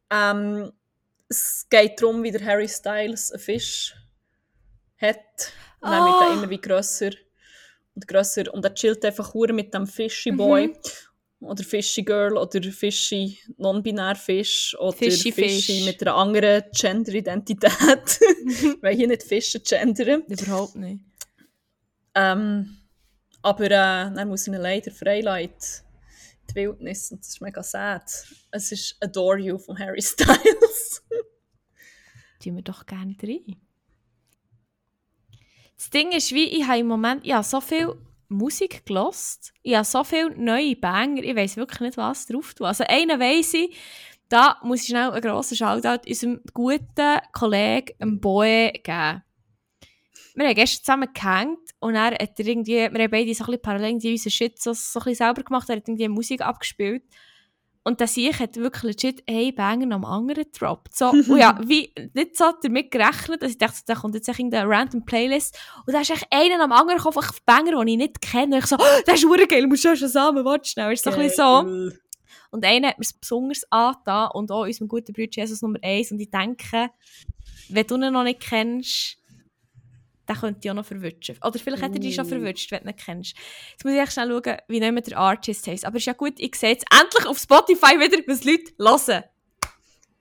[0.09, 0.71] Ähm,
[1.29, 3.95] es geht darum, wie der Harry Styles einen Fisch
[4.99, 5.53] hat.
[5.81, 6.27] Und dann wird Ah.
[6.27, 7.11] er immer wie grösser
[7.95, 8.53] und grösser.
[8.53, 10.67] Und er chillt einfach hure mit dem Fishy Boy.
[10.67, 10.73] Mhm.
[11.47, 15.85] Oder Fishy Girl oder Fishy Non-Binär Fisch oder Fishy Fishy, Fisch.
[15.85, 17.71] mit einer anderen Gender-Identität.
[18.81, 20.21] Weil hier nicht Fische gendern.
[20.27, 21.03] Überhaupt nicht.
[22.13, 22.77] Ähm,
[23.41, 25.57] aber äh, dann muss ich ihn leider freileiten.
[26.51, 27.11] Die Wildnis.
[27.11, 28.03] Und das ist mega sad.
[28.51, 31.01] Es ist Adore You von Harry Styles.
[32.43, 33.55] Tun wir doch gerne rein.
[35.81, 37.95] Das Ding ist, wie ich habe im Moment ich habe so viel
[38.29, 39.51] Musik gelost.
[39.63, 41.23] Ich habe so viele neue Banger.
[41.23, 42.67] Ich weiß wirklich nicht, was drauf tun.
[42.67, 43.75] Also einen weiss ich,
[44.29, 49.23] da muss ich schnell einen grossen Shoutout unserem guten Kollegen, Boy, geben.
[50.35, 53.61] Wir haben gestern zusammen gehängt und er hat irgendwie, wir haben beide so ein bisschen
[53.63, 57.01] parallel unseren Shit so, so ein bisschen selber gemacht, er hat irgendwie Musik abgespielt.
[57.83, 60.95] Und der Sieg hat wirklich legit einen Banger dem anderen gedroppt.
[60.95, 64.39] So, und ja, wie, nicht so damit gerechnet, dass ich dachte, da kommt jetzt echt
[64.39, 65.57] irgendeine random Playlist.
[65.85, 68.55] Und da ist echt einer dem anderen gekommen, einfach Banger, den ich nicht kenne.
[68.55, 70.93] Und ich so, oh, der ist verdammt geil, musst du schon zusammen, warte schnell.
[70.93, 71.91] Ist so ein bisschen so.
[72.51, 76.11] Und einer hat mir es besonders angetan und auch unserem guten Bruder Jesus Nummer 1.
[76.11, 76.89] Und ich denke,
[77.69, 79.17] wenn du ihn noch nicht kennst,
[80.31, 81.37] den könnte ich auch noch verwünschen.
[81.43, 82.29] Oder vielleicht hat er dich schon Uh.
[82.29, 83.35] verwünscht, wenn du ihn nicht kennst.
[83.71, 85.85] Jetzt muss ich echt schnell schauen, wie nicht der Artist heisst.
[85.85, 89.23] Aber ist ja gut, ich sehe jetzt endlich auf Spotify wieder, was Leute hören.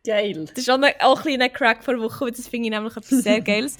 [0.05, 0.47] Geil.
[0.47, 2.97] Das ist auch, ein, auch ein kleiner Crack vor Woche, weil das finde ich nämlich
[2.97, 3.77] etwas sehr Geiles.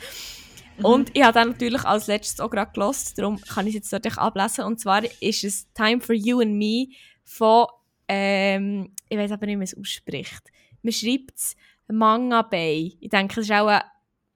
[0.83, 3.93] Und ich habe dann natürlich als letztes auch gerade gelost, darum kann ich es jetzt
[3.93, 4.65] natürlich ablesen.
[4.65, 6.89] Und zwar ist es Time for You and Me
[7.25, 7.67] von,
[8.09, 10.43] ähm, ich weiß aber nicht, wie man es ausspricht.
[10.83, 11.57] Man schreibt es
[11.89, 12.97] Manga Bay.
[13.01, 13.83] Ich denke, es ist auch ein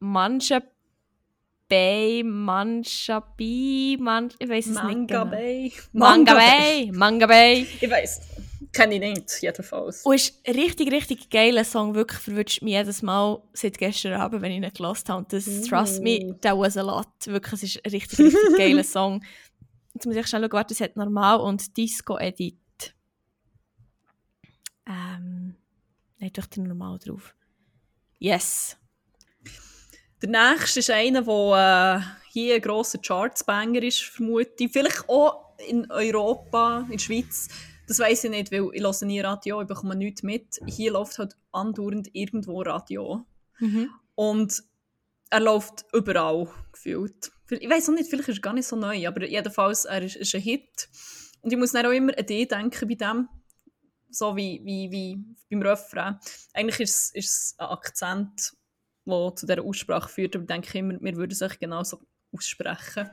[0.01, 0.63] Manche
[1.69, 5.31] Bay, Manchabi, Man ich weiß es nicht Manga genau.
[5.31, 5.73] Bay.
[5.93, 7.67] Manga Bay, Manga Bay.
[7.81, 8.21] Ich weiß.
[8.73, 10.03] Kenne ich nicht, jedenfalls.
[10.03, 11.95] Und ist ein richtig, richtig geiler Song.
[11.95, 15.19] Wirklich verwünscht mich jedes Mal seit gestern Abend, wenn ich ihn gehört habe.
[15.19, 17.07] Und das, trust me, that was a lot.
[17.27, 19.25] Wirklich, es ist ein richtig, richtig geiler Song.
[19.95, 22.59] Jetzt muss ich schnell schauen, warte, es hat Normal und Disco Edit.
[24.87, 25.55] Ähm,
[26.19, 27.35] nein, doch den Normal drauf.
[28.19, 28.77] Yes.
[30.25, 34.73] Der nächste ist einer, der äh, hier ein grosser Chartsbanger ist, vermute ich.
[34.73, 37.49] Vielleicht auch in Europa, in der Schweiz.
[37.87, 40.61] Das weiß ich nicht, weil ich höre nie Radio, ich bekomme nichts mit.
[40.67, 43.27] Hier läuft halt andauernd irgendwo Radio.
[43.59, 43.91] Mhm.
[44.15, 44.63] Und
[45.29, 47.31] er läuft überall, gefühlt.
[47.51, 50.17] Ich weiß auch nicht, vielleicht ist er gar nicht so neu, aber jedenfalls, er ist,
[50.17, 50.89] ist ein Hit.
[51.43, 53.29] Und ich muss dann auch immer an die denken bei dem,
[54.09, 56.19] so wie, wie, wie beim Refrain.
[56.55, 58.55] Eigentlich ist es, ist es ein Akzent,
[59.07, 62.01] der zu dieser Aussprache führt, aber ich denke immer, wir würden es euch genauso
[62.33, 63.11] aussprechen.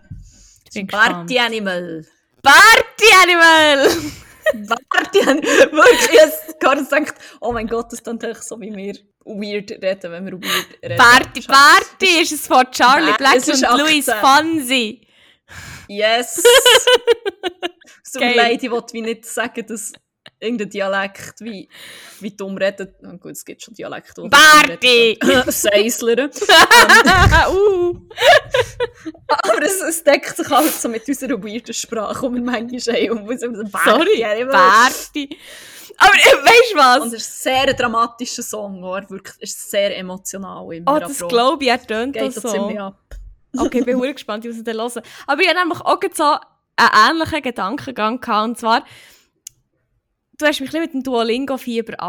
[0.87, 2.05] Party Animal!
[2.41, 3.89] Party Animal!
[4.89, 5.71] Party Animal!
[5.71, 8.95] Wirklich, ich habe gerade gedacht, oh mein Gott, das klingt so, wie wir
[9.25, 10.97] weird reden, wenn wir weird reden.
[10.97, 14.05] Party, Party ist es von Charlie Black und Louis.
[14.05, 15.07] Fonsi.
[15.87, 16.41] Yes!
[18.13, 18.35] Mir Geil.
[18.35, 19.93] leid, ich wollte wie nicht sagen, dass
[20.41, 21.69] irgendein Dialekt wie,
[22.19, 22.95] wie dumm redet.
[23.01, 24.21] Na gut, es gibt schon Dialekte.
[24.23, 25.43] reden.
[25.51, 26.31] Seislern.
[27.49, 27.95] uh.
[29.27, 33.27] Aber es, es deckt sich halt so mit unserer weirden Sprache, die wir manchmal haben.
[33.27, 33.47] Und so
[33.85, 35.37] Sorry, Party.
[35.97, 36.99] Aber äh, weißt du was?
[37.01, 39.09] Und es ist ein sehr dramatischer Song, oder?
[39.09, 40.73] Wirklich, es ist sehr emotional.
[40.73, 42.83] Immer, Oh, das glaube ich, er tönt geht da ziemlich so.
[42.83, 42.97] ab.
[43.57, 45.03] Okay, ich bin sehr gespannt, wie ich es dann hören.
[45.27, 46.23] Aber ich hatte nämlich auch so
[46.77, 48.45] einen ähnlichen Gedankengang gehabt.
[48.45, 48.83] Und zwar,
[50.41, 51.99] du hast mich mit dem Duolingo-Fieber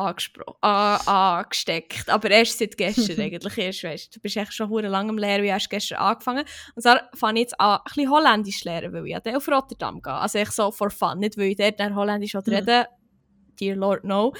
[0.63, 2.09] angesteckt.
[2.09, 3.59] Aber erst seit gestern eigentlich.
[3.59, 6.45] Erst, weißt, du bist echt schon hure lang am Lernen, wie hast gestern angefangen.
[6.75, 9.49] Und zwar fange ich jetzt an, ein bisschen Holländisch zu lernen, weil ich dann auf
[9.49, 10.13] Rotterdam gehe.
[10.13, 11.19] Also ich so for fun.
[11.19, 12.41] Nicht, weil ich dort Holländisch Mhm.
[12.47, 12.85] reden
[13.61, 14.33] Dear Lord, no.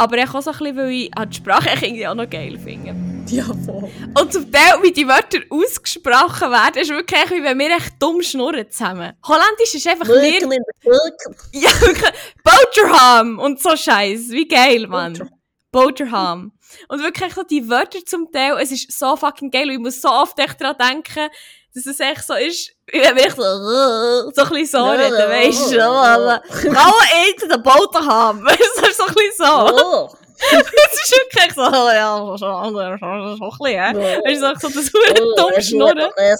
[0.00, 2.94] Aber ich auch so ein bisschen, weil ich die Sprache irgendwie auch noch geil finde.
[3.28, 3.90] Ja, voll.
[4.18, 8.22] Und zum Teil, wie die Wörter ausgesprochen werden, ist wirklich wie wenn wir echt dumm
[8.22, 9.12] schnurren zusammen.
[9.28, 10.40] Holländisch ist einfach mir...
[11.52, 12.12] Ja, wirklich.
[12.42, 14.30] Boterham und so Scheiß.
[14.30, 15.12] Wie geil, Mann.
[15.14, 15.28] Boter-
[15.70, 16.52] Boterham.
[16.88, 19.66] Und wirklich so die Wörter zum Teil, es ist so fucking geil.
[19.68, 21.28] Und ich muss so oft echt daran denken,
[21.74, 25.72] dass es echt so ist, wie wenn ich so, so ein bisschen so reden, weißt
[25.72, 28.44] du, aber Frauen eten den Boterham.
[28.44, 29.84] Weißt du, so ein bisschen so.
[29.84, 30.10] Oh.
[30.42, 34.20] Es ist wirklich so, ja, so, so, so, so, so ein bisschen, hä?
[34.24, 36.10] Weißt du, so das hure dumme Schnurren.
[36.18, 36.36] Ja,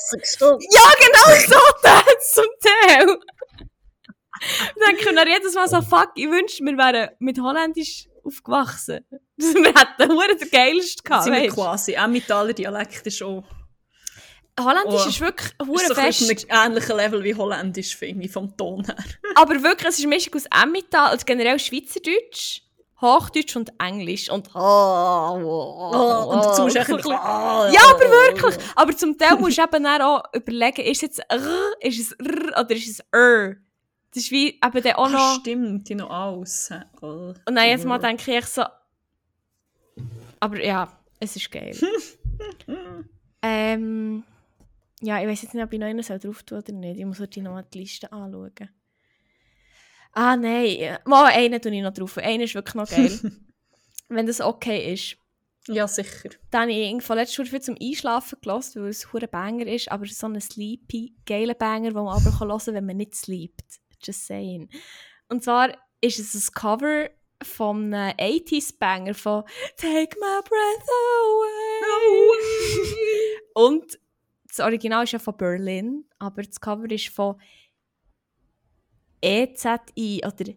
[0.99, 3.19] genau so das zum Teil.
[4.81, 9.05] Dann können wir jedes Mal so, fuck, ich wünschte, wir wären mit Holländisch aufgewachsen.
[9.37, 11.93] Wir hätten den geilsten gehabt, sind wir quasi.
[11.93, 13.45] Emmentaler Dialekt ist auch
[14.65, 15.09] Holländisch Oh.
[15.09, 16.19] ist wirklich ist hure so fest.
[16.29, 18.97] bisschen auf einem ähnlichen Level wie Holländisch, finde ich, vom Ton her.
[19.35, 22.63] Aber wirklich, es ist Mischung aus Emmental, also generell Schweizerdeutsch,
[23.01, 24.31] Hochdeutsch und Englisch.
[24.31, 28.57] Und, Oh, und dazu musst du ein bisschen- Ja, aber wirklich.
[28.77, 31.41] Aber zum Teil musst du eben auch überlegen, ist es jetzt R,
[31.81, 33.57] ist es R oder ist es R?
[34.13, 35.35] Das ist wie eben dann auch Ah, noch...
[35.41, 36.71] stimmt, die noch alles.
[37.01, 37.33] Oh.
[37.47, 38.65] Und dann jetzt mal denke ich so...
[40.41, 40.89] Aber ja,
[41.21, 41.75] es ist geil.
[43.43, 44.25] ähm...
[45.01, 46.99] Ja, ich weiß jetzt nicht, ob ich noch einen drauf tun oder nicht.
[46.99, 48.71] Ich muss heute noch mal die Liste anschauen.
[50.13, 50.99] Ah, nein.
[51.07, 52.19] Mal einen tue ich noch drauf.
[52.19, 53.19] Einer ist wirklich noch geil.
[54.09, 55.17] Wenn das okay ist.
[55.69, 56.31] Ja, sicher.
[56.51, 59.91] Dann habe ich irgendwann letztes Mal viel zum Einschlafen gelassen, weil es ein Banger ist,
[59.91, 63.81] aber so ein sleepy, geiler Banger, den man aber hören kann, wenn man nicht sleept.
[64.03, 64.69] Just saying.
[65.29, 67.11] Und zwar ist es ein Cover
[67.43, 69.45] vom äh, 80s Banger von
[69.77, 70.89] Take My Breath
[71.23, 71.81] Away.
[73.55, 73.99] Und
[74.51, 77.41] das Original ist ja von Berlin, aber das Cover ist von
[79.23, 80.53] EZI oder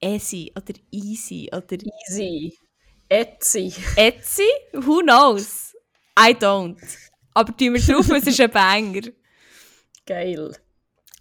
[0.00, 1.76] ESI oder Easy oder
[2.08, 2.56] Easy.
[3.08, 3.72] Etsy.
[3.96, 4.48] Etsy?
[4.72, 5.74] Who knows?
[6.18, 6.78] I don't.
[7.34, 9.10] Aber tun wir drauf, es ist ein Banger.
[10.06, 10.56] Geil.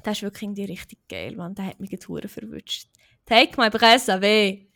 [0.03, 1.55] Das ist wirklich irgendwie richtig geil, Mann.
[1.55, 2.89] Der hat mich jetzt hure verwünscht.
[3.25, 4.69] Take my breath away.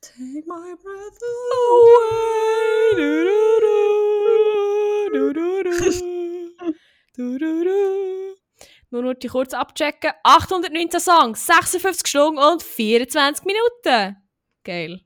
[0.00, 1.22] Take my breath
[1.62, 2.96] Away.
[5.12, 5.55] Du, du, du.
[7.16, 8.36] Du, du, du.
[8.90, 10.12] Nur noch die kurz abchecken.
[10.22, 14.16] 819 Songs, 56 Stunden und 24 Minuten.
[14.62, 15.00] Geil.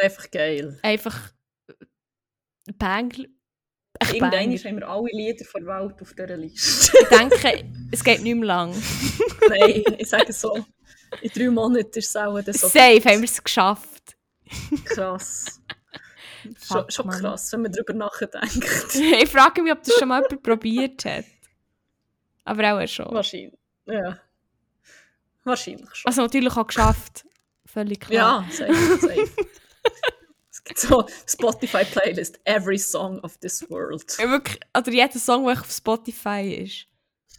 [0.00, 0.78] Einfach geil.
[0.82, 1.32] Einfach.
[4.00, 6.96] Echt Irgendwann haben wir alle Lieder von Welt auf dieser Liste.
[7.02, 8.70] Ich denke, es geht nicht mehr lang.
[9.48, 10.64] Nein, ich sage so,
[11.20, 14.16] in drei Monaten ist es auch so Safe haben wir es geschafft.
[14.84, 15.57] krass.
[16.56, 18.94] Schon, schon krass, wenn man darüber nachdenkt.
[18.94, 21.24] ich frage mich, ob das schon mal jemand probiert hat.
[22.44, 23.12] Aber auch schon.
[23.12, 23.58] Wahrscheinlich.
[23.86, 24.18] Ja.
[25.44, 26.08] Wahrscheinlich schon.
[26.08, 27.24] Also natürlich auch geschafft.
[27.66, 28.46] Völlig klar.
[28.48, 29.30] ja, safe, safe.
[30.50, 34.16] es gibt so Spotify-Playlist, every song of this world.
[34.18, 36.86] Ja, wirklich, oder jeder Song, der auf Spotify ist.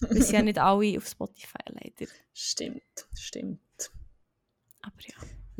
[0.02, 2.12] Wir sind ja nicht alle auf Spotify, leider.
[2.34, 2.82] Stimmt,
[3.16, 3.60] stimmt.
[4.82, 5.16] Aber ja.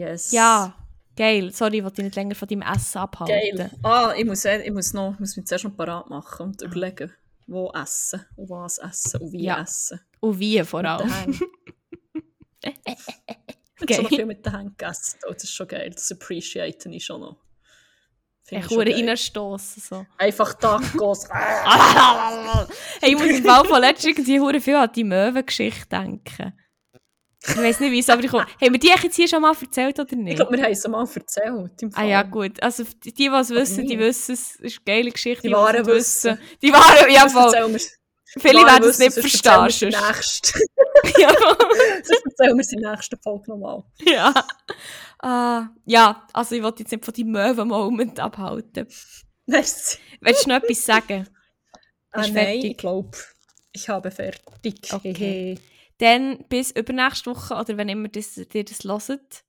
[0.08, 0.32] Yes.
[0.32, 0.76] Ja,
[1.20, 1.52] geil.
[1.52, 3.58] Sorry, ich wollte dich nicht länger von deinem Essen abhalten.
[3.58, 3.72] Geil.
[3.84, 6.62] Ah, ich muss, eh- ich muss, noch, ich muss mich zuerst noch parat machen und
[6.62, 7.14] überlegen,
[7.48, 9.62] wo essen und was essen und wie Ja.
[9.62, 10.00] essen.
[10.22, 11.12] Und wie vor allem.
[13.82, 15.20] Ich habe schon viel mit den Händen gegessen.
[15.26, 15.90] Oh, das ist schon geil.
[15.92, 17.38] Das appreciate ich schon noch.
[18.44, 19.08] Finde Ich geil.
[19.08, 19.82] reinstossen.
[19.82, 20.06] So.
[20.18, 21.30] Einfach Tacos.
[23.02, 26.54] hey, ich muss im Fall von letztens hure viel an die Möwengeschichte denken.
[27.48, 28.46] Ich weiß nicht wieso, aber ich komme.
[28.46, 30.36] Haben wir die jetzt hier schon mal erzählt oder ich nicht?
[30.36, 31.72] glaube, wir haben es mal erzählt.
[31.94, 32.62] Ah ja, gut.
[32.62, 34.56] Also die, die es wissen, die wissen es.
[34.56, 35.48] Es ist eine geile Geschichte.
[35.48, 36.40] Die wahren es wissen.
[36.62, 37.78] Die waren, ja voll.
[38.38, 39.70] Viele werden es wissen, nicht verstehen.
[39.70, 39.82] sonst.
[39.82, 40.60] nächsten-
[41.18, 41.30] ja.
[42.04, 43.84] sonst erzählen wir es in der nächsten Folge nochmal.
[44.06, 44.34] ja.
[45.22, 48.88] Ah, ja, also ich wollte jetzt nicht von deinem Möwen-Moment abhalten.
[49.46, 49.98] Merci.
[50.22, 51.28] Willst du noch etwas sagen?
[52.12, 52.66] Ah, nein, fertig?
[52.72, 53.18] ich glaube,
[53.74, 54.94] ich habe fertig.
[54.94, 55.60] Okay.
[56.00, 59.44] Dann bis übernächste Woche oder wenn immer das, ihr das hört.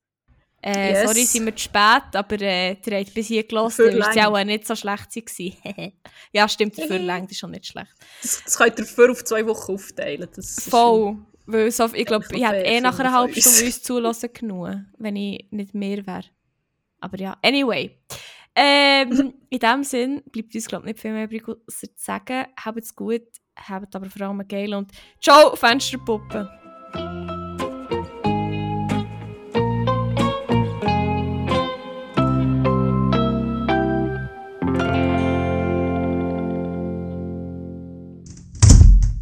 [0.63, 1.09] Äh, Yes.
[1.09, 4.09] Sorry, sind wir zu spät, aber äh, ihr habt bis hier gelassen, Für dann wird
[4.09, 5.07] es ja auch nicht so schlecht
[6.31, 7.91] ja, stimmt, für lang, ist schon nicht schlecht.
[8.21, 10.29] Das, das könnt ihr für auf zwei Wochen aufteilen.
[10.35, 11.17] Das Voll.
[11.47, 13.43] Weil so, ich glaube, ich hätte eh nach einer halben uns.
[13.43, 16.25] Stunde uns zulassen genug, wenn ich nicht mehr wäre.
[16.99, 17.97] Aber ja, anyway.
[18.55, 22.45] Ähm, in dem Sinn bleibt uns, glaube ich, nicht viel mehr übrig zu sagen.
[22.63, 26.49] Habt es gut, habt aber vor allem geil und ciao, Fensterpuppe.